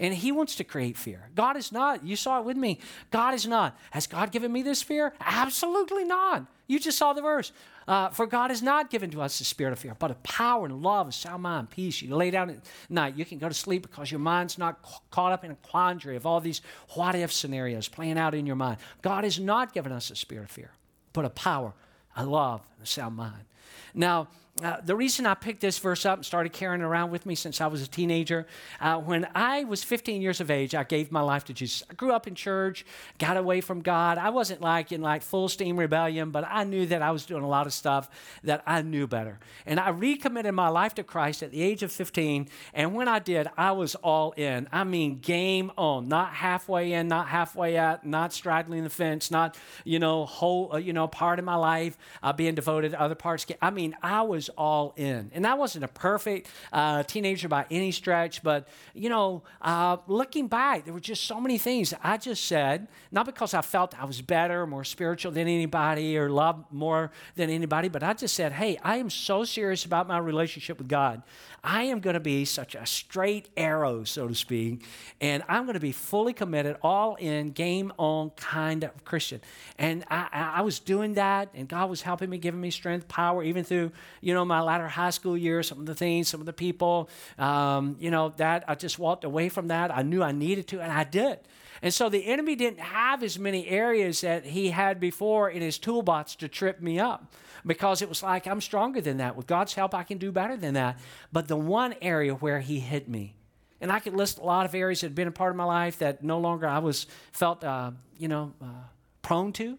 and 0.00 0.14
he 0.14 0.32
wants 0.32 0.56
to 0.56 0.64
create 0.64 0.96
fear. 0.96 1.28
God 1.36 1.56
is 1.56 1.70
not. 1.70 2.04
You 2.04 2.16
saw 2.16 2.40
it 2.40 2.46
with 2.46 2.56
me. 2.56 2.80
God 3.10 3.34
is 3.34 3.46
not. 3.46 3.78
Has 3.90 4.06
God 4.06 4.32
given 4.32 4.50
me 4.50 4.62
this 4.62 4.82
fear? 4.82 5.12
Absolutely 5.20 6.04
not. 6.04 6.46
You 6.66 6.80
just 6.80 6.96
saw 6.96 7.12
the 7.12 7.20
verse. 7.20 7.52
Uh, 7.86 8.08
for 8.08 8.26
God 8.26 8.50
has 8.50 8.62
not 8.62 8.88
given 8.88 9.10
to 9.10 9.20
us 9.20 9.38
the 9.38 9.44
spirit 9.44 9.72
of 9.72 9.78
fear, 9.78 9.94
but 9.98 10.10
of 10.10 10.22
power 10.22 10.64
and 10.64 10.82
love 10.82 11.06
and 11.06 11.14
sound 11.14 11.42
mind, 11.42 11.70
peace. 11.70 12.00
You 12.00 12.14
lay 12.14 12.30
down 12.30 12.48
at 12.48 12.58
night, 12.88 13.16
you 13.16 13.24
can 13.24 13.38
go 13.38 13.48
to 13.48 13.54
sleep 13.54 13.82
because 13.82 14.10
your 14.10 14.20
mind's 14.20 14.58
not 14.58 14.78
caught 15.10 15.32
up 15.32 15.44
in 15.44 15.50
a 15.50 15.56
quandary 15.56 16.16
of 16.16 16.24
all 16.24 16.40
these 16.40 16.62
what 16.94 17.14
if 17.14 17.32
scenarios 17.32 17.88
playing 17.88 18.16
out 18.16 18.34
in 18.34 18.46
your 18.46 18.56
mind. 18.56 18.78
God 19.02 19.24
has 19.24 19.38
not 19.38 19.72
given 19.74 19.92
us 19.92 20.10
a 20.10 20.16
spirit 20.16 20.44
of 20.44 20.50
fear, 20.50 20.70
but 21.12 21.24
of 21.24 21.34
power, 21.34 21.74
a 22.16 22.24
love, 22.24 22.62
and 22.76 22.84
a 22.84 22.86
sound 22.86 23.16
mind. 23.16 23.44
Now, 23.92 24.28
uh, 24.62 24.80
the 24.84 24.96
reason 24.96 25.26
I 25.26 25.34
picked 25.34 25.60
this 25.60 25.78
verse 25.78 26.04
up 26.04 26.18
and 26.18 26.26
started 26.26 26.52
carrying 26.52 26.80
it 26.82 26.84
around 26.84 27.10
with 27.10 27.26
me 27.26 27.34
since 27.34 27.60
I 27.60 27.66
was 27.66 27.82
a 27.82 27.88
teenager, 27.88 28.46
uh, 28.80 28.98
when 28.98 29.26
I 29.34 29.64
was 29.64 29.82
15 29.82 30.22
years 30.22 30.40
of 30.40 30.50
age, 30.50 30.74
I 30.74 30.84
gave 30.84 31.10
my 31.10 31.20
life 31.20 31.44
to 31.44 31.52
Jesus. 31.52 31.82
I 31.90 31.94
grew 31.94 32.12
up 32.12 32.26
in 32.26 32.34
church, 32.34 32.84
got 33.18 33.36
away 33.36 33.60
from 33.60 33.80
God. 33.80 34.18
I 34.18 34.30
wasn't 34.30 34.60
like 34.60 34.92
in 34.92 35.00
like 35.00 35.22
full 35.22 35.48
steam 35.48 35.78
rebellion, 35.78 36.30
but 36.30 36.44
I 36.48 36.64
knew 36.64 36.86
that 36.86 37.02
I 37.02 37.10
was 37.10 37.26
doing 37.26 37.42
a 37.42 37.48
lot 37.48 37.66
of 37.66 37.72
stuff 37.72 38.10
that 38.44 38.62
I 38.66 38.82
knew 38.82 39.06
better. 39.06 39.38
And 39.66 39.80
I 39.80 39.90
recommitted 39.90 40.54
my 40.54 40.68
life 40.68 40.94
to 40.96 41.02
Christ 41.02 41.42
at 41.42 41.50
the 41.50 41.62
age 41.62 41.82
of 41.82 41.92
15. 41.92 42.48
And 42.74 42.94
when 42.94 43.08
I 43.08 43.18
did, 43.18 43.48
I 43.56 43.72
was 43.72 43.94
all 43.96 44.32
in. 44.32 44.68
I 44.72 44.84
mean, 44.84 45.20
game 45.20 45.72
on, 45.76 46.08
not 46.08 46.34
halfway 46.34 46.92
in, 46.92 47.08
not 47.08 47.28
halfway 47.28 47.76
out, 47.76 48.04
not 48.06 48.32
straddling 48.32 48.84
the 48.84 48.90
fence, 48.90 49.30
not 49.30 49.56
you 49.84 49.98
know 49.98 50.26
whole 50.26 50.74
uh, 50.74 50.76
you 50.78 50.92
know 50.92 51.08
part 51.08 51.38
of 51.38 51.44
my 51.44 51.56
life 51.56 51.96
uh, 52.22 52.32
being 52.32 52.54
devoted 52.54 52.92
to 52.92 53.00
other 53.00 53.14
parts. 53.14 53.46
I 53.62 53.70
mean, 53.70 53.96
I 54.02 54.22
was 54.22 54.49
all 54.56 54.92
in. 54.96 55.30
And 55.34 55.46
I 55.46 55.54
wasn't 55.54 55.84
a 55.84 55.88
perfect 55.88 56.48
uh, 56.72 57.02
teenager 57.04 57.48
by 57.48 57.66
any 57.70 57.92
stretch, 57.92 58.42
but, 58.42 58.68
you 58.94 59.08
know, 59.08 59.42
uh, 59.62 59.98
looking 60.06 60.48
back, 60.48 60.84
there 60.84 60.94
were 60.94 61.00
just 61.00 61.24
so 61.24 61.40
many 61.40 61.58
things 61.58 61.94
I 62.02 62.16
just 62.16 62.46
said, 62.46 62.88
not 63.10 63.26
because 63.26 63.54
I 63.54 63.62
felt 63.62 63.94
I 64.00 64.04
was 64.04 64.20
better, 64.22 64.66
more 64.66 64.84
spiritual 64.84 65.32
than 65.32 65.48
anybody, 65.48 66.16
or 66.18 66.30
loved 66.30 66.72
more 66.72 67.10
than 67.36 67.50
anybody, 67.50 67.88
but 67.88 68.02
I 68.02 68.12
just 68.14 68.34
said, 68.34 68.52
hey, 68.52 68.78
I 68.82 68.96
am 68.96 69.10
so 69.10 69.44
serious 69.44 69.84
about 69.84 70.08
my 70.08 70.18
relationship 70.18 70.78
with 70.78 70.88
God. 70.88 71.22
I 71.62 71.84
am 71.84 72.00
going 72.00 72.14
to 72.14 72.20
be 72.20 72.44
such 72.44 72.74
a 72.74 72.86
straight 72.86 73.48
arrow, 73.56 74.04
so 74.04 74.28
to 74.28 74.34
speak, 74.34 74.84
and 75.20 75.42
I'm 75.48 75.64
going 75.64 75.74
to 75.74 75.80
be 75.80 75.92
fully 75.92 76.32
committed, 76.32 76.76
all 76.82 77.16
in, 77.16 77.50
game 77.50 77.92
on 77.98 78.30
kind 78.30 78.84
of 78.84 79.04
Christian. 79.04 79.40
And 79.78 80.04
I, 80.10 80.52
I 80.56 80.62
was 80.62 80.78
doing 80.78 81.14
that, 81.14 81.50
and 81.54 81.68
God 81.68 81.90
was 81.90 82.02
helping 82.02 82.30
me, 82.30 82.38
giving 82.38 82.60
me 82.60 82.70
strength, 82.70 83.08
power, 83.08 83.42
even 83.42 83.64
through, 83.64 83.92
you 84.20 84.32
know, 84.32 84.44
my 84.44 84.60
latter 84.60 84.88
high 84.88 85.10
school 85.10 85.36
years, 85.36 85.68
some 85.68 85.80
of 85.80 85.86
the 85.86 85.94
things, 85.94 86.28
some 86.28 86.40
of 86.40 86.46
the 86.46 86.52
people, 86.52 87.08
um, 87.38 87.96
you 88.00 88.10
know, 88.10 88.32
that 88.36 88.64
I 88.66 88.74
just 88.74 88.98
walked 88.98 89.24
away 89.24 89.48
from 89.48 89.68
that. 89.68 89.94
I 89.94 90.02
knew 90.02 90.22
I 90.22 90.32
needed 90.32 90.66
to, 90.68 90.80
and 90.80 90.90
I 90.90 91.04
did. 91.04 91.40
And 91.82 91.94
so 91.94 92.08
the 92.08 92.26
enemy 92.26 92.56
didn't 92.56 92.80
have 92.80 93.22
as 93.22 93.38
many 93.38 93.66
areas 93.66 94.20
that 94.20 94.44
he 94.44 94.70
had 94.70 95.00
before 95.00 95.48
in 95.48 95.62
his 95.62 95.78
toolbox 95.78 96.34
to 96.36 96.48
trip 96.48 96.80
me 96.80 96.98
up 96.98 97.32
because 97.64 98.02
it 98.02 98.08
was 98.08 98.22
like, 98.22 98.46
I'm 98.46 98.60
stronger 98.60 99.00
than 99.00 99.18
that. 99.18 99.36
With 99.36 99.46
God's 99.46 99.74
help, 99.74 99.94
I 99.94 100.02
can 100.02 100.18
do 100.18 100.30
better 100.30 100.56
than 100.56 100.74
that. 100.74 100.98
But 101.32 101.48
the 101.50 101.56
one 101.56 101.94
area 102.00 102.32
where 102.34 102.60
He 102.60 102.78
hit 102.78 103.08
me, 103.08 103.34
and 103.80 103.90
I 103.90 103.98
could 103.98 104.14
list 104.14 104.38
a 104.38 104.42
lot 104.42 104.66
of 104.66 104.74
areas 104.74 105.00
that 105.00 105.08
had 105.08 105.14
been 105.16 105.28
a 105.28 105.32
part 105.32 105.50
of 105.50 105.56
my 105.56 105.64
life 105.64 105.98
that 105.98 106.22
no 106.22 106.38
longer 106.38 106.66
I 106.66 106.78
was 106.78 107.06
felt, 107.32 107.64
uh, 107.64 107.90
you 108.16 108.28
know, 108.28 108.54
uh, 108.62 108.84
prone 109.20 109.52
to. 109.54 109.76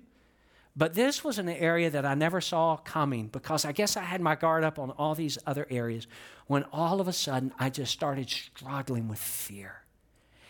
But 0.76 0.94
this 0.94 1.24
was 1.24 1.38
an 1.40 1.48
area 1.48 1.90
that 1.90 2.06
I 2.06 2.14
never 2.14 2.42
saw 2.42 2.76
coming 2.76 3.28
because 3.28 3.64
I 3.64 3.72
guess 3.72 3.96
I 3.96 4.02
had 4.02 4.20
my 4.20 4.36
guard 4.36 4.64
up 4.64 4.80
on 4.80 4.92
all 4.92 5.16
these 5.16 5.38
other 5.48 5.66
areas 5.70 6.08
when 6.48 6.64
all 6.74 7.00
of 7.00 7.08
a 7.08 7.14
sudden 7.14 7.54
I 7.58 7.70
just 7.70 7.94
started 7.94 8.30
struggling 8.30 9.08
with 9.08 9.20
fear. 9.20 9.84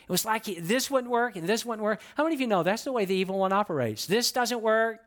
It 0.04 0.12
was 0.12 0.26
like 0.26 0.46
this 0.46 0.90
wouldn't 0.90 1.12
work 1.12 1.36
and 1.36 1.48
this 1.48 1.66
wouldn't 1.66 1.84
work. 1.84 2.02
How 2.16 2.24
many 2.24 2.36
of 2.36 2.42
you 2.42 2.48
know 2.48 2.64
that's 2.64 2.84
the 2.84 2.92
way 2.92 3.06
the 3.06 3.16
evil 3.16 3.38
one 3.38 3.54
operates? 3.54 4.08
This 4.08 4.32
doesn't 4.32 4.62
work 4.62 5.00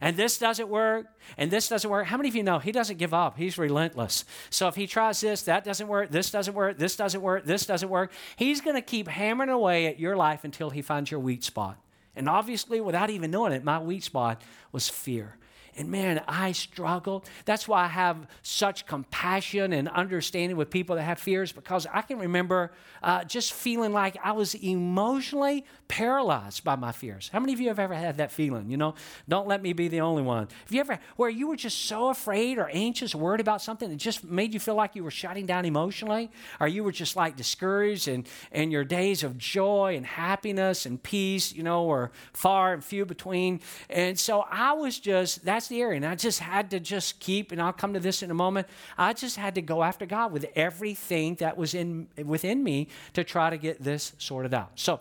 and 0.00 0.16
this 0.16 0.38
doesn't 0.38 0.68
work, 0.68 1.06
and 1.36 1.50
this 1.50 1.68
doesn't 1.68 1.90
work. 1.90 2.06
How 2.06 2.16
many 2.16 2.28
of 2.28 2.36
you 2.36 2.42
know 2.42 2.58
he 2.58 2.72
doesn't 2.72 2.98
give 2.98 3.12
up? 3.12 3.36
He's 3.36 3.58
relentless. 3.58 4.24
So 4.50 4.68
if 4.68 4.74
he 4.74 4.86
tries 4.86 5.20
this, 5.20 5.42
that 5.42 5.64
doesn't 5.64 5.88
work, 5.88 6.10
this 6.10 6.30
doesn't 6.30 6.54
work, 6.54 6.78
this 6.78 6.96
doesn't 6.96 7.20
work, 7.20 7.44
this 7.44 7.66
doesn't 7.66 7.88
work, 7.88 8.12
he's 8.36 8.60
going 8.60 8.76
to 8.76 8.82
keep 8.82 9.08
hammering 9.08 9.50
away 9.50 9.86
at 9.86 9.98
your 9.98 10.16
life 10.16 10.44
until 10.44 10.70
he 10.70 10.82
finds 10.82 11.10
your 11.10 11.20
weak 11.20 11.42
spot. 11.42 11.78
And 12.14 12.28
obviously, 12.28 12.80
without 12.80 13.10
even 13.10 13.30
knowing 13.30 13.52
it, 13.52 13.62
my 13.64 13.78
weak 13.78 14.02
spot 14.02 14.42
was 14.72 14.88
fear. 14.88 15.36
And 15.78 15.90
man, 15.90 16.20
I 16.26 16.50
struggled. 16.50 17.28
That's 17.44 17.68
why 17.68 17.84
I 17.84 17.86
have 17.86 18.26
such 18.42 18.84
compassion 18.86 19.72
and 19.72 19.88
understanding 19.88 20.56
with 20.56 20.70
people 20.70 20.96
that 20.96 21.02
have 21.02 21.20
fears 21.20 21.52
because 21.52 21.86
I 21.92 22.02
can 22.02 22.18
remember 22.18 22.72
uh, 23.00 23.22
just 23.22 23.52
feeling 23.52 23.92
like 23.92 24.16
I 24.22 24.32
was 24.32 24.56
emotionally 24.56 25.64
paralyzed 25.88 26.62
by 26.64 26.76
my 26.76 26.92
fears. 26.92 27.30
How 27.32 27.40
many 27.40 27.52
of 27.54 27.60
you 27.60 27.68
have 27.68 27.78
ever 27.78 27.94
had 27.94 28.18
that 28.18 28.30
feeling? 28.30 28.70
You 28.70 28.76
know, 28.76 28.94
don't 29.28 29.48
let 29.48 29.62
me 29.62 29.72
be 29.72 29.88
the 29.88 30.00
only 30.02 30.22
one. 30.22 30.48
Have 30.64 30.72
you 30.72 30.80
ever, 30.80 30.98
where 31.16 31.30
you 31.30 31.48
were 31.48 31.56
just 31.56 31.86
so 31.86 32.10
afraid 32.10 32.58
or 32.58 32.68
anxious, 32.68 33.14
worried 33.14 33.40
about 33.40 33.62
something, 33.62 33.90
it 33.90 33.96
just 33.96 34.22
made 34.22 34.52
you 34.52 34.60
feel 34.60 34.74
like 34.74 34.94
you 34.94 35.02
were 35.02 35.10
shutting 35.10 35.46
down 35.46 35.64
emotionally? 35.64 36.30
Or 36.60 36.68
you 36.68 36.84
were 36.84 36.92
just 36.92 37.16
like 37.16 37.36
discouraged 37.36 38.06
and, 38.06 38.28
and 38.52 38.70
your 38.70 38.84
days 38.84 39.24
of 39.24 39.38
joy 39.38 39.96
and 39.96 40.04
happiness 40.04 40.86
and 40.86 41.02
peace, 41.02 41.52
you 41.52 41.62
know, 41.62 41.84
were 41.84 42.10
far 42.32 42.74
and 42.74 42.84
few 42.84 43.06
between. 43.06 43.60
And 43.88 44.18
so 44.18 44.44
I 44.50 44.72
was 44.72 44.98
just, 44.98 45.44
that's 45.44 45.68
the 45.68 45.80
area. 45.80 45.96
And 45.96 46.06
I 46.06 46.14
just 46.14 46.40
had 46.40 46.70
to 46.70 46.80
just 46.80 47.18
keep, 47.18 47.50
and 47.50 47.60
I'll 47.60 47.72
come 47.72 47.94
to 47.94 48.00
this 48.00 48.22
in 48.22 48.30
a 48.30 48.34
moment. 48.34 48.66
I 48.98 49.14
just 49.14 49.36
had 49.36 49.54
to 49.54 49.62
go 49.62 49.82
after 49.82 50.06
God 50.06 50.32
with 50.32 50.46
everything 50.54 51.36
that 51.36 51.56
was 51.56 51.74
in 51.74 52.08
within 52.24 52.62
me 52.62 52.88
to 53.14 53.24
try 53.24 53.50
to 53.50 53.56
get 53.56 53.82
this 53.82 54.12
sorted 54.18 54.52
out. 54.52 54.72
So, 54.74 55.00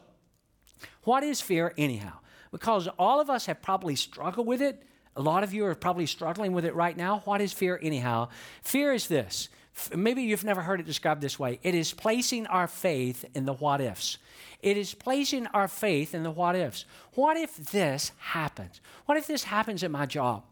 what 1.04 1.24
is 1.24 1.42
fear 1.42 1.74
anyhow? 1.78 2.14
Because 2.52 2.88
all 3.00 3.20
of 3.20 3.30
us 3.30 3.46
have 3.46 3.62
probably 3.62 3.96
struggled 3.96 4.48
with 4.48 4.62
it. 4.62 4.84
A 5.16 5.22
lot 5.22 5.44
of 5.44 5.54
you 5.54 5.66
are 5.66 5.76
probably 5.76 6.06
struggling 6.06 6.54
with 6.54 6.66
it 6.66 6.76
right 6.76 6.96
now. 6.96 7.22
What 7.26 7.42
is 7.42 7.52
fear 7.52 7.80
anyhow? 7.82 8.30
Fear 8.62 8.94
is 8.94 9.08
this. 9.08 9.50
Maybe 9.96 10.24
you've 10.24 10.44
never 10.44 10.62
heard 10.62 10.80
it 10.80 10.86
described 10.86 11.22
this 11.22 11.38
way. 11.38 11.60
It 11.64 11.76
is 11.76 11.94
placing 11.94 12.48
our 12.48 12.68
faith 12.68 13.26
in 13.36 13.46
the 13.46 13.54
what 13.54 13.82
ifs. 13.82 14.18
It 14.62 14.76
is 14.78 14.94
placing 14.94 15.48
our 15.48 15.68
faith 15.68 16.16
in 16.16 16.24
the 16.24 16.32
what 16.32 16.56
ifs. 16.56 16.86
What 17.14 17.38
if 17.38 17.56
this 17.58 18.12
happens? 18.18 18.82
What 19.06 19.18
if 19.18 19.28
this 19.28 19.44
happens 19.44 19.84
in 19.84 19.92
my 19.92 20.06
job? 20.06 20.44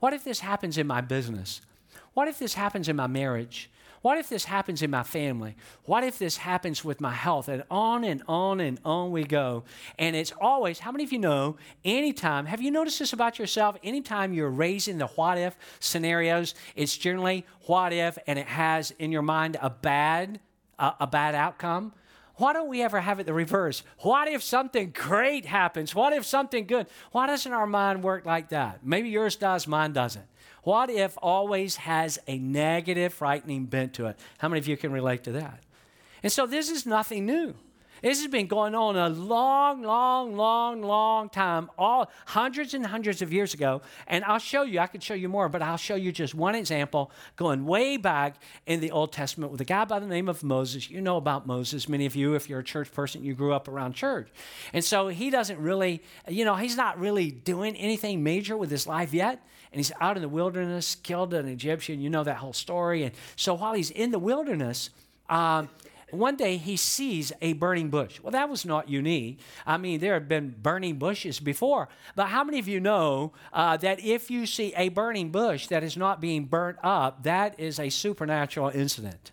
What 0.00 0.12
if 0.12 0.24
this 0.24 0.40
happens 0.40 0.78
in 0.78 0.86
my 0.86 1.00
business? 1.00 1.60
What 2.12 2.28
if 2.28 2.38
this 2.38 2.54
happens 2.54 2.88
in 2.88 2.96
my 2.96 3.06
marriage? 3.06 3.70
What 4.06 4.18
if 4.18 4.28
this 4.28 4.44
happens 4.44 4.82
in 4.82 4.90
my 4.92 5.02
family? 5.02 5.56
What 5.82 6.04
if 6.04 6.16
this 6.16 6.36
happens 6.36 6.84
with 6.84 7.00
my 7.00 7.10
health? 7.10 7.48
And 7.48 7.64
on 7.68 8.04
and 8.04 8.22
on 8.28 8.60
and 8.60 8.78
on 8.84 9.10
we 9.10 9.24
go. 9.24 9.64
And 9.98 10.14
it's 10.14 10.32
always, 10.40 10.78
how 10.78 10.92
many 10.92 11.02
of 11.02 11.12
you 11.12 11.18
know, 11.18 11.56
anytime, 11.84 12.46
have 12.46 12.62
you 12.62 12.70
noticed 12.70 13.00
this 13.00 13.12
about 13.12 13.40
yourself? 13.40 13.76
Anytime 13.82 14.32
you're 14.32 14.48
raising 14.48 14.98
the 14.98 15.08
what 15.08 15.38
if 15.38 15.58
scenarios, 15.80 16.54
it's 16.76 16.96
generally 16.96 17.44
what 17.62 17.92
if, 17.92 18.16
and 18.28 18.38
it 18.38 18.46
has 18.46 18.92
in 19.00 19.10
your 19.10 19.22
mind 19.22 19.56
a 19.60 19.70
bad, 19.70 20.38
a, 20.78 20.92
a 21.00 21.06
bad 21.08 21.34
outcome. 21.34 21.92
Why 22.36 22.52
don't 22.52 22.68
we 22.68 22.82
ever 22.82 23.00
have 23.00 23.18
it 23.18 23.24
the 23.24 23.32
reverse? 23.32 23.82
What 24.00 24.28
if 24.28 24.42
something 24.42 24.90
great 24.90 25.46
happens? 25.46 25.94
What 25.94 26.12
if 26.12 26.24
something 26.24 26.66
good? 26.66 26.86
Why 27.12 27.26
doesn't 27.26 27.52
our 27.52 27.66
mind 27.66 28.02
work 28.02 28.26
like 28.26 28.50
that? 28.50 28.84
Maybe 28.84 29.08
yours 29.08 29.36
does, 29.36 29.66
mine 29.66 29.92
doesn't. 29.92 30.26
What 30.62 30.90
if 30.90 31.16
always 31.22 31.76
has 31.76 32.18
a 32.26 32.38
negative, 32.38 33.14
frightening 33.14 33.66
bent 33.66 33.94
to 33.94 34.06
it? 34.06 34.18
How 34.38 34.48
many 34.48 34.58
of 34.58 34.68
you 34.68 34.76
can 34.76 34.92
relate 34.92 35.24
to 35.24 35.32
that? 35.32 35.60
And 36.22 36.30
so 36.30 36.46
this 36.46 36.70
is 36.70 36.84
nothing 36.84 37.24
new. 37.24 37.54
This 38.06 38.20
has 38.20 38.30
been 38.30 38.46
going 38.46 38.76
on 38.76 38.96
a 38.96 39.08
long, 39.08 39.82
long, 39.82 40.36
long, 40.36 40.80
long 40.80 41.28
time, 41.28 41.68
all 41.76 42.08
hundreds 42.24 42.72
and 42.72 42.86
hundreds 42.86 43.20
of 43.20 43.32
years 43.32 43.52
ago. 43.52 43.82
And 44.06 44.22
I'll 44.22 44.38
show 44.38 44.62
you, 44.62 44.78
I 44.78 44.86
could 44.86 45.02
show 45.02 45.14
you 45.14 45.28
more, 45.28 45.48
but 45.48 45.60
I'll 45.60 45.76
show 45.76 45.96
you 45.96 46.12
just 46.12 46.32
one 46.32 46.54
example 46.54 47.10
going 47.34 47.66
way 47.66 47.96
back 47.96 48.36
in 48.64 48.78
the 48.78 48.92
Old 48.92 49.10
Testament 49.10 49.50
with 49.50 49.60
a 49.60 49.64
guy 49.64 49.84
by 49.86 49.98
the 49.98 50.06
name 50.06 50.28
of 50.28 50.44
Moses. 50.44 50.88
You 50.88 51.00
know 51.00 51.16
about 51.16 51.48
Moses. 51.48 51.88
Many 51.88 52.06
of 52.06 52.14
you, 52.14 52.34
if 52.34 52.48
you're 52.48 52.60
a 52.60 52.64
church 52.64 52.92
person, 52.92 53.24
you 53.24 53.34
grew 53.34 53.52
up 53.52 53.66
around 53.66 53.94
church. 53.94 54.28
And 54.72 54.84
so 54.84 55.08
he 55.08 55.28
doesn't 55.28 55.58
really, 55.58 56.00
you 56.28 56.44
know, 56.44 56.54
he's 56.54 56.76
not 56.76 57.00
really 57.00 57.32
doing 57.32 57.74
anything 57.74 58.22
major 58.22 58.56
with 58.56 58.70
his 58.70 58.86
life 58.86 59.12
yet. 59.12 59.44
And 59.72 59.80
he's 59.80 59.90
out 60.00 60.14
in 60.14 60.22
the 60.22 60.28
wilderness, 60.28 60.94
killed 60.94 61.34
an 61.34 61.48
Egyptian. 61.48 62.00
You 62.00 62.10
know 62.10 62.22
that 62.22 62.36
whole 62.36 62.52
story. 62.52 63.02
And 63.02 63.16
so 63.34 63.54
while 63.54 63.74
he's 63.74 63.90
in 63.90 64.12
the 64.12 64.20
wilderness, 64.20 64.90
um, 65.28 65.68
one 66.10 66.36
day 66.36 66.56
he 66.56 66.76
sees 66.76 67.32
a 67.40 67.54
burning 67.54 67.90
bush. 67.90 68.20
Well, 68.20 68.30
that 68.30 68.48
was 68.48 68.64
not 68.64 68.88
unique. 68.88 69.40
I 69.66 69.76
mean, 69.76 69.98
there 69.98 70.14
have 70.14 70.28
been 70.28 70.54
burning 70.62 70.98
bushes 70.98 71.40
before. 71.40 71.88
But 72.14 72.28
how 72.28 72.44
many 72.44 72.58
of 72.58 72.68
you 72.68 72.78
know 72.78 73.32
uh, 73.52 73.76
that 73.78 74.00
if 74.00 74.30
you 74.30 74.46
see 74.46 74.72
a 74.76 74.88
burning 74.88 75.30
bush 75.30 75.66
that 75.66 75.82
is 75.82 75.96
not 75.96 76.20
being 76.20 76.44
burnt 76.44 76.78
up, 76.82 77.24
that 77.24 77.58
is 77.58 77.80
a 77.80 77.88
supernatural 77.88 78.70
incident? 78.70 79.32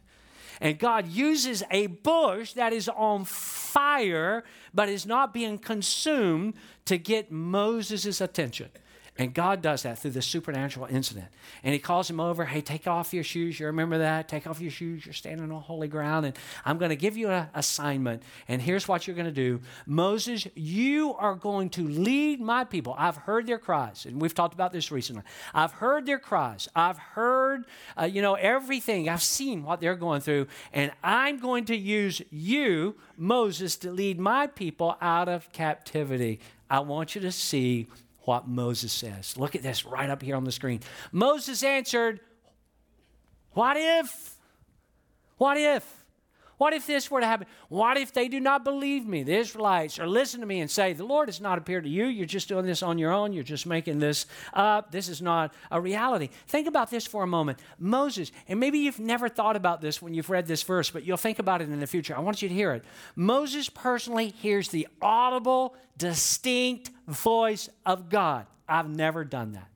And 0.59 0.79
God 0.79 1.07
uses 1.07 1.63
a 1.69 1.87
bush 1.87 2.53
that 2.53 2.73
is 2.73 2.89
on 2.89 3.25
fire 3.25 4.43
but 4.73 4.89
is 4.89 5.05
not 5.05 5.33
being 5.33 5.57
consumed 5.57 6.55
to 6.85 6.97
get 6.97 7.31
Moses' 7.31 8.21
attention. 8.21 8.69
And 9.15 9.31
God 9.31 9.61
does 9.61 9.83
that 9.83 9.99
through 9.99 10.11
the 10.11 10.23
supernatural 10.23 10.87
incident. 10.87 11.27
And 11.63 11.71
He 11.71 11.79
calls 11.79 12.09
him 12.09 12.19
over, 12.19 12.45
hey, 12.45 12.61
take 12.61 12.87
off 12.87 13.13
your 13.13 13.23
shoes. 13.23 13.59
You 13.59 13.67
remember 13.67 13.99
that? 13.99 14.27
Take 14.27 14.47
off 14.47 14.59
your 14.59 14.71
shoes. 14.71 15.05
You're 15.05 15.13
standing 15.13 15.51
on 15.51 15.61
holy 15.61 15.87
ground. 15.87 16.25
And 16.25 16.35
I'm 16.65 16.79
going 16.79 16.89
to 16.89 16.95
give 16.95 17.15
you 17.15 17.29
an 17.29 17.47
assignment. 17.53 18.23
And 18.47 18.59
here's 18.59 18.87
what 18.87 19.05
you're 19.05 19.15
going 19.15 19.27
to 19.27 19.31
do 19.31 19.61
Moses, 19.85 20.47
you 20.55 21.13
are 21.13 21.35
going 21.35 21.69
to 21.71 21.87
lead 21.87 22.41
my 22.41 22.63
people. 22.63 22.95
I've 22.97 23.17
heard 23.17 23.45
their 23.45 23.59
cries. 23.59 24.07
And 24.07 24.19
we've 24.19 24.33
talked 24.33 24.55
about 24.55 24.73
this 24.73 24.91
recently. 24.91 25.23
I've 25.53 25.73
heard 25.73 26.07
their 26.07 26.19
cries. 26.19 26.67
I've 26.75 26.97
heard, 26.97 27.65
uh, 27.99 28.05
you 28.05 28.23
know, 28.23 28.33
everything. 28.33 29.09
I've 29.09 29.21
seen 29.21 29.63
what 29.63 29.79
they're 29.79 29.95
going 29.95 30.21
through. 30.21 30.47
And 30.73 30.91
I'm 31.03 31.37
going 31.37 31.65
to 31.65 31.75
use 31.75 32.19
you, 32.31 32.95
Moses, 33.15 33.75
to 33.77 33.91
lead 33.91 34.19
my 34.19 34.47
people 34.47 34.97
out 35.01 35.29
of 35.29 35.51
captivity. 35.51 36.39
I 36.67 36.79
want 36.79 37.13
you 37.13 37.21
to 37.21 37.31
see 37.31 37.85
what 38.25 38.47
Moses 38.47 38.91
says. 38.91 39.37
Look 39.37 39.55
at 39.55 39.63
this 39.63 39.85
right 39.85 40.09
up 40.09 40.21
here 40.21 40.35
on 40.35 40.43
the 40.43 40.51
screen. 40.51 40.81
Moses 41.11 41.63
answered, 41.63 42.19
What 43.51 43.77
if? 43.77 44.35
What 45.37 45.57
if? 45.57 46.02
What 46.63 46.71
if 46.71 46.87
this 46.87 47.11
were 47.11 47.19
to 47.19 47.27
happen? 47.27 47.45
What 47.67 47.97
if 47.97 48.13
they 48.13 48.29
do 48.29 48.39
not 48.39 48.63
believe 48.63 49.05
me, 49.05 49.23
the 49.23 49.35
Israelites, 49.35 49.99
or 49.99 50.07
listen 50.07 50.39
to 50.39 50.45
me 50.45 50.61
and 50.61 50.71
say, 50.71 50.93
The 50.93 51.03
Lord 51.03 51.27
has 51.27 51.41
not 51.41 51.57
appeared 51.57 51.83
to 51.83 51.89
you. 51.89 52.05
You're 52.05 52.25
just 52.25 52.47
doing 52.47 52.65
this 52.65 52.81
on 52.81 52.97
your 52.97 53.11
own. 53.11 53.33
You're 53.33 53.43
just 53.43 53.65
making 53.65 53.99
this 53.99 54.27
up. 54.53 54.89
This 54.89 55.09
is 55.09 55.21
not 55.21 55.53
a 55.71 55.81
reality. 55.81 56.29
Think 56.47 56.69
about 56.69 56.89
this 56.89 57.05
for 57.05 57.21
a 57.21 57.27
moment. 57.27 57.59
Moses, 57.79 58.31
and 58.47 58.61
maybe 58.61 58.79
you've 58.79 58.97
never 58.97 59.27
thought 59.27 59.57
about 59.57 59.81
this 59.81 60.01
when 60.01 60.13
you've 60.13 60.29
read 60.29 60.47
this 60.47 60.63
verse, 60.63 60.89
but 60.89 61.03
you'll 61.03 61.17
think 61.17 61.37
about 61.37 61.61
it 61.61 61.67
in 61.67 61.81
the 61.81 61.85
future. 61.85 62.15
I 62.15 62.21
want 62.21 62.41
you 62.41 62.47
to 62.47 62.55
hear 62.55 62.71
it. 62.71 62.85
Moses 63.13 63.67
personally 63.67 64.29
hears 64.29 64.69
the 64.69 64.87
audible, 65.01 65.75
distinct 65.97 66.91
voice 67.09 67.67
of 67.85 68.07
God. 68.07 68.45
I've 68.69 68.87
never 68.87 69.25
done 69.25 69.51
that. 69.51 69.72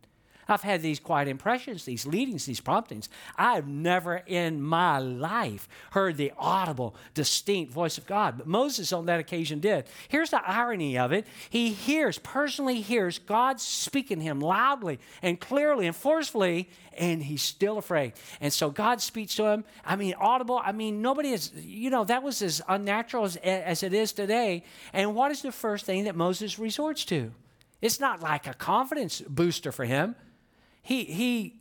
I've 0.48 0.62
had 0.62 0.82
these 0.82 1.00
quiet 1.00 1.28
impressions, 1.28 1.86
these 1.86 2.06
leadings, 2.06 2.46
these 2.46 2.60
promptings. 2.60 3.10
I've 3.38 3.68
never 3.68 4.24
in 4.26 4.62
my 4.62 5.00
life 5.00 5.68
heard 5.92 6.18
the 6.18 6.32
audible, 6.38 6.96
distinct 7.14 7.72
voice 7.72 7.98
of 7.98 8.06
God. 8.06 8.38
But 8.38 8.48
Moses 8.48 8.94
on 8.94 9.06
that 9.08 9.20
occasion 9.20 9.60
did. 9.60 9.86
Here's 10.08 10.30
the 10.30 10.42
irony 10.48 10.98
of 10.98 11.12
it 11.12 11.26
he 11.50 11.72
hears, 11.72 12.18
personally 12.20 12.82
hears 12.82 13.20
God 13.20 13.60
speaking 13.60 14.20
to 14.20 14.24
him 14.24 14.40
loudly 14.40 15.00
and 15.22 15.40
clearly 15.40 15.88
and 15.88 15.96
forcefully, 15.96 16.70
and 16.98 17.24
he's 17.24 17.42
still 17.44 17.78
afraid. 17.78 18.14
And 18.42 18.52
so 18.52 18.70
God 18.70 19.02
speaks 19.02 19.36
to 19.36 19.46
him. 19.46 19.64
I 19.86 19.96
mean, 19.96 20.16
audible. 20.20 20.62
I 20.64 20.72
mean, 20.72 21.02
nobody 21.02 21.30
is, 21.30 21.52
you 21.56 21.90
know, 21.90 22.04
that 22.06 22.24
was 22.24 22.42
as 22.42 22.62
unnatural 22.68 23.26
as, 23.26 23.36
as 23.38 23.84
it 23.84 23.94
is 23.94 24.14
today. 24.14 24.64
And 24.94 25.16
what 25.16 25.32
is 25.32 25.42
the 25.42 25.52
first 25.52 25.86
thing 25.86 26.06
that 26.06 26.16
Moses 26.16 26.58
resorts 26.58 27.06
to? 27.06 27.32
It's 27.82 28.00
not 28.00 28.22
like 28.22 28.48
a 28.48 28.54
confidence 28.54 29.22
booster 29.22 29.72
for 29.72 29.86
him 29.86 30.16
he, 30.88 31.04
he 31.04 31.54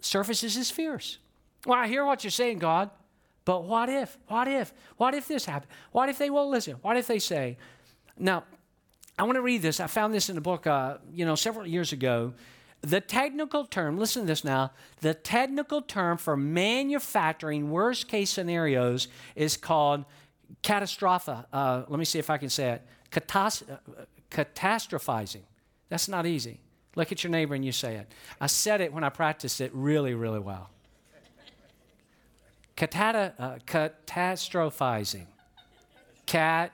surfaces 0.00 0.54
his 0.54 0.70
fears. 0.70 1.18
Well, 1.66 1.78
I 1.78 1.86
hear 1.86 2.02
what 2.06 2.24
you're 2.24 2.30
saying, 2.30 2.60
God, 2.60 2.88
but 3.44 3.64
what 3.64 3.90
if? 3.90 4.16
What 4.26 4.48
if? 4.48 4.72
What 4.96 5.12
if 5.12 5.28
this 5.28 5.44
happened? 5.44 5.70
What 5.92 6.08
if 6.08 6.16
they 6.16 6.30
won't 6.30 6.48
listen? 6.50 6.76
What 6.80 6.96
if 6.96 7.06
they 7.06 7.18
say? 7.18 7.58
Now, 8.18 8.44
I 9.18 9.24
want 9.24 9.36
to 9.36 9.42
read 9.42 9.60
this. 9.60 9.80
I 9.80 9.86
found 9.86 10.14
this 10.14 10.30
in 10.30 10.38
a 10.38 10.40
book, 10.40 10.66
uh, 10.66 10.96
you 11.12 11.26
know, 11.26 11.34
several 11.34 11.66
years 11.66 11.92
ago. 11.92 12.32
The 12.80 13.02
technical 13.02 13.66
term, 13.66 13.98
listen 13.98 14.22
to 14.22 14.28
this 14.28 14.44
now, 14.44 14.72
the 15.02 15.12
technical 15.12 15.82
term 15.82 16.16
for 16.16 16.34
manufacturing 16.34 17.70
worst 17.70 18.08
case 18.08 18.30
scenarios 18.30 19.08
is 19.36 19.58
called 19.58 20.06
catastrophe. 20.62 21.34
Uh, 21.52 21.82
let 21.86 21.98
me 21.98 22.06
see 22.06 22.18
if 22.18 22.30
I 22.30 22.38
can 22.38 22.48
say 22.48 22.70
it. 22.70 22.82
Catas- 23.10 23.70
uh, 23.70 23.76
catastrophizing. 24.30 25.42
That's 25.90 26.08
not 26.08 26.24
easy. 26.24 26.60
Look 26.96 27.12
at 27.12 27.24
your 27.24 27.30
neighbor 27.30 27.54
and 27.54 27.64
you 27.64 27.72
say 27.72 27.96
it. 27.96 28.12
I 28.40 28.46
said 28.46 28.80
it 28.80 28.92
when 28.92 29.04
I 29.04 29.08
practiced 29.08 29.60
it 29.60 29.70
really, 29.74 30.14
really 30.14 30.38
well. 30.38 30.70
Catata, 32.76 33.32
uh, 33.38 33.56
catastrophizing. 33.66 35.26
Cat 36.26 36.72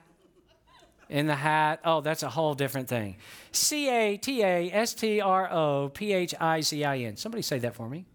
in 1.08 1.26
the 1.26 1.34
hat. 1.34 1.80
Oh, 1.84 2.00
that's 2.00 2.22
a 2.22 2.30
whole 2.30 2.54
different 2.54 2.88
thing. 2.88 3.16
C 3.52 3.88
A 3.90 4.16
T 4.16 4.42
A 4.42 4.70
S 4.72 4.94
T 4.94 5.20
R 5.20 5.50
O 5.52 5.90
P 5.92 6.12
H 6.12 6.34
I 6.40 6.60
Z 6.60 6.84
I 6.84 6.98
N. 6.98 7.16
Somebody 7.16 7.42
say 7.42 7.58
that 7.58 7.74
for 7.74 7.88
me. 7.88 8.06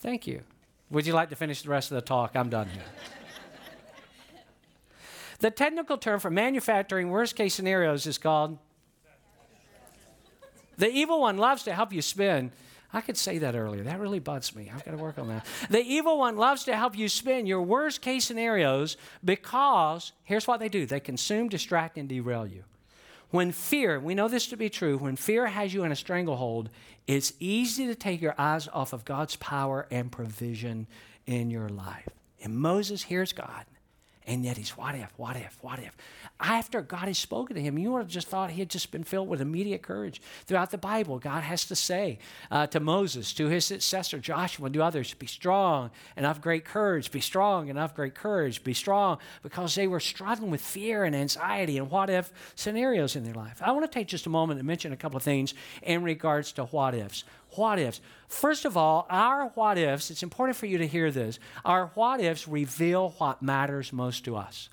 Thank 0.00 0.26
you. 0.26 0.42
Would 0.90 1.06
you 1.06 1.12
like 1.12 1.28
to 1.30 1.36
finish 1.36 1.62
the 1.62 1.70
rest 1.70 1.90
of 1.90 1.96
the 1.96 2.02
talk? 2.02 2.32
I'm 2.34 2.48
done 2.48 2.68
here. 2.68 2.84
the 5.40 5.50
technical 5.50 5.98
term 5.98 6.20
for 6.20 6.30
manufacturing 6.30 7.10
worst 7.10 7.36
case 7.36 7.54
scenarios 7.54 8.06
is 8.06 8.16
called 8.16 8.58
the 10.78 10.90
evil 10.90 11.20
one 11.20 11.36
loves 11.36 11.64
to 11.64 11.74
help 11.74 11.92
you 11.92 12.00
spin. 12.00 12.52
I 12.92 13.02
could 13.02 13.18
say 13.18 13.38
that 13.38 13.54
earlier. 13.54 13.82
That 13.82 14.00
really 14.00 14.18
bugs 14.18 14.56
me. 14.56 14.70
I've 14.74 14.84
got 14.84 14.92
to 14.92 14.96
work 14.96 15.18
on 15.18 15.28
that. 15.28 15.44
The 15.68 15.82
evil 15.82 16.18
one 16.18 16.36
loves 16.36 16.64
to 16.64 16.74
help 16.74 16.96
you 16.96 17.08
spin 17.08 17.46
your 17.46 17.60
worst 17.60 18.00
case 18.00 18.24
scenarios 18.24 18.96
because 19.22 20.12
here's 20.24 20.46
what 20.46 20.58
they 20.58 20.70
do 20.70 20.86
they 20.86 21.00
consume, 21.00 21.50
distract, 21.50 21.98
and 21.98 22.08
derail 22.08 22.46
you. 22.46 22.64
When 23.30 23.52
fear, 23.52 24.00
we 24.00 24.14
know 24.14 24.28
this 24.28 24.46
to 24.46 24.56
be 24.56 24.70
true, 24.70 24.96
when 24.96 25.16
fear 25.16 25.48
has 25.48 25.74
you 25.74 25.84
in 25.84 25.92
a 25.92 25.96
stranglehold, 25.96 26.70
it's 27.06 27.34
easy 27.38 27.86
to 27.86 27.94
take 27.94 28.22
your 28.22 28.34
eyes 28.38 28.68
off 28.68 28.94
of 28.94 29.04
God's 29.04 29.36
power 29.36 29.86
and 29.90 30.10
provision 30.10 30.86
in 31.26 31.50
your 31.50 31.68
life. 31.68 32.08
And 32.42 32.56
Moses 32.56 33.02
hears 33.02 33.34
God. 33.34 33.66
And 34.28 34.44
yet 34.44 34.58
he's, 34.58 34.76
what 34.76 34.94
if, 34.94 35.10
what 35.16 35.36
if, 35.36 35.56
what 35.62 35.78
if? 35.78 35.96
After 36.38 36.82
God 36.82 37.08
has 37.08 37.16
spoken 37.16 37.56
to 37.56 37.62
him, 37.62 37.78
you 37.78 37.92
would 37.92 38.00
have 38.00 38.08
just 38.08 38.28
thought 38.28 38.50
he 38.50 38.60
had 38.60 38.68
just 38.68 38.90
been 38.90 39.02
filled 39.02 39.26
with 39.26 39.40
immediate 39.40 39.80
courage. 39.80 40.20
Throughout 40.44 40.70
the 40.70 40.76
Bible, 40.76 41.18
God 41.18 41.42
has 41.44 41.64
to 41.64 41.74
say 41.74 42.18
uh, 42.50 42.66
to 42.66 42.78
Moses, 42.78 43.32
to 43.32 43.46
his 43.46 43.64
successor 43.64 44.18
Joshua, 44.18 44.66
and 44.66 44.74
to 44.74 44.84
others, 44.84 45.14
be 45.14 45.26
strong 45.26 45.90
and 46.14 46.26
of 46.26 46.42
great 46.42 46.66
courage, 46.66 47.10
be 47.10 47.20
strong 47.20 47.70
and 47.70 47.78
of 47.78 47.94
great 47.94 48.14
courage, 48.14 48.62
be 48.62 48.74
strong, 48.74 49.16
because 49.42 49.74
they 49.74 49.86
were 49.86 49.98
struggling 49.98 50.50
with 50.50 50.60
fear 50.60 51.04
and 51.04 51.16
anxiety 51.16 51.78
and 51.78 51.90
what 51.90 52.10
if 52.10 52.30
scenarios 52.54 53.16
in 53.16 53.24
their 53.24 53.32
life. 53.32 53.62
I 53.64 53.72
want 53.72 53.90
to 53.90 53.98
take 53.98 54.08
just 54.08 54.26
a 54.26 54.30
moment 54.30 54.60
and 54.60 54.66
mention 54.66 54.92
a 54.92 54.96
couple 54.96 55.16
of 55.16 55.22
things 55.22 55.54
in 55.82 56.02
regards 56.02 56.52
to 56.52 56.64
what 56.66 56.94
ifs 56.94 57.24
what 57.52 57.78
ifs. 57.78 58.00
First 58.28 58.64
of 58.64 58.76
all, 58.76 59.06
our 59.08 59.48
what 59.54 59.78
ifs, 59.78 60.10
it's 60.10 60.22
important 60.22 60.56
for 60.56 60.66
you 60.66 60.78
to 60.78 60.86
hear 60.86 61.10
this. 61.10 61.38
Our 61.64 61.90
what 61.94 62.20
ifs 62.20 62.46
reveal 62.46 63.14
what 63.18 63.42
matters 63.42 63.92
most 63.92 64.24
to 64.24 64.36
us. 64.36 64.68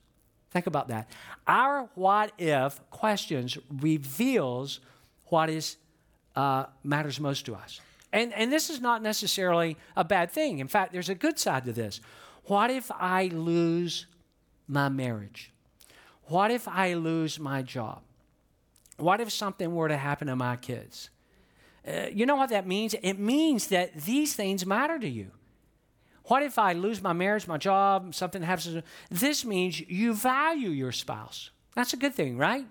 Think 0.52 0.68
about 0.68 0.88
that. 0.90 1.10
Our 1.48 1.90
what 1.96 2.32
if 2.38 2.80
questions 2.90 3.58
reveals 3.70 4.80
what 5.28 5.50
is 5.50 5.78
uh, 6.36 6.66
matters 6.84 7.20
most 7.20 7.46
to 7.46 7.56
us. 7.56 7.80
And, 8.12 8.34
and 8.34 8.52
this 8.52 8.70
is 8.70 8.80
not 8.80 9.02
necessarily 9.02 9.78
a 9.96 10.04
bad 10.04 10.32
thing. 10.32 10.60
In 10.60 10.68
fact, 10.68 10.94
there's 10.94 11.10
a 11.10 11.16
good 11.16 11.40
side 11.40 11.66
to 11.66 11.74
this. 11.74 12.00
What 12.46 12.70
if 12.70 12.92
I 12.92 13.28
lose 13.28 14.06
my 14.68 14.90
marriage? 14.90 15.52
What 16.26 16.52
if 16.52 16.68
I 16.68 16.94
lose 16.94 17.40
my 17.40 17.62
job? 17.62 18.02
What 18.98 19.20
if 19.20 19.32
something 19.32 19.74
were 19.76 19.90
to 19.90 19.98
happen 19.98 20.28
to 20.28 20.36
my 20.36 20.56
kids? 20.56 21.10
Uh, 21.88 22.08
you 22.12 22.26
know 22.26 22.36
what 22.36 22.50
that 22.50 22.66
means? 22.66 22.96
It 23.02 23.20
means 23.20 23.68
that 23.68 23.94
these 24.02 24.34
things 24.34 24.66
matter 24.66 24.98
to 24.98 25.08
you. 25.08 25.32
What 26.26 26.42
if 26.42 26.58
I 26.58 26.74
lose 26.74 27.02
my 27.04 27.14
marriage, 27.14 27.48
my 27.48 27.58
job, 27.58 28.16
something 28.16 28.42
happens? 28.42 28.84
This 29.12 29.46
means 29.46 29.80
you 29.82 30.16
value 30.16 30.70
your 30.70 30.92
spouse. 30.92 31.52
That's 31.76 31.94
a 31.94 31.98
good 31.98 32.16
thing, 32.16 32.38
right? 32.38 32.66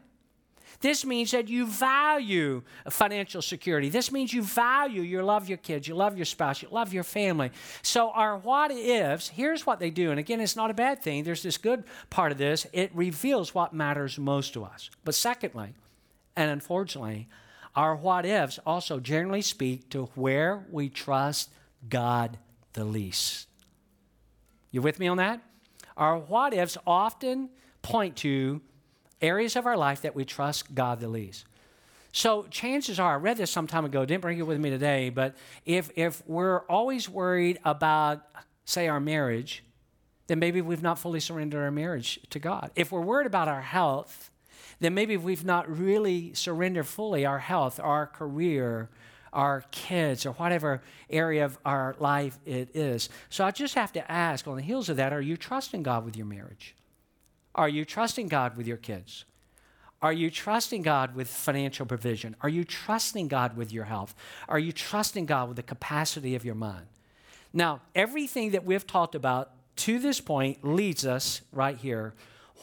This 0.81 1.05
means 1.05 1.31
that 1.31 1.48
you 1.48 1.66
value 1.66 2.62
financial 2.90 3.42
security. 3.42 3.88
This 3.88 4.11
means 4.11 4.33
you 4.33 4.42
value, 4.42 5.03
you 5.03 5.22
love 5.22 5.48
your 5.48 5.59
kids, 5.59 5.87
you 5.87 5.94
love 5.94 6.16
your 6.16 6.24
spouse, 6.24 6.62
you 6.62 6.68
love 6.70 6.92
your 6.92 7.05
family. 7.05 7.53
So, 7.83 8.11
our 8.11 8.37
what 8.37 8.70
ifs, 8.70 9.29
here's 9.29 9.64
what 9.64 9.79
they 9.79 9.90
do. 9.90 10.11
And 10.11 10.18
again, 10.18 10.40
it's 10.40 10.57
not 10.57 10.70
a 10.70 10.74
bad 10.74 11.03
thing. 11.03 11.24
There's 11.24 11.42
this 11.42 11.57
good 11.57 11.85
part 12.11 12.33
of 12.33 12.38
this. 12.38 12.66
It 12.72 12.90
reveals 12.94 13.55
what 13.55 13.72
matters 13.72 14.18
most 14.18 14.53
to 14.55 14.64
us. 14.64 14.90
But 15.05 15.14
secondly, 15.14 15.74
and 16.37 16.50
unfortunately, 16.50 17.29
our 17.76 17.96
what 17.96 18.24
ifs 18.24 18.58
also 18.64 19.00
generally 19.00 19.42
speak 19.42 19.90
to 19.90 20.04
where 20.14 20.66
we 20.70 20.88
trust 20.88 21.50
God 21.88 22.38
the 22.74 22.84
least. 22.84 23.48
You 24.70 24.82
with 24.82 24.98
me 24.98 25.08
on 25.08 25.16
that? 25.18 25.40
Our 25.96 26.18
what 26.18 26.54
ifs 26.54 26.76
often 26.87 27.50
point 27.82 28.16
to 28.16 28.60
areas 29.20 29.56
of 29.56 29.66
our 29.66 29.76
life 29.76 30.02
that 30.02 30.14
we 30.14 30.24
trust 30.24 30.74
God 30.74 31.00
the 31.00 31.08
least. 31.08 31.44
So 32.12 32.44
chances 32.44 33.00
are, 33.00 33.14
I 33.14 33.16
read 33.16 33.38
this 33.38 33.50
some 33.50 33.66
time 33.66 33.84
ago, 33.84 34.04
didn't 34.04 34.22
bring 34.22 34.38
it 34.38 34.46
with 34.46 34.60
me 34.60 34.70
today, 34.70 35.10
but 35.10 35.34
if, 35.66 35.90
if 35.96 36.22
we're 36.28 36.60
always 36.66 37.08
worried 37.08 37.58
about, 37.64 38.24
say, 38.64 38.87
our 38.87 39.00
marriage, 39.00 39.64
then 40.28 40.38
maybe 40.38 40.60
we've 40.60 40.82
not 40.82 40.98
fully 40.98 41.18
surrendered 41.20 41.60
our 41.60 41.72
marriage 41.72 42.20
to 42.30 42.38
God. 42.38 42.70
If 42.76 42.92
we're 42.92 43.00
worried 43.00 43.26
about 43.26 43.48
our 43.48 43.60
health, 43.60 44.30
then 44.80 44.94
maybe 44.94 45.16
we've 45.16 45.44
not 45.44 45.68
really 45.68 46.34
surrendered 46.34 46.86
fully 46.86 47.24
our 47.24 47.38
health, 47.38 47.80
our 47.80 48.06
career, 48.06 48.88
our 49.32 49.64
kids, 49.70 50.24
or 50.24 50.32
whatever 50.32 50.82
area 51.10 51.44
of 51.44 51.58
our 51.64 51.96
life 51.98 52.38
it 52.46 52.74
is. 52.74 53.08
So 53.30 53.44
I 53.44 53.50
just 53.50 53.74
have 53.74 53.92
to 53.92 54.10
ask 54.10 54.46
on 54.46 54.56
the 54.56 54.62
heels 54.62 54.88
of 54.88 54.96
that, 54.96 55.12
are 55.12 55.20
you 55.20 55.36
trusting 55.36 55.82
God 55.82 56.04
with 56.04 56.16
your 56.16 56.26
marriage? 56.26 56.74
Are 57.54 57.68
you 57.68 57.84
trusting 57.84 58.28
God 58.28 58.56
with 58.56 58.66
your 58.66 58.76
kids? 58.76 59.24
Are 60.02 60.12
you 60.12 60.30
trusting 60.30 60.82
God 60.82 61.14
with 61.14 61.28
financial 61.28 61.86
provision? 61.86 62.36
Are 62.42 62.48
you 62.48 62.64
trusting 62.64 63.28
God 63.28 63.56
with 63.56 63.72
your 63.72 63.84
health? 63.84 64.14
Are 64.48 64.58
you 64.58 64.70
trusting 64.70 65.26
God 65.26 65.48
with 65.48 65.56
the 65.56 65.62
capacity 65.62 66.34
of 66.34 66.44
your 66.44 66.54
mind? 66.54 66.86
Now, 67.52 67.80
everything 67.94 68.50
that 68.50 68.64
we've 68.64 68.86
talked 68.86 69.14
about 69.14 69.52
to 69.76 69.98
this 69.98 70.20
point 70.20 70.64
leads 70.64 71.06
us 71.06 71.40
right 71.52 71.76
here 71.76 72.14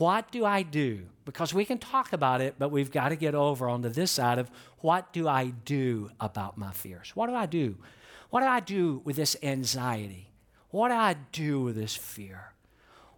what 0.01 0.31
do 0.31 0.45
I 0.45 0.63
do? 0.63 1.03
Because 1.25 1.53
we 1.53 1.63
can 1.63 1.77
talk 1.77 2.11
about 2.11 2.41
it, 2.41 2.55
but 2.57 2.71
we've 2.71 2.89
got 2.89 3.09
to 3.09 3.15
get 3.15 3.35
over 3.35 3.69
onto 3.69 3.87
this 3.87 4.09
side 4.09 4.39
of 4.39 4.49
what 4.79 5.13
do 5.13 5.27
I 5.27 5.53
do 5.63 6.09
about 6.19 6.57
my 6.57 6.71
fears? 6.71 7.11
What 7.13 7.27
do 7.27 7.35
I 7.35 7.45
do? 7.45 7.77
What 8.31 8.39
do 8.39 8.47
I 8.47 8.61
do 8.61 9.03
with 9.03 9.15
this 9.15 9.37
anxiety? 9.43 10.31
What 10.71 10.87
do 10.87 10.95
I 10.95 11.17
do 11.31 11.61
with 11.61 11.75
this 11.75 11.95
fear? 11.95 12.53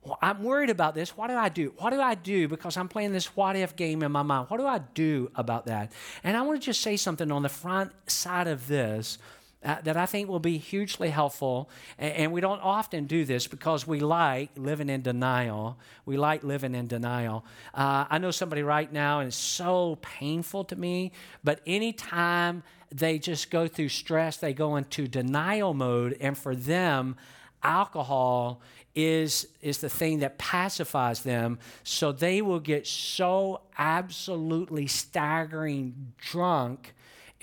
Well, 0.04 0.20
I'm 0.22 0.44
worried 0.44 0.70
about 0.70 0.94
this. 0.94 1.16
What 1.16 1.28
do 1.28 1.38
I 1.38 1.48
do? 1.48 1.74
What 1.78 1.92
do 1.92 2.02
I 2.02 2.16
do? 2.16 2.50
Because 2.50 2.76
I'm 2.76 2.90
playing 2.90 3.14
this 3.14 3.34
what 3.34 3.56
if 3.56 3.78
game 3.78 4.04
in 4.04 4.12
my 4.12 4.24
mind. 4.24 4.50
What 4.50 4.58
do 4.58 4.68
I 4.68 4.80
do 4.94 5.32
about 5.36 5.68
that? 5.68 5.94
And 6.22 6.36
I 6.36 6.42
want 6.42 6.60
to 6.60 6.66
just 6.66 6.82
say 6.82 6.98
something 6.98 7.32
on 7.32 7.44
the 7.44 7.50
front 7.50 7.94
side 8.08 8.48
of 8.50 8.68
this 8.68 9.20
uh, 9.64 9.82
that 9.82 9.98
I 9.98 10.06
think 10.06 10.30
will 10.30 10.40
be 10.40 10.58
hugely 10.58 11.10
helpful. 11.10 11.70
And, 11.98 12.14
and, 12.14 12.32
we 12.34 12.42
don't 12.42 12.60
often 12.60 13.06
do 13.06 13.26
this 13.26 13.48
because 13.48 13.88
we 13.88 14.00
like 14.00 14.50
living 14.58 14.90
in 14.90 15.02
denial. 15.02 15.78
We 16.06 16.18
like 16.18 16.44
living 16.44 16.76
in 16.76 16.88
denial. 16.88 17.46
Uh, 17.74 18.06
I 18.10 18.18
know 18.18 18.32
somebody 18.32 18.64
right 18.64 18.92
now, 18.92 19.20
and 19.20 19.28
it's 19.28 19.38
so 19.38 19.98
painful 20.02 20.66
to 20.66 20.76
me, 20.76 21.12
but 21.44 21.62
anytime 21.66 22.64
they 22.92 23.20
just 23.20 23.50
go 23.50 23.68
through 23.68 23.90
stress, 23.90 24.38
they 24.38 24.54
go 24.54 24.76
into 24.76 25.08
denial 25.08 25.74
mode. 25.74 26.18
And 26.20 26.38
for 26.38 26.56
them, 26.56 27.16
alcohol 27.64 28.62
is, 28.96 29.48
is 29.62 29.80
the 29.80 29.90
thing 29.90 30.20
that 30.20 30.38
pacifies 30.38 31.22
them. 31.22 31.58
So 31.84 32.12
they 32.12 32.42
will 32.42 32.60
get 32.60 32.86
so 32.86 33.62
absolutely 33.78 34.88
staggering 34.88 36.14
drunk 36.20 36.94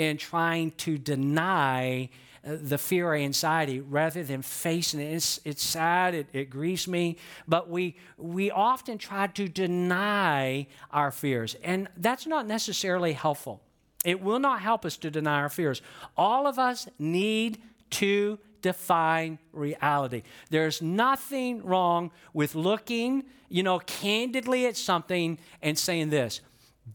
in 0.00 0.16
trying 0.16 0.70
to 0.70 0.96
deny 0.96 2.08
uh, 2.42 2.56
the 2.58 2.78
fear 2.78 3.08
or 3.08 3.14
anxiety 3.14 3.80
rather 3.80 4.24
than 4.24 4.40
facing 4.40 4.98
it. 4.98 5.12
It's, 5.12 5.38
it's 5.44 5.62
sad, 5.62 6.14
it, 6.14 6.26
it 6.32 6.48
grieves 6.48 6.88
me, 6.88 7.18
but 7.46 7.68
we, 7.68 7.96
we 8.16 8.50
often 8.50 8.96
try 8.96 9.26
to 9.26 9.46
deny 9.46 10.66
our 10.90 11.10
fears, 11.10 11.54
and 11.62 11.86
that's 11.98 12.26
not 12.26 12.46
necessarily 12.46 13.12
helpful. 13.12 13.60
It 14.02 14.22
will 14.22 14.38
not 14.38 14.62
help 14.62 14.86
us 14.86 14.96
to 14.96 15.10
deny 15.10 15.42
our 15.42 15.50
fears. 15.50 15.82
All 16.16 16.46
of 16.46 16.58
us 16.58 16.88
need 16.98 17.60
to 17.90 18.38
define 18.62 19.38
reality. 19.52 20.22
There's 20.48 20.80
nothing 20.80 21.62
wrong 21.62 22.10
with 22.32 22.54
looking, 22.54 23.24
you 23.50 23.62
know, 23.62 23.80
candidly 23.80 24.64
at 24.64 24.78
something 24.78 25.38
and 25.60 25.78
saying 25.78 26.08
this 26.08 26.40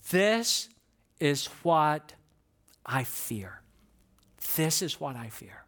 this 0.09 0.69
is 1.19 1.45
what 1.61 2.15
I 2.85 3.03
fear. 3.03 3.61
This 4.55 4.81
is 4.81 4.99
what 4.99 5.15
I 5.15 5.29
fear. 5.29 5.65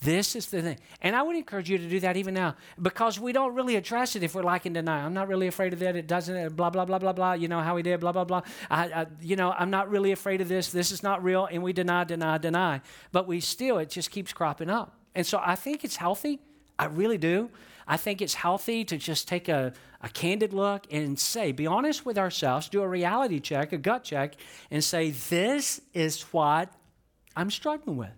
This 0.00 0.36
is 0.36 0.46
the 0.46 0.62
thing. 0.62 0.78
And 1.02 1.16
I 1.16 1.22
would 1.22 1.34
encourage 1.34 1.68
you 1.68 1.76
to 1.76 1.88
do 1.88 1.98
that 2.00 2.16
even 2.16 2.32
now 2.32 2.54
because 2.80 3.18
we 3.18 3.32
don't 3.32 3.56
really 3.56 3.74
address 3.74 4.14
it 4.14 4.22
if 4.22 4.32
we're 4.32 4.44
like 4.44 4.64
in 4.64 4.72
denial. 4.72 5.04
I'm 5.04 5.12
not 5.12 5.26
really 5.26 5.48
afraid 5.48 5.72
of 5.72 5.80
that. 5.80 5.96
It 5.96 6.06
doesn't, 6.06 6.36
uh, 6.36 6.48
blah, 6.50 6.70
blah, 6.70 6.84
blah, 6.84 7.00
blah, 7.00 7.12
blah. 7.12 7.32
You 7.32 7.48
know 7.48 7.60
how 7.60 7.76
he 7.76 7.82
did, 7.82 7.98
blah, 7.98 8.12
blah, 8.12 8.22
blah. 8.22 8.42
I, 8.70 8.84
I, 8.84 9.06
you 9.20 9.34
know, 9.34 9.50
I'm 9.50 9.70
not 9.70 9.90
really 9.90 10.12
afraid 10.12 10.40
of 10.40 10.48
this. 10.48 10.70
This 10.70 10.92
is 10.92 11.02
not 11.02 11.24
real. 11.24 11.48
And 11.50 11.64
we 11.64 11.72
deny, 11.72 12.04
deny, 12.04 12.38
deny. 12.38 12.80
But 13.10 13.26
we 13.26 13.40
still, 13.40 13.78
it 13.78 13.90
just 13.90 14.12
keeps 14.12 14.32
cropping 14.32 14.70
up. 14.70 14.94
And 15.16 15.26
so 15.26 15.40
I 15.44 15.56
think 15.56 15.84
it's 15.84 15.96
healthy. 15.96 16.38
I 16.78 16.84
really 16.84 17.18
do. 17.18 17.50
I 17.88 17.96
think 17.96 18.20
it's 18.20 18.34
healthy 18.34 18.84
to 18.84 18.98
just 18.98 19.26
take 19.26 19.48
a, 19.48 19.72
a 20.02 20.10
candid 20.10 20.52
look 20.52 20.86
and 20.90 21.18
say, 21.18 21.52
be 21.52 21.66
honest 21.66 22.04
with 22.04 22.18
ourselves, 22.18 22.68
do 22.68 22.82
a 22.82 22.88
reality 22.88 23.40
check, 23.40 23.72
a 23.72 23.78
gut 23.78 24.04
check, 24.04 24.34
and 24.70 24.84
say, 24.84 25.10
this 25.10 25.80
is 25.94 26.22
what 26.24 26.70
I'm 27.34 27.50
struggling 27.50 27.96
with. 27.96 28.12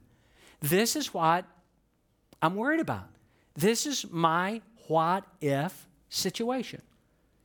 This 0.60 0.96
is 0.96 1.14
what 1.14 1.44
I'm 2.42 2.56
worried 2.56 2.80
about. 2.80 3.08
This 3.54 3.86
is 3.86 4.10
my 4.10 4.60
what 4.88 5.24
if 5.40 5.86
situation. 6.08 6.82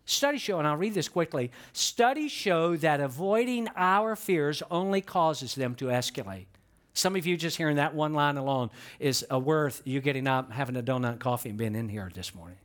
Studies 0.06 0.42
show, 0.42 0.58
and 0.58 0.68
I'll 0.68 0.78
read 0.78 0.94
this 0.94 1.10
quickly 1.10 1.52
studies 1.74 2.32
show 2.32 2.76
that 2.78 3.00
avoiding 3.00 3.68
our 3.76 4.16
fears 4.16 4.64
only 4.72 5.02
causes 5.02 5.56
them 5.56 5.76
to 5.76 5.86
escalate. 5.86 6.46
Some 6.96 7.16
of 7.16 7.28
you 7.28 7.38
just 7.38 7.58
hearing 7.58 7.76
that 7.76 7.94
one 7.94 8.14
line 8.14 8.38
alone 8.38 8.72
is 9.00 9.24
worth 9.30 9.82
you 9.86 10.02
getting 10.02 10.28
up, 10.28 10.52
having 10.52 10.78
a 10.78 10.82
donut, 10.82 11.20
coffee, 11.20 11.50
and 11.50 11.58
being 11.58 11.76
in 11.76 11.90
here 11.90 12.10
this 12.14 12.34
morning. 12.34 12.58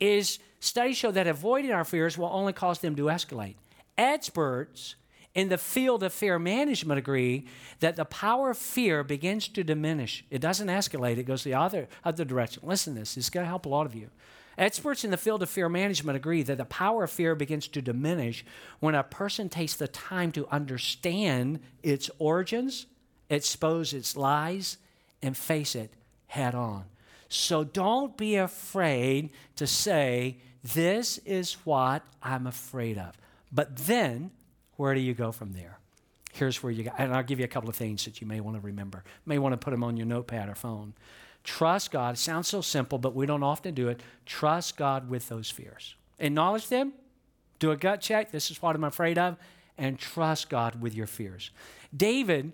Is 0.00 0.38
studies 0.60 0.96
show 0.96 1.10
that 1.10 1.26
avoiding 1.26 1.72
our 1.72 1.84
fears 1.84 2.16
will 2.16 2.30
only 2.32 2.52
cause 2.52 2.78
them 2.78 2.96
to 2.96 3.04
escalate. 3.04 3.56
Experts 3.98 4.94
in 5.34 5.48
the 5.48 5.58
field 5.58 6.02
of 6.02 6.12
fear 6.12 6.38
management 6.38 6.98
agree 6.98 7.46
that 7.80 7.96
the 7.96 8.04
power 8.04 8.50
of 8.50 8.58
fear 8.58 9.02
begins 9.02 9.48
to 9.48 9.64
diminish. 9.64 10.24
It 10.30 10.40
doesn't 10.40 10.68
escalate, 10.68 11.18
it 11.18 11.24
goes 11.24 11.42
the 11.42 11.54
other, 11.54 11.88
other 12.04 12.24
direction. 12.24 12.62
Listen 12.64 12.94
to 12.94 13.00
this, 13.00 13.16
it's 13.16 13.30
going 13.30 13.44
to 13.44 13.48
help 13.48 13.66
a 13.66 13.68
lot 13.68 13.86
of 13.86 13.94
you. 13.94 14.10
Experts 14.58 15.02
in 15.02 15.10
the 15.10 15.16
field 15.16 15.42
of 15.42 15.50
fear 15.50 15.68
management 15.68 16.16
agree 16.16 16.42
that 16.42 16.58
the 16.58 16.64
power 16.66 17.04
of 17.04 17.10
fear 17.10 17.34
begins 17.34 17.66
to 17.68 17.80
diminish 17.80 18.44
when 18.80 18.94
a 18.94 19.02
person 19.02 19.48
takes 19.48 19.74
the 19.74 19.88
time 19.88 20.30
to 20.32 20.46
understand 20.48 21.58
its 21.82 22.10
origins, 22.18 22.86
expose 23.32 23.92
its 23.92 24.16
lies, 24.16 24.78
and 25.22 25.36
face 25.36 25.74
it 25.74 25.92
head 26.26 26.54
on. 26.54 26.84
So 27.28 27.64
don't 27.64 28.16
be 28.16 28.36
afraid 28.36 29.30
to 29.56 29.66
say, 29.66 30.36
This 30.62 31.18
is 31.18 31.54
what 31.64 32.02
I'm 32.22 32.46
afraid 32.46 32.98
of. 32.98 33.16
But 33.50 33.76
then 33.76 34.30
where 34.76 34.94
do 34.94 35.00
you 35.00 35.14
go 35.14 35.32
from 35.32 35.52
there? 35.52 35.78
Here's 36.32 36.62
where 36.62 36.72
you 36.72 36.84
go. 36.84 36.90
And 36.96 37.14
I'll 37.14 37.22
give 37.22 37.38
you 37.38 37.44
a 37.44 37.48
couple 37.48 37.68
of 37.68 37.76
things 37.76 38.04
that 38.06 38.20
you 38.20 38.26
may 38.26 38.40
want 38.40 38.56
to 38.56 38.60
remember. 38.60 39.04
May 39.26 39.38
want 39.38 39.52
to 39.52 39.58
put 39.58 39.70
them 39.70 39.84
on 39.84 39.96
your 39.96 40.06
notepad 40.06 40.48
or 40.48 40.54
phone. 40.54 40.94
Trust 41.44 41.90
God. 41.90 42.14
It 42.14 42.18
sounds 42.18 42.48
so 42.48 42.60
simple, 42.60 42.98
but 42.98 43.14
we 43.14 43.26
don't 43.26 43.42
often 43.42 43.74
do 43.74 43.88
it. 43.88 44.00
Trust 44.24 44.76
God 44.76 45.10
with 45.10 45.28
those 45.28 45.50
fears. 45.50 45.94
Acknowledge 46.18 46.68
them. 46.68 46.92
Do 47.58 47.70
a 47.70 47.76
gut 47.76 48.00
check. 48.00 48.30
This 48.30 48.50
is 48.50 48.62
what 48.62 48.74
I'm 48.74 48.84
afraid 48.84 49.18
of. 49.18 49.36
And 49.76 49.98
trust 49.98 50.48
God 50.48 50.80
with 50.80 50.94
your 50.94 51.06
fears. 51.06 51.50
David, 51.94 52.52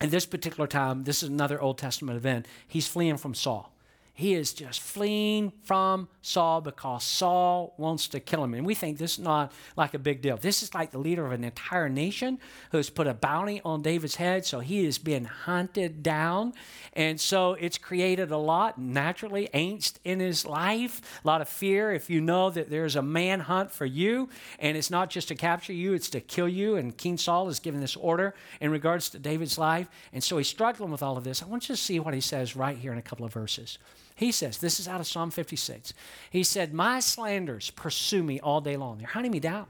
at 0.00 0.10
this 0.10 0.26
particular 0.26 0.66
time, 0.66 1.04
this 1.04 1.22
is 1.22 1.28
another 1.28 1.60
Old 1.60 1.78
Testament 1.78 2.16
event, 2.16 2.46
he's 2.66 2.88
fleeing 2.88 3.16
from 3.16 3.34
Saul 3.34 3.72
he 4.14 4.34
is 4.34 4.52
just 4.52 4.80
fleeing 4.80 5.52
from 5.62 6.08
Saul 6.22 6.60
because 6.60 7.04
Saul 7.04 7.74
wants 7.78 8.08
to 8.08 8.20
kill 8.20 8.44
him. 8.44 8.54
And 8.54 8.66
we 8.66 8.74
think 8.74 8.98
this 8.98 9.12
is 9.12 9.18
not 9.18 9.52
like 9.76 9.94
a 9.94 9.98
big 9.98 10.20
deal. 10.20 10.36
This 10.36 10.62
is 10.62 10.74
like 10.74 10.90
the 10.90 10.98
leader 10.98 11.24
of 11.24 11.32
an 11.32 11.44
entire 11.44 11.88
nation 11.88 12.38
who's 12.70 12.90
put 12.90 13.06
a 13.06 13.14
bounty 13.14 13.60
on 13.64 13.82
David's 13.82 14.16
head, 14.16 14.44
so 14.44 14.60
he 14.60 14.84
is 14.84 14.98
being 14.98 15.24
hunted 15.24 16.02
down. 16.02 16.52
And 16.92 17.20
so 17.20 17.54
it's 17.54 17.78
created 17.78 18.30
a 18.30 18.36
lot, 18.36 18.78
naturally, 18.78 19.48
angst 19.54 19.94
in 20.04 20.20
his 20.20 20.44
life, 20.44 21.00
a 21.24 21.26
lot 21.26 21.40
of 21.40 21.48
fear. 21.48 21.92
If 21.92 22.10
you 22.10 22.20
know 22.20 22.50
that 22.50 22.68
there's 22.68 22.96
a 22.96 23.02
manhunt 23.02 23.70
for 23.70 23.86
you, 23.86 24.28
and 24.58 24.76
it's 24.76 24.90
not 24.90 25.08
just 25.08 25.28
to 25.28 25.34
capture 25.34 25.72
you, 25.72 25.94
it's 25.94 26.10
to 26.10 26.20
kill 26.20 26.48
you. 26.48 26.76
And 26.76 26.96
King 26.96 27.16
Saul 27.16 27.48
is 27.48 27.58
giving 27.58 27.80
this 27.80 27.96
order 27.96 28.34
in 28.60 28.70
regards 28.70 29.08
to 29.10 29.18
David's 29.18 29.56
life. 29.56 29.88
And 30.12 30.22
so 30.22 30.36
he's 30.36 30.48
struggling 30.48 30.90
with 30.90 31.02
all 31.02 31.16
of 31.16 31.24
this. 31.24 31.42
I 31.42 31.46
want 31.46 31.68
you 31.68 31.74
to 31.74 31.80
see 31.80 32.00
what 32.00 32.12
he 32.12 32.20
says 32.20 32.56
right 32.56 32.76
here 32.76 32.92
in 32.92 32.98
a 32.98 33.02
couple 33.02 33.24
of 33.24 33.32
verses. 33.32 33.78
He 34.20 34.32
says, 34.32 34.58
this 34.58 34.78
is 34.78 34.86
out 34.86 35.00
of 35.00 35.06
Psalm 35.06 35.30
56. 35.30 35.94
He 36.28 36.44
said, 36.44 36.74
My 36.74 37.00
slanders 37.00 37.70
pursue 37.70 38.22
me 38.22 38.38
all 38.38 38.60
day 38.60 38.76
long. 38.76 38.98
They're 38.98 39.06
hunting 39.06 39.32
me 39.32 39.40
down. 39.40 39.64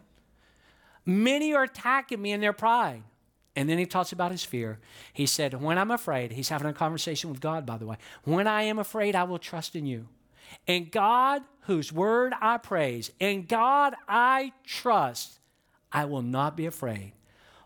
Many 1.07 1.55
are 1.55 1.63
attacking 1.63 2.21
me 2.21 2.33
in 2.33 2.41
their 2.41 2.53
pride. 2.53 3.05
And 3.55 3.69
then 3.69 3.79
he 3.79 3.87
talks 3.87 4.11
about 4.11 4.33
his 4.33 4.45
fear. 4.45 4.81
He 5.13 5.25
said, 5.25 5.63
When 5.63 5.79
I'm 5.79 5.93
afraid, 5.93 6.33
he's 6.33 6.49
having 6.49 6.67
a 6.67 6.73
conversation 6.73 7.31
with 7.31 7.41
God, 7.41 7.65
by 7.65 7.77
the 7.77 7.87
way. 7.87 7.97
When 8.25 8.49
I 8.49 8.63
am 8.63 8.81
afraid, 8.81 9.15
I 9.15 9.23
will 9.23 9.39
trust 9.39 9.77
in 9.77 9.87
you. 9.87 10.09
And 10.67 10.91
God, 10.91 11.43
whose 11.67 11.93
word 11.93 12.33
I 12.41 12.59
praise, 12.59 13.13
and 13.21 13.47
God 13.47 13.95
I 14.09 14.53
trust, 14.67 15.39
I 15.93 16.07
will 16.07 16.23
not 16.23 16.57
be 16.57 16.67
afraid. 16.67 17.13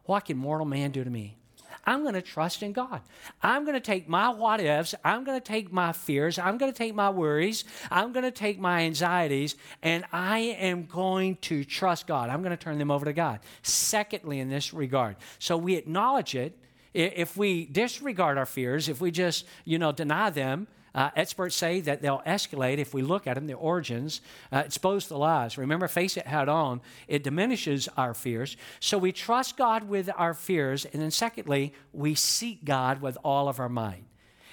What 0.04 0.26
can 0.26 0.36
mortal 0.36 0.66
man 0.66 0.90
do 0.90 1.02
to 1.02 1.08
me? 1.08 1.38
I'm 1.84 2.02
going 2.02 2.14
to 2.14 2.22
trust 2.22 2.62
in 2.62 2.72
God. 2.72 3.00
I'm 3.42 3.64
going 3.64 3.74
to 3.74 3.80
take 3.80 4.08
my 4.08 4.28
what 4.30 4.60
ifs, 4.60 4.94
I'm 5.04 5.24
going 5.24 5.38
to 5.38 5.44
take 5.44 5.72
my 5.72 5.92
fears, 5.92 6.38
I'm 6.38 6.58
going 6.58 6.72
to 6.72 6.76
take 6.76 6.94
my 6.94 7.10
worries, 7.10 7.64
I'm 7.90 8.12
going 8.12 8.24
to 8.24 8.30
take 8.30 8.58
my 8.58 8.82
anxieties, 8.82 9.56
and 9.82 10.04
I 10.12 10.38
am 10.38 10.86
going 10.86 11.36
to 11.42 11.64
trust 11.64 12.06
God. 12.06 12.30
I'm 12.30 12.42
going 12.42 12.56
to 12.56 12.62
turn 12.62 12.78
them 12.78 12.90
over 12.90 13.04
to 13.04 13.12
God. 13.12 13.40
Secondly, 13.62 14.40
in 14.40 14.48
this 14.48 14.72
regard, 14.74 15.16
so 15.38 15.56
we 15.56 15.76
acknowledge 15.76 16.34
it. 16.34 16.58
If 16.94 17.36
we 17.36 17.66
disregard 17.66 18.38
our 18.38 18.46
fears, 18.46 18.88
if 18.88 19.00
we 19.00 19.10
just, 19.10 19.46
you 19.64 19.78
know, 19.78 19.90
deny 19.90 20.30
them, 20.30 20.68
uh, 20.94 21.10
experts 21.16 21.56
say 21.56 21.80
that 21.80 22.02
they'll 22.02 22.22
escalate 22.26 22.78
if 22.78 22.94
we 22.94 23.02
look 23.02 23.26
at 23.26 23.34
them, 23.34 23.46
the 23.46 23.54
origins, 23.54 24.20
uh, 24.52 24.62
expose 24.64 25.08
the 25.08 25.18
lies. 25.18 25.58
Remember, 25.58 25.88
face 25.88 26.16
it 26.16 26.26
head 26.26 26.48
on. 26.48 26.80
It 27.08 27.24
diminishes 27.24 27.88
our 27.96 28.14
fears. 28.14 28.56
So 28.80 28.98
we 28.98 29.12
trust 29.12 29.56
God 29.56 29.88
with 29.88 30.08
our 30.16 30.34
fears. 30.34 30.84
And 30.84 31.02
then, 31.02 31.10
secondly, 31.10 31.72
we 31.92 32.14
seek 32.14 32.64
God 32.64 33.02
with 33.02 33.18
all 33.24 33.48
of 33.48 33.58
our 33.58 33.68
might. 33.68 34.04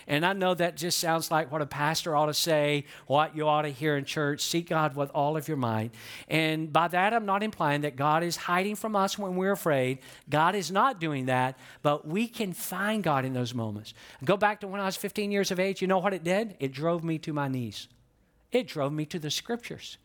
And 0.07 0.25
I 0.25 0.33
know 0.33 0.53
that 0.53 0.77
just 0.77 0.99
sounds 0.99 1.31
like 1.31 1.51
what 1.51 1.61
a 1.61 1.65
pastor 1.65 2.15
ought 2.15 2.27
to 2.27 2.33
say, 2.33 2.85
what 3.07 3.35
you 3.35 3.47
ought 3.47 3.63
to 3.63 3.69
hear 3.69 3.97
in 3.97 4.05
church. 4.05 4.41
Seek 4.41 4.69
God 4.69 4.95
with 4.95 5.09
all 5.11 5.37
of 5.37 5.47
your 5.47 5.57
might. 5.57 5.91
And 6.27 6.71
by 6.71 6.87
that, 6.89 7.13
I'm 7.13 7.25
not 7.25 7.43
implying 7.43 7.81
that 7.81 7.95
God 7.95 8.23
is 8.23 8.35
hiding 8.35 8.75
from 8.75 8.95
us 8.95 9.17
when 9.17 9.35
we're 9.35 9.51
afraid. 9.51 9.99
God 10.29 10.55
is 10.55 10.71
not 10.71 10.99
doing 10.99 11.25
that, 11.25 11.57
but 11.81 12.07
we 12.07 12.27
can 12.27 12.53
find 12.53 13.03
God 13.03 13.25
in 13.25 13.33
those 13.33 13.53
moments. 13.53 13.93
Go 14.23 14.37
back 14.37 14.61
to 14.61 14.67
when 14.67 14.81
I 14.81 14.85
was 14.85 14.97
15 14.97 15.31
years 15.31 15.51
of 15.51 15.59
age. 15.59 15.81
You 15.81 15.87
know 15.87 15.99
what 15.99 16.13
it 16.13 16.23
did? 16.23 16.55
It 16.59 16.71
drove 16.71 17.03
me 17.03 17.17
to 17.19 17.33
my 17.33 17.47
knees, 17.47 17.87
it 18.51 18.67
drove 18.67 18.93
me 18.93 19.05
to 19.05 19.19
the 19.19 19.31
scriptures 19.31 19.97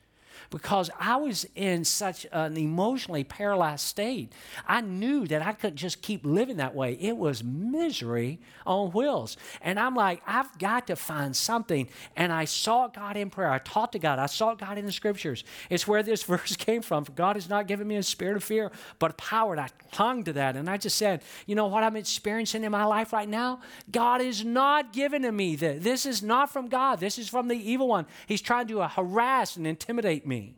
because 0.51 0.91
I 0.99 1.17
was 1.17 1.47
in 1.55 1.85
such 1.85 2.27
an 2.33 2.57
emotionally 2.57 3.25
paralyzed 3.25 3.85
state. 3.85 4.33
I 4.67 4.81
knew 4.81 5.27
that 5.27 5.43
I 5.43 5.53
couldn't 5.53 5.77
just 5.77 6.03
keep 6.03 6.25
living 6.25 6.57
that 6.59 6.75
way. 6.75 6.95
It 7.01 7.17
was 7.17 7.43
misery 7.45 8.41
on 8.67 8.91
wheels. 8.91 9.37
And 9.63 9.79
I'm 9.79 9.95
like, 9.95 10.23
I've 10.27 10.59
got 10.59 10.87
to 10.89 10.97
find 10.97 11.35
something. 11.35 11.89
And 12.17 12.33
I 12.33 12.45
sought 12.45 12.95
God 12.95 13.17
in 13.17 13.31
prayer. 13.31 13.51
I 13.51 13.59
talked 13.59 13.93
to 13.93 13.99
God. 13.99 14.19
I 14.19 14.27
sought 14.27 14.59
God 14.59 14.79
in 14.79 14.87
the 14.87 14.93
scriptures. 14.93 15.45
It's 15.71 15.87
where 15.87 16.03
this 16.03 16.23
verse 16.25 16.57
came 16.57 16.83
from. 16.83 17.07
God 17.15 17.37
has 17.37 17.49
not 17.49 17.67
given 17.67 17.87
me 17.87 17.97
a 17.97 18.03
spirit 18.03 18.37
of 18.37 18.45
fear, 18.45 18.71
but 18.99 19.17
power. 19.17 19.53
And 19.53 19.61
I 19.61 19.69
clung 19.93 20.25
to 20.25 20.33
that. 20.35 20.57
And 20.57 20.69
I 20.69 20.77
just 20.77 20.97
said, 20.97 21.23
you 21.47 21.55
know 21.55 21.67
what 21.67 21.83
I'm 21.83 21.97
experiencing 21.97 22.65
in 22.65 22.73
my 22.73 22.85
life 22.85 23.13
right 23.13 23.29
now? 23.29 23.61
God 23.91 24.21
is 24.21 24.45
not 24.45 24.93
giving 24.93 25.23
to 25.23 25.33
me 25.33 25.57
this. 25.57 25.83
This 25.83 26.07
is 26.07 26.23
not 26.23 26.51
from 26.51 26.69
God. 26.69 27.01
This 27.01 27.19
is 27.19 27.29
from 27.29 27.49
the 27.49 27.57
evil 27.57 27.89
one. 27.89 28.07
He's 28.27 28.43
trying 28.43 28.69
to 28.69 28.87
harass 28.87 29.57
and 29.57 29.67
intimidate 29.67 30.26
me. 30.27 30.57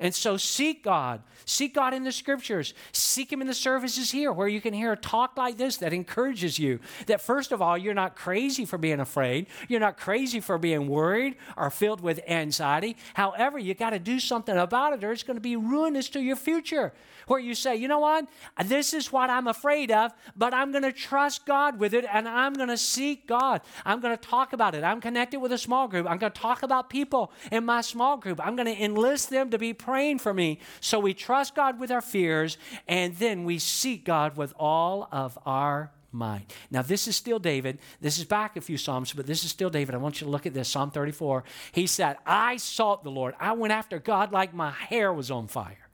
And 0.00 0.14
so 0.14 0.36
seek 0.36 0.82
God. 0.82 1.22
Seek 1.44 1.74
God 1.74 1.94
in 1.94 2.04
the 2.04 2.12
scriptures. 2.12 2.74
Seek 2.92 3.32
Him 3.32 3.40
in 3.40 3.46
the 3.46 3.54
services 3.54 4.10
here 4.10 4.32
where 4.32 4.48
you 4.48 4.60
can 4.60 4.74
hear 4.74 4.92
a 4.92 4.96
talk 4.96 5.36
like 5.36 5.56
this 5.56 5.76
that 5.78 5.92
encourages 5.92 6.58
you. 6.58 6.80
That 7.06 7.20
first 7.20 7.52
of 7.52 7.62
all, 7.62 7.76
you're 7.76 7.94
not 7.94 8.16
crazy 8.16 8.64
for 8.64 8.78
being 8.78 9.00
afraid. 9.00 9.46
You're 9.68 9.80
not 9.80 9.96
crazy 9.96 10.40
for 10.40 10.58
being 10.58 10.88
worried 10.88 11.36
or 11.56 11.70
filled 11.70 12.00
with 12.00 12.20
anxiety. 12.28 12.96
However, 13.14 13.58
you 13.58 13.74
got 13.74 13.90
to 13.90 13.98
do 13.98 14.18
something 14.18 14.56
about 14.56 14.92
it 14.92 15.04
or 15.04 15.12
it's 15.12 15.22
going 15.22 15.36
to 15.36 15.40
be 15.40 15.56
ruinous 15.56 16.08
to 16.10 16.20
your 16.20 16.36
future. 16.36 16.92
Where 17.26 17.38
you 17.38 17.54
say, 17.54 17.76
you 17.76 17.86
know 17.86 18.00
what? 18.00 18.28
This 18.64 18.92
is 18.92 19.12
what 19.12 19.30
I'm 19.30 19.46
afraid 19.46 19.90
of, 19.90 20.12
but 20.36 20.52
I'm 20.52 20.72
going 20.72 20.82
to 20.82 20.92
trust 20.92 21.46
God 21.46 21.78
with 21.78 21.94
it 21.94 22.04
and 22.12 22.28
I'm 22.28 22.52
going 22.54 22.68
to 22.68 22.76
seek 22.76 23.26
God. 23.26 23.60
I'm 23.84 24.00
going 24.00 24.16
to 24.16 24.22
talk 24.22 24.52
about 24.52 24.74
it. 24.74 24.82
I'm 24.82 25.00
connected 25.00 25.38
with 25.40 25.52
a 25.52 25.58
small 25.58 25.86
group. 25.86 26.10
I'm 26.10 26.18
going 26.18 26.32
to 26.32 26.40
talk 26.40 26.62
about 26.62 26.90
people 26.90 27.32
in 27.50 27.64
my 27.64 27.80
small 27.80 28.16
group. 28.16 28.44
I'm 28.44 28.56
going 28.56 28.66
to 28.66 28.82
enlist 28.82 29.30
them 29.30 29.50
to 29.50 29.58
be 29.58 29.72
praying 29.92 30.18
for 30.18 30.32
me. 30.32 30.58
So 30.80 30.98
we 30.98 31.12
trust 31.12 31.54
God 31.54 31.78
with 31.78 31.90
our 31.90 32.00
fears, 32.00 32.56
and 32.88 33.14
then 33.16 33.44
we 33.44 33.58
seek 33.58 34.06
God 34.06 34.38
with 34.38 34.54
all 34.58 35.06
of 35.12 35.38
our 35.44 35.92
might. 36.10 36.50
Now, 36.70 36.80
this 36.80 37.06
is 37.06 37.14
still 37.14 37.38
David. 37.38 37.78
This 38.00 38.16
is 38.16 38.24
back 38.24 38.56
a 38.56 38.62
few 38.62 38.78
Psalms, 38.78 39.12
but 39.12 39.26
this 39.26 39.44
is 39.44 39.50
still 39.50 39.68
David. 39.68 39.94
I 39.94 39.98
want 39.98 40.18
you 40.18 40.24
to 40.24 40.30
look 40.30 40.46
at 40.46 40.54
this 40.54 40.70
Psalm 40.70 40.90
34. 40.90 41.44
He 41.72 41.86
said, 41.86 42.16
I 42.24 42.56
sought 42.56 43.04
the 43.04 43.10
Lord. 43.10 43.34
I 43.38 43.52
went 43.52 43.74
after 43.74 43.98
God 43.98 44.32
like 44.32 44.54
my 44.54 44.70
hair 44.70 45.12
was 45.12 45.30
on 45.30 45.46
fire. 45.46 45.88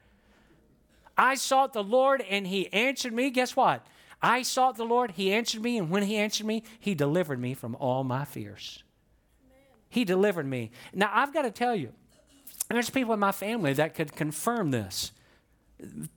I 1.17 1.35
sought 1.35 1.73
the 1.73 1.83
Lord, 1.83 2.21
and 2.31 2.47
He 2.47 2.73
answered 2.73 3.13
me. 3.13 3.31
Guess 3.31 3.57
what? 3.57 3.85
I 4.23 4.43
sought 4.43 4.77
the 4.77 4.85
Lord, 4.85 5.11
He 5.13 5.33
answered 5.33 5.63
me, 5.63 5.77
and 5.77 5.91
when 5.91 6.05
He 6.05 6.17
answered 6.17 6.47
me, 6.47 6.63
He 6.79 6.95
delivered 6.95 7.41
me 7.41 7.53
from 7.55 7.75
all 7.81 8.05
my 8.05 8.25
fears. 8.25 8.85
He 9.89 10.05
delivered 10.05 10.47
me. 10.47 10.71
Now, 10.95 11.11
I've 11.13 11.35
got 11.35 11.43
to 11.43 11.51
tell 11.51 11.75
you, 11.75 11.93
there's 12.77 12.91
people 12.91 13.15
in 13.15 13.21
my 13.21 13.33
family 13.33 13.73
that 13.75 13.95
could 13.95 14.15
confirm 14.15 14.71
this. 14.71 15.13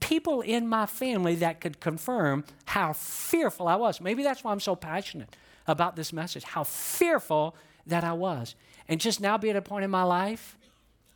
People 0.00 0.40
in 0.40 0.68
my 0.68 0.86
family 0.86 1.36
that 1.36 1.60
could 1.60 1.80
confirm 1.80 2.44
how 2.66 2.92
fearful 2.92 3.68
I 3.68 3.76
was. 3.76 4.00
Maybe 4.00 4.22
that's 4.22 4.44
why 4.44 4.52
I'm 4.52 4.60
so 4.60 4.74
passionate 4.74 5.34
about 5.66 5.96
this 5.96 6.12
message, 6.12 6.42
how 6.42 6.64
fearful 6.64 7.54
that 7.86 8.04
I 8.04 8.12
was. 8.12 8.54
And 8.88 9.00
just 9.00 9.20
now 9.20 9.38
be 9.38 9.50
at 9.50 9.56
a 9.56 9.62
point 9.62 9.84
in 9.84 9.90
my 9.90 10.02
life 10.02 10.58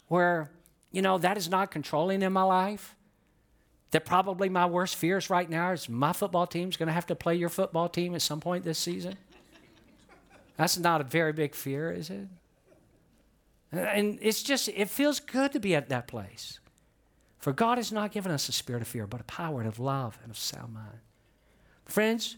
where, 0.09 0.51
you 0.93 1.03
know, 1.03 1.19
that 1.19 1.37
is 1.37 1.49
not 1.51 1.71
controlling 1.71 2.23
in 2.23 2.33
my 2.33 2.43
life. 2.43 2.95
That 3.91 4.05
probably 4.05 4.49
my 4.49 4.67
worst 4.67 4.97
fears 4.97 5.31
right 5.31 5.49
now 5.49 5.73
is 5.73 5.89
my 5.89 6.13
football 6.13 6.47
team's 6.47 6.77
going 6.77 6.89
to 6.89 6.93
have 6.93 7.07
to 7.07 7.15
play 7.15 7.35
your 7.35 7.49
football 7.49 7.89
team 7.89 8.15
at 8.15 8.23
some 8.23 8.41
point 8.41 8.65
this 8.65 8.79
season. 8.79 9.17
That's 10.57 10.79
not 10.79 11.01
a 11.01 11.05
very 11.05 11.33
big 11.33 11.55
fear, 11.55 11.93
is 11.93 12.11
it? 12.11 12.27
And 13.79 14.19
it's 14.23 14.43
just, 14.43 14.69
it 14.69 14.89
feels 14.89 15.21
good 15.21 15.53
to 15.53 15.61
be 15.61 15.75
at 15.75 15.89
that 15.89 16.07
place. 16.07 16.61
For 17.39 17.53
God 17.53 17.79
has 17.79 17.93
not 17.93 18.13
given 18.13 18.33
us 18.33 18.49
a 18.49 18.53
spirit 18.53 18.83
of 18.83 18.89
fear, 18.89 19.07
but 19.07 19.21
a 19.21 19.25
power 19.25 19.61
and 19.61 19.69
of 19.69 19.79
love 19.79 20.19
and 20.23 20.31
of 20.31 20.39
sound 20.39 20.75
mind. 20.75 20.99
Friends, 21.85 22.37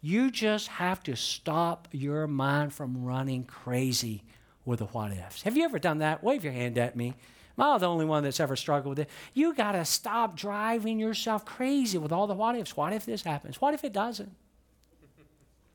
you 0.00 0.30
just 0.30 0.68
have 0.68 1.02
to 1.04 1.16
stop 1.16 1.88
your 1.90 2.26
mind 2.26 2.72
from 2.72 3.04
running 3.04 3.44
crazy 3.44 4.22
with 4.64 4.78
the 4.78 4.86
what 4.86 5.12
ifs. 5.12 5.42
Have 5.42 5.56
you 5.56 5.64
ever 5.64 5.78
done 5.78 5.98
that? 5.98 6.22
Wave 6.22 6.44
your 6.44 6.52
hand 6.52 6.78
at 6.78 6.94
me. 6.94 7.14
Am 7.58 7.64
I 7.64 7.78
the 7.78 7.88
only 7.88 8.04
one 8.04 8.22
that's 8.22 8.40
ever 8.40 8.56
struggled 8.56 8.98
with 8.98 9.06
it? 9.06 9.10
You 9.32 9.54
got 9.54 9.72
to 9.72 9.84
stop 9.84 10.36
driving 10.36 10.98
yourself 10.98 11.44
crazy 11.44 11.98
with 11.98 12.12
all 12.12 12.26
the 12.26 12.34
what 12.34 12.56
ifs. 12.56 12.76
What 12.76 12.92
if 12.92 13.06
this 13.06 13.22
happens? 13.22 13.60
What 13.60 13.74
if 13.74 13.84
it 13.84 13.92
doesn't? 13.92 14.34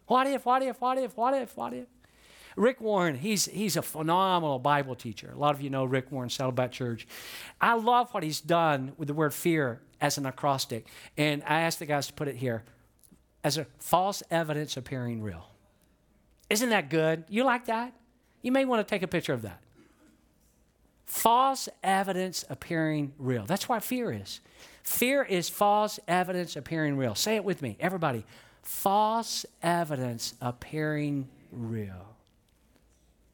What 0.07 0.27
if, 0.27 0.45
what 0.45 0.61
if, 0.63 0.81
what 0.81 0.97
if, 0.97 1.15
what 1.15 1.33
if, 1.33 1.55
what 1.55 1.73
if? 1.73 1.87
Rick 2.55 2.81
Warren, 2.81 3.15
he's, 3.15 3.45
he's 3.45 3.77
a 3.77 3.81
phenomenal 3.81 4.59
Bible 4.59 4.95
teacher. 4.95 5.31
A 5.33 5.37
lot 5.37 5.55
of 5.55 5.61
you 5.61 5.69
know 5.69 5.85
Rick 5.85 6.11
Warren, 6.11 6.29
Saddleback 6.29 6.71
Church. 6.71 7.07
I 7.61 7.75
love 7.75 8.13
what 8.13 8.23
he's 8.23 8.41
done 8.41 8.93
with 8.97 9.07
the 9.07 9.13
word 9.13 9.33
fear 9.33 9.81
as 10.01 10.17
an 10.17 10.25
acrostic. 10.25 10.87
And 11.17 11.43
I 11.45 11.61
asked 11.61 11.79
the 11.79 11.85
guys 11.85 12.07
to 12.07 12.13
put 12.13 12.27
it 12.27 12.35
here 12.35 12.63
as 13.43 13.57
a 13.57 13.65
false 13.79 14.23
evidence 14.31 14.77
appearing 14.77 15.21
real. 15.21 15.47
Isn't 16.49 16.69
that 16.69 16.89
good? 16.89 17.23
You 17.29 17.43
like 17.43 17.65
that? 17.65 17.93
You 18.41 18.51
may 18.51 18.65
want 18.65 18.85
to 18.85 18.89
take 18.89 19.03
a 19.03 19.07
picture 19.07 19.33
of 19.33 19.43
that. 19.43 19.61
False 21.05 21.69
evidence 21.83 22.45
appearing 22.49 23.13
real. 23.17 23.45
That's 23.45 23.67
what 23.67 23.83
fear 23.83 24.11
is. 24.11 24.39
Fear 24.83 25.23
is 25.23 25.49
false 25.49 25.99
evidence 26.07 26.55
appearing 26.55 26.97
real. 26.97 27.15
Say 27.15 27.35
it 27.35 27.43
with 27.43 27.61
me, 27.61 27.77
everybody. 27.79 28.25
False 28.61 29.45
evidence 29.61 30.35
appearing 30.41 31.27
real 31.51 32.08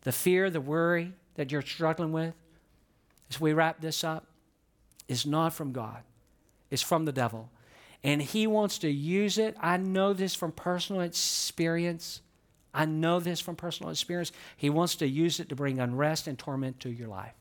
the 0.05 0.11
fear, 0.11 0.49
the 0.49 0.61
worry 0.61 1.11
that 1.33 1.51
you're 1.51 1.63
struggling 1.63 2.13
with, 2.13 2.35
as 3.29 3.41
we 3.41 3.53
wrap 3.53 3.81
this 3.81 4.03
up, 4.03 4.27
is 5.07 5.25
not 5.25 5.53
from 5.53 5.73
God, 5.73 6.03
it's 6.71 6.81
from 6.81 7.03
the 7.05 7.11
devil. 7.11 7.49
And 8.03 8.21
he 8.21 8.45
wants 8.45 8.77
to 8.79 8.89
use 8.89 9.39
it. 9.39 9.57
I 9.59 9.77
know 9.77 10.13
this 10.13 10.35
from 10.35 10.51
personal 10.51 11.01
experience. 11.01 12.21
I 12.71 12.85
know 12.85 13.19
this 13.19 13.39
from 13.39 13.55
personal 13.55 13.89
experience. 13.89 14.31
He 14.55 14.69
wants 14.69 14.95
to 14.97 15.07
use 15.07 15.39
it 15.39 15.49
to 15.49 15.55
bring 15.55 15.79
unrest 15.79 16.27
and 16.27 16.37
torment 16.37 16.79
to 16.81 16.89
your 16.89 17.07
life. 17.07 17.33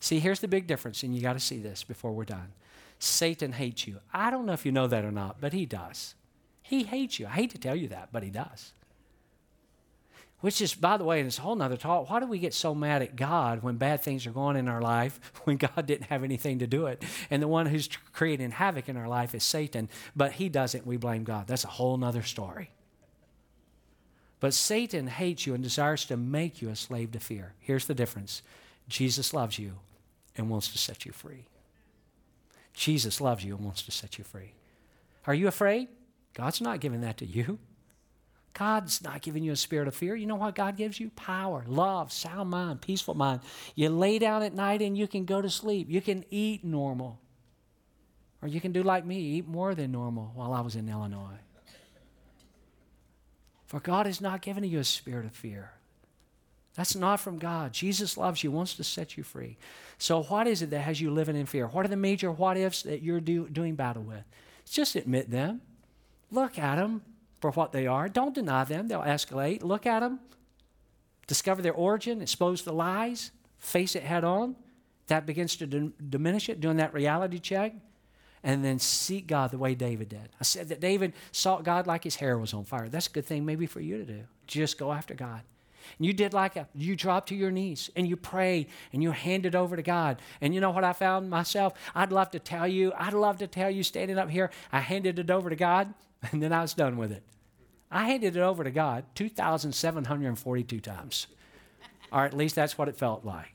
See, 0.00 0.18
here's 0.18 0.40
the 0.40 0.48
big 0.48 0.66
difference, 0.66 1.02
and 1.02 1.14
you 1.14 1.22
got 1.22 1.32
to 1.32 1.40
see 1.40 1.58
this 1.58 1.82
before 1.82 2.12
we're 2.12 2.24
done. 2.24 2.52
Satan 2.98 3.52
hates 3.52 3.86
you. 3.86 4.00
I 4.12 4.30
don't 4.30 4.44
know 4.44 4.52
if 4.52 4.66
you 4.66 4.72
know 4.72 4.86
that 4.86 5.04
or 5.04 5.12
not, 5.12 5.40
but 5.40 5.54
he 5.54 5.64
does. 5.64 6.14
He 6.62 6.82
hates 6.82 7.18
you. 7.18 7.26
I 7.26 7.30
hate 7.30 7.50
to 7.50 7.58
tell 7.58 7.76
you 7.76 7.88
that, 7.88 8.10
but 8.12 8.22
he 8.22 8.30
does. 8.30 8.72
Which 10.42 10.60
is, 10.60 10.74
by 10.74 10.96
the 10.96 11.04
way, 11.04 11.20
and 11.20 11.28
it's 11.28 11.38
a 11.38 11.42
whole 11.42 11.54
nother 11.54 11.76
talk. 11.76 12.10
Why 12.10 12.18
do 12.18 12.26
we 12.26 12.40
get 12.40 12.52
so 12.52 12.74
mad 12.74 13.00
at 13.00 13.14
God 13.14 13.62
when 13.62 13.76
bad 13.76 14.00
things 14.00 14.26
are 14.26 14.32
going 14.32 14.56
in 14.56 14.68
our 14.68 14.82
life 14.82 15.20
when 15.44 15.56
God 15.56 15.86
didn't 15.86 16.08
have 16.08 16.24
anything 16.24 16.58
to 16.58 16.66
do 16.66 16.86
it? 16.86 17.04
And 17.30 17.40
the 17.40 17.48
one 17.48 17.66
who's 17.66 17.88
creating 18.12 18.50
havoc 18.50 18.88
in 18.88 18.96
our 18.96 19.08
life 19.08 19.34
is 19.34 19.44
Satan, 19.44 19.88
but 20.14 20.32
he 20.32 20.48
doesn't. 20.48 20.86
We 20.86 20.96
blame 20.96 21.22
God. 21.22 21.46
That's 21.46 21.64
a 21.64 21.68
whole 21.68 21.96
nother 21.96 22.22
story. 22.22 22.70
But 24.40 24.52
Satan 24.52 25.06
hates 25.06 25.46
you 25.46 25.54
and 25.54 25.62
desires 25.62 26.04
to 26.06 26.16
make 26.16 26.60
you 26.60 26.68
a 26.68 26.76
slave 26.76 27.12
to 27.12 27.20
fear. 27.20 27.54
Here's 27.60 27.86
the 27.86 27.94
difference 27.94 28.42
Jesus 28.88 29.32
loves 29.32 29.60
you 29.60 29.78
and 30.36 30.50
wants 30.50 30.72
to 30.72 30.78
set 30.78 31.06
you 31.06 31.12
free. 31.12 31.46
Jesus 32.74 33.20
loves 33.20 33.44
you 33.44 33.54
and 33.54 33.64
wants 33.64 33.82
to 33.82 33.92
set 33.92 34.18
you 34.18 34.24
free. 34.24 34.54
Are 35.26 35.34
you 35.34 35.46
afraid? 35.46 35.86
God's 36.34 36.60
not 36.60 36.80
giving 36.80 37.02
that 37.02 37.18
to 37.18 37.26
you. 37.26 37.60
God's 38.54 39.02
not 39.02 39.22
giving 39.22 39.42
you 39.42 39.52
a 39.52 39.56
spirit 39.56 39.88
of 39.88 39.94
fear. 39.94 40.14
You 40.14 40.26
know 40.26 40.36
what 40.36 40.54
God 40.54 40.76
gives 40.76 41.00
you? 41.00 41.10
Power, 41.10 41.64
love, 41.66 42.12
sound 42.12 42.50
mind, 42.50 42.82
peaceful 42.82 43.14
mind. 43.14 43.40
You 43.74 43.88
lay 43.88 44.18
down 44.18 44.42
at 44.42 44.54
night 44.54 44.82
and 44.82 44.96
you 44.96 45.08
can 45.08 45.24
go 45.24 45.40
to 45.40 45.48
sleep. 45.48 45.88
You 45.88 46.02
can 46.02 46.24
eat 46.30 46.62
normal. 46.62 47.18
Or 48.42 48.48
you 48.48 48.60
can 48.60 48.72
do 48.72 48.82
like 48.82 49.06
me, 49.06 49.18
eat 49.18 49.48
more 49.48 49.74
than 49.74 49.92
normal 49.92 50.32
while 50.34 50.52
I 50.52 50.60
was 50.60 50.76
in 50.76 50.88
Illinois. 50.88 51.38
For 53.66 53.80
God 53.80 54.04
has 54.04 54.20
not 54.20 54.42
given 54.42 54.64
you 54.64 54.80
a 54.80 54.84
spirit 54.84 55.24
of 55.24 55.32
fear. 55.32 55.70
That's 56.74 56.94
not 56.94 57.20
from 57.20 57.38
God. 57.38 57.72
Jesus 57.72 58.16
loves 58.16 58.42
you, 58.42 58.50
wants 58.50 58.74
to 58.74 58.84
set 58.84 59.16
you 59.16 59.22
free. 59.22 59.56
So, 59.98 60.22
what 60.24 60.46
is 60.46 60.62
it 60.62 60.70
that 60.70 60.80
has 60.80 61.00
you 61.00 61.10
living 61.10 61.36
in 61.36 61.46
fear? 61.46 61.66
What 61.66 61.84
are 61.84 61.88
the 61.88 61.96
major 61.96 62.32
what 62.32 62.56
ifs 62.56 62.82
that 62.82 63.02
you're 63.02 63.20
do, 63.20 63.48
doing 63.48 63.74
battle 63.74 64.02
with? 64.02 64.24
Just 64.68 64.96
admit 64.96 65.30
them. 65.30 65.60
Look 66.30 66.58
at 66.58 66.76
them 66.76 67.02
for 67.42 67.50
what 67.50 67.72
they 67.72 67.86
are. 67.86 68.08
Don't 68.08 68.34
deny 68.34 68.64
them, 68.64 68.88
they'll 68.88 69.02
escalate. 69.02 69.62
Look 69.62 69.84
at 69.84 70.00
them, 70.00 70.20
discover 71.26 71.60
their 71.60 71.74
origin, 71.74 72.22
expose 72.22 72.62
the 72.62 72.72
lies, 72.72 73.32
face 73.58 73.94
it 73.94 74.04
head 74.04 74.24
on. 74.24 74.56
That 75.08 75.26
begins 75.26 75.56
to 75.56 75.66
diminish 75.66 76.48
it, 76.48 76.60
doing 76.60 76.76
that 76.78 76.94
reality 76.94 77.38
check. 77.38 77.74
And 78.44 78.64
then 78.64 78.78
seek 78.78 79.26
God 79.26 79.50
the 79.50 79.58
way 79.58 79.74
David 79.74 80.08
did. 80.08 80.28
I 80.40 80.44
said 80.44 80.68
that 80.70 80.80
David 80.80 81.12
sought 81.30 81.64
God 81.64 81.86
like 81.86 82.02
his 82.02 82.16
hair 82.16 82.38
was 82.38 82.54
on 82.54 82.64
fire. 82.64 82.88
That's 82.88 83.06
a 83.06 83.10
good 83.10 83.26
thing 83.26 83.44
maybe 83.44 83.66
for 83.66 83.80
you 83.80 83.98
to 83.98 84.04
do. 84.04 84.22
Just 84.46 84.78
go 84.78 84.92
after 84.92 85.14
God. 85.14 85.42
And 85.98 86.06
you 86.06 86.12
did 86.12 86.32
like 86.32 86.56
a, 86.56 86.68
you 86.74 86.96
dropped 86.96 87.28
to 87.28 87.34
your 87.34 87.50
knees 87.50 87.90
and 87.96 88.06
you 88.06 88.16
prayed 88.16 88.68
and 88.92 89.02
you 89.02 89.10
handed 89.10 89.54
over 89.54 89.76
to 89.76 89.82
God. 89.82 90.20
And 90.40 90.54
you 90.54 90.60
know 90.60 90.70
what 90.70 90.84
I 90.84 90.92
found 90.92 91.30
myself? 91.30 91.74
I'd 91.94 92.12
love 92.12 92.30
to 92.32 92.38
tell 92.38 92.66
you, 92.66 92.92
I'd 92.96 93.14
love 93.14 93.38
to 93.38 93.46
tell 93.46 93.70
you 93.70 93.82
standing 93.82 94.18
up 94.18 94.30
here, 94.30 94.50
I 94.70 94.80
handed 94.80 95.18
it 95.18 95.30
over 95.30 95.50
to 95.50 95.56
God 95.56 95.92
and 96.32 96.42
then 96.42 96.52
I 96.52 96.62
was 96.62 96.74
done 96.74 96.96
with 96.96 97.12
it. 97.12 97.22
I 97.90 98.04
handed 98.06 98.36
it 98.36 98.40
over 98.40 98.64
to 98.64 98.70
God 98.70 99.04
2,742 99.14 100.80
times. 100.80 101.26
or 102.10 102.24
at 102.24 102.34
least 102.34 102.54
that's 102.54 102.78
what 102.78 102.88
it 102.88 102.96
felt 102.96 103.24
like. 103.24 103.54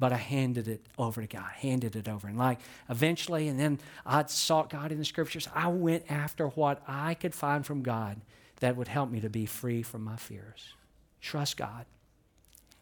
But 0.00 0.12
I 0.12 0.16
handed 0.16 0.68
it 0.68 0.86
over 0.96 1.20
to 1.20 1.26
God, 1.26 1.50
handed 1.56 1.96
it 1.96 2.08
over. 2.08 2.28
And 2.28 2.38
like 2.38 2.60
eventually, 2.88 3.48
and 3.48 3.58
then 3.58 3.80
I 4.06 4.24
sought 4.26 4.70
God 4.70 4.92
in 4.92 4.98
the 4.98 5.04
scriptures. 5.04 5.48
I 5.52 5.66
went 5.68 6.08
after 6.08 6.46
what 6.48 6.82
I 6.86 7.14
could 7.14 7.34
find 7.34 7.66
from 7.66 7.82
God 7.82 8.20
that 8.60 8.76
would 8.76 8.88
help 8.88 9.10
me 9.10 9.20
to 9.20 9.28
be 9.28 9.44
free 9.44 9.82
from 9.82 10.04
my 10.04 10.16
fears. 10.16 10.74
Trust 11.20 11.56
God. 11.56 11.86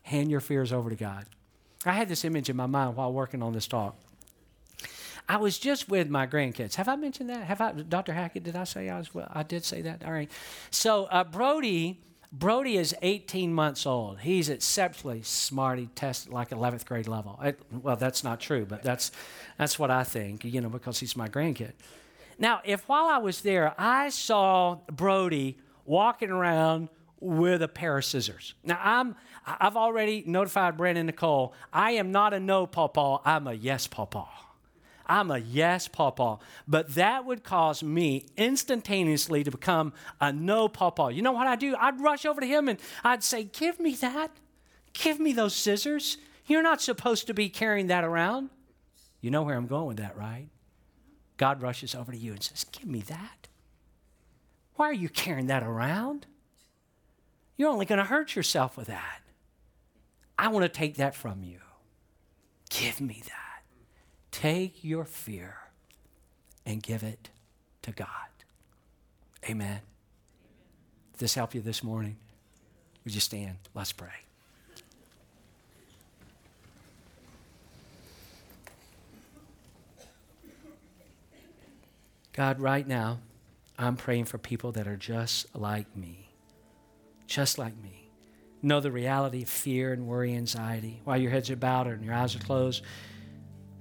Hand 0.02 0.30
your 0.30 0.40
fears 0.40 0.72
over 0.72 0.90
to 0.90 0.96
God. 0.96 1.26
I 1.84 1.92
had 1.92 2.08
this 2.08 2.24
image 2.24 2.48
in 2.48 2.56
my 2.56 2.66
mind 2.66 2.96
while 2.96 3.12
working 3.12 3.42
on 3.42 3.52
this 3.52 3.66
talk. 3.66 3.96
I 5.28 5.38
was 5.38 5.58
just 5.58 5.88
with 5.88 6.08
my 6.08 6.26
grandkids. 6.26 6.76
Have 6.76 6.88
I 6.88 6.96
mentioned 6.96 7.30
that? 7.30 7.44
Have 7.44 7.60
I, 7.60 7.72
Dr. 7.72 8.12
Hackett? 8.12 8.44
Did 8.44 8.54
I 8.54 8.64
say 8.64 8.88
I 8.88 8.98
was? 8.98 9.12
Well, 9.12 9.30
I 9.32 9.42
did 9.42 9.64
say 9.64 9.82
that. 9.82 10.04
All 10.04 10.12
right. 10.12 10.30
So 10.70 11.04
uh, 11.06 11.24
Brody, 11.24 12.00
Brody 12.32 12.76
is 12.76 12.94
18 13.02 13.52
months 13.52 13.86
old. 13.86 14.20
He's 14.20 14.48
exceptionally 14.48 15.22
smart. 15.22 15.78
He 15.78 15.86
tested 15.86 16.32
like 16.32 16.50
11th 16.50 16.86
grade 16.86 17.08
level. 17.08 17.38
I, 17.42 17.54
well, 17.72 17.96
that's 17.96 18.22
not 18.22 18.40
true, 18.40 18.66
but 18.66 18.82
that's, 18.82 19.10
that's 19.58 19.78
what 19.78 19.90
I 19.90 20.04
think, 20.04 20.44
you 20.44 20.60
know, 20.60 20.68
because 20.68 21.00
he's 21.00 21.16
my 21.16 21.28
grandkid. 21.28 21.72
Now, 22.38 22.60
if 22.64 22.88
while 22.88 23.06
I 23.06 23.18
was 23.18 23.40
there, 23.40 23.74
I 23.78 24.10
saw 24.10 24.78
Brody 24.92 25.58
walking 25.84 26.30
around 26.30 26.88
with 27.20 27.62
a 27.62 27.68
pair 27.68 27.96
of 27.98 28.04
scissors. 28.04 28.54
Now, 28.62 28.78
I'm, 28.82 29.16
I've 29.46 29.76
already 29.76 30.22
notified 30.26 30.76
Brandon 30.76 31.06
Nicole. 31.06 31.54
I 31.72 31.92
am 31.92 32.12
not 32.12 32.34
a 32.34 32.40
no 32.40 32.66
pawpaw, 32.66 33.22
I'm 33.24 33.46
a 33.46 33.54
yes 33.54 33.86
pawpaw. 33.86 34.28
I'm 35.08 35.30
a 35.30 35.38
yes 35.38 35.88
pawpaw. 35.88 36.38
But 36.66 36.94
that 36.94 37.24
would 37.24 37.44
cause 37.44 37.82
me 37.82 38.26
instantaneously 38.36 39.44
to 39.44 39.50
become 39.50 39.92
a 40.20 40.32
no 40.32 40.68
pawpaw. 40.68 41.08
You 41.08 41.22
know 41.22 41.32
what 41.32 41.46
I'd 41.46 41.60
do? 41.60 41.76
I'd 41.78 42.00
rush 42.00 42.26
over 42.26 42.40
to 42.40 42.46
him 42.46 42.68
and 42.68 42.78
I'd 43.04 43.22
say, 43.22 43.44
Give 43.44 43.78
me 43.78 43.94
that. 43.96 44.32
Give 44.92 45.20
me 45.20 45.32
those 45.32 45.54
scissors. 45.54 46.18
You're 46.46 46.62
not 46.62 46.80
supposed 46.80 47.26
to 47.28 47.34
be 47.34 47.48
carrying 47.48 47.86
that 47.88 48.04
around. 48.04 48.50
You 49.20 49.30
know 49.30 49.42
where 49.42 49.56
I'm 49.56 49.66
going 49.66 49.86
with 49.86 49.96
that, 49.98 50.16
right? 50.16 50.48
God 51.36 51.62
rushes 51.62 51.94
over 51.94 52.12
to 52.12 52.18
you 52.18 52.32
and 52.32 52.42
says, 52.42 52.64
Give 52.64 52.86
me 52.86 53.00
that. 53.02 53.48
Why 54.74 54.86
are 54.90 54.94
you 54.94 55.08
carrying 55.08 55.46
that 55.46 55.62
around? 55.62 56.26
You're 57.56 57.70
only 57.70 57.86
going 57.86 57.98
to 57.98 58.04
hurt 58.04 58.36
yourself 58.36 58.76
with 58.76 58.88
that. 58.88 59.20
I 60.38 60.48
want 60.48 60.64
to 60.64 60.68
take 60.68 60.96
that 60.96 61.14
from 61.14 61.42
you. 61.42 61.58
Give 62.68 63.00
me 63.00 63.22
that. 63.24 63.62
Take 64.30 64.84
your 64.84 65.04
fear 65.04 65.56
and 66.66 66.82
give 66.82 67.02
it 67.02 67.30
to 67.82 67.92
God. 67.92 68.08
Amen. 69.48 69.80
Did 71.12 71.20
this 71.20 71.34
help 71.34 71.54
you 71.54 71.62
this 71.62 71.82
morning? 71.82 72.16
Would 73.04 73.14
you 73.14 73.20
stand? 73.20 73.56
Let's 73.74 73.92
pray. 73.92 74.08
God, 82.32 82.60
right 82.60 82.86
now, 82.86 83.20
I'm 83.78 83.96
praying 83.96 84.26
for 84.26 84.36
people 84.36 84.72
that 84.72 84.86
are 84.86 84.96
just 84.96 85.56
like 85.56 85.96
me. 85.96 86.25
Just 87.26 87.58
like 87.58 87.76
me. 87.76 88.10
Know 88.62 88.80
the 88.80 88.90
reality 88.90 89.42
of 89.42 89.48
fear 89.48 89.92
and 89.92 90.06
worry, 90.06 90.34
anxiety. 90.34 91.00
While 91.04 91.18
your 91.18 91.30
heads 91.30 91.50
are 91.50 91.56
bowed 91.56 91.86
and 91.86 92.04
your 92.04 92.14
eyes 92.14 92.34
are 92.34 92.40
closed, 92.40 92.82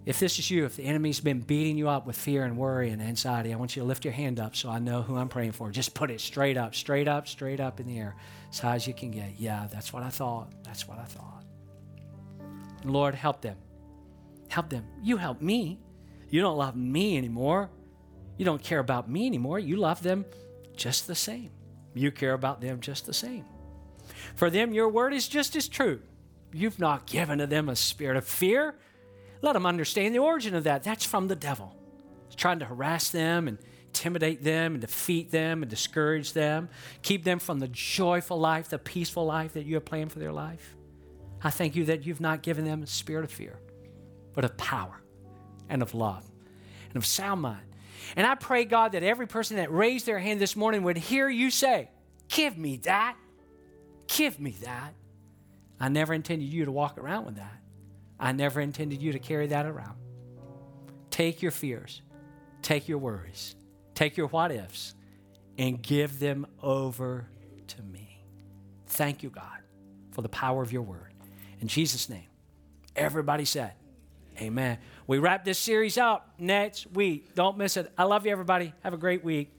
if 0.06 0.20
this 0.20 0.38
is 0.38 0.52
you, 0.52 0.66
if 0.66 0.76
the 0.76 0.84
enemy's 0.84 1.20
been 1.20 1.40
beating 1.40 1.78
you 1.78 1.90
up 1.90 2.06
with 2.06 2.16
fear 2.16 2.44
and 2.44 2.58
worry 2.58 2.92
and 2.92 3.02
anxiety, 3.02 3.52
I 3.52 3.56
want 3.56 3.76
you 3.76 3.82
to 3.82 3.88
lift 3.88 4.06
your 4.06 4.14
hand 4.14 4.40
up 4.40 4.56
so 4.56 4.70
I 4.70 4.78
know 4.78 5.02
who 5.02 5.16
I'm 5.16 5.30
praying 5.30 5.54
for. 5.54 5.72
Just 5.72 5.96
put 5.96 6.12
it 6.12 6.22
straight 6.22 6.58
up, 6.58 6.76
straight 6.76 7.08
up, 7.08 7.28
straight 7.28 7.60
up 7.60 7.80
in 7.80 7.88
the 7.88 7.98
air, 7.98 8.16
as 8.52 8.60
high 8.60 8.76
as 8.76 8.86
you 8.86 8.94
can 8.94 9.10
get. 9.10 9.40
Yeah, 9.40 9.68
that's 9.72 9.92
what 9.92 10.04
I 10.04 10.10
thought. 10.10 10.52
That's 10.64 10.88
what 10.88 11.00
I 11.00 11.06
thought. 11.06 11.44
Lord, 12.84 13.16
help 13.16 13.42
them. 13.42 13.58
Help 14.50 14.70
them. 14.70 14.86
You 15.02 15.18
help 15.18 15.42
me. 15.42 15.80
You 16.30 16.42
don't 16.42 16.58
love 16.58 16.76
me 16.76 17.18
anymore. 17.18 17.72
You 18.38 18.46
don't 18.46 18.62
care 18.62 18.80
about 18.80 19.10
me 19.10 19.26
anymore. 19.26 19.58
You 19.58 19.78
love 19.78 20.04
them 20.04 20.26
just 20.76 21.08
the 21.08 21.16
same. 21.16 21.50
You 21.96 22.12
care 22.12 22.34
about 22.34 22.62
them 22.62 22.80
just 22.80 23.08
the 23.08 23.14
same. 23.14 23.46
For 24.36 24.52
them, 24.52 24.74
your 24.74 24.90
word 24.90 25.14
is 25.14 25.28
just 25.28 25.56
as 25.56 25.68
true. 25.68 26.02
You've 26.54 26.80
not 26.80 27.08
given 27.08 27.40
to 27.40 27.48
them 27.48 27.70
a 27.70 27.76
spirit 27.76 28.18
of 28.18 28.26
fear 28.26 28.76
let 29.46 29.54
them 29.54 29.66
understand 29.68 30.16
the 30.16 30.20
origin 30.20 30.56
of 30.56 30.64
that. 30.64 30.84
That's 30.84 31.06
from 31.06 31.28
the 31.28 31.36
devil. 31.36 31.76
He's 32.28 32.36
trying 32.36 32.60
to 32.60 32.66
harass 32.66 33.12
them 33.12 33.48
and 33.48 33.60
intimidate 33.86 34.44
them 34.44 34.74
and 34.74 34.82
defeat 34.82 35.30
them 35.30 35.62
and 35.62 35.70
discourage 35.70 36.34
them, 36.34 36.68
keep 37.04 37.24
them 37.24 37.38
from 37.38 37.60
the 37.60 37.68
joyful 37.68 38.40
life, 38.40 38.70
the 38.70 38.80
peaceful 38.80 39.26
life 39.26 39.54
that 39.54 39.66
you 39.66 39.76
have 39.76 39.86
planned 39.86 40.12
for 40.12 40.18
their 40.18 40.34
life. 40.34 40.76
I 41.44 41.52
thank 41.52 41.76
you 41.76 41.86
that 41.86 42.08
you've 42.08 42.22
not 42.22 42.42
given 42.42 42.66
them 42.66 42.82
a 42.82 42.88
spirit 42.88 43.24
of 43.24 43.32
fear, 43.32 43.60
but 44.34 44.44
of 44.44 44.58
power 44.58 45.00
and 45.70 45.84
of 45.84 45.94
love 45.94 46.26
and 46.88 46.98
of 46.98 47.06
sound 47.06 47.42
mind. 47.42 47.68
And 48.16 48.26
I 48.26 48.36
pray, 48.36 48.66
God, 48.66 48.94
that 48.94 49.04
every 49.04 49.28
person 49.28 49.58
that 49.58 49.72
raised 49.72 50.06
their 50.06 50.20
hand 50.20 50.40
this 50.40 50.56
morning 50.56 50.84
would 50.84 50.98
hear 50.98 51.30
you 51.30 51.50
say, 51.50 51.90
Give 52.28 52.58
me 52.58 52.78
that. 52.78 53.16
Give 54.08 54.40
me 54.40 54.52
that. 54.64 54.94
I 55.80 55.90
never 55.90 56.14
intended 56.14 56.46
you 56.46 56.66
to 56.66 56.72
walk 56.72 56.98
around 56.98 57.26
with 57.26 57.36
that. 57.36 57.60
I 58.20 58.32
never 58.32 58.62
intended 58.62 59.02
you 59.02 59.12
to 59.12 59.20
carry 59.20 59.48
that 59.48 59.66
around. 59.66 59.98
Take 61.12 61.42
your 61.42 61.52
fears, 61.52 62.02
take 62.62 62.88
your 62.88 62.98
worries, 62.98 63.56
take 63.94 64.18
your 64.18 64.28
what 64.28 64.52
ifs, 64.52 64.96
and 65.58 65.82
give 65.82 66.20
them 66.20 66.46
over 66.62 67.28
to 67.68 67.82
me. 67.82 68.24
Thank 68.88 69.24
you, 69.24 69.30
God, 69.30 69.60
for 70.12 70.22
the 70.22 70.30
power 70.30 70.62
of 70.62 70.72
your 70.72 70.82
word. 70.82 71.14
In 71.60 71.68
Jesus' 71.68 72.10
name, 72.10 72.28
everybody 72.96 73.46
said, 73.46 73.74
Amen. 74.40 74.78
We 75.08 75.20
wrap 75.20 75.46
this 75.46 75.58
series 75.58 75.98
up 75.98 76.34
next 76.38 76.92
week. 76.92 77.34
Don't 77.36 77.58
miss 77.58 77.78
it. 77.78 77.92
I 77.98 78.04
love 78.04 78.26
you, 78.26 78.32
everybody. 78.32 78.74
Have 78.84 78.94
a 78.94 78.98
great 78.98 79.24
week. 79.24 79.55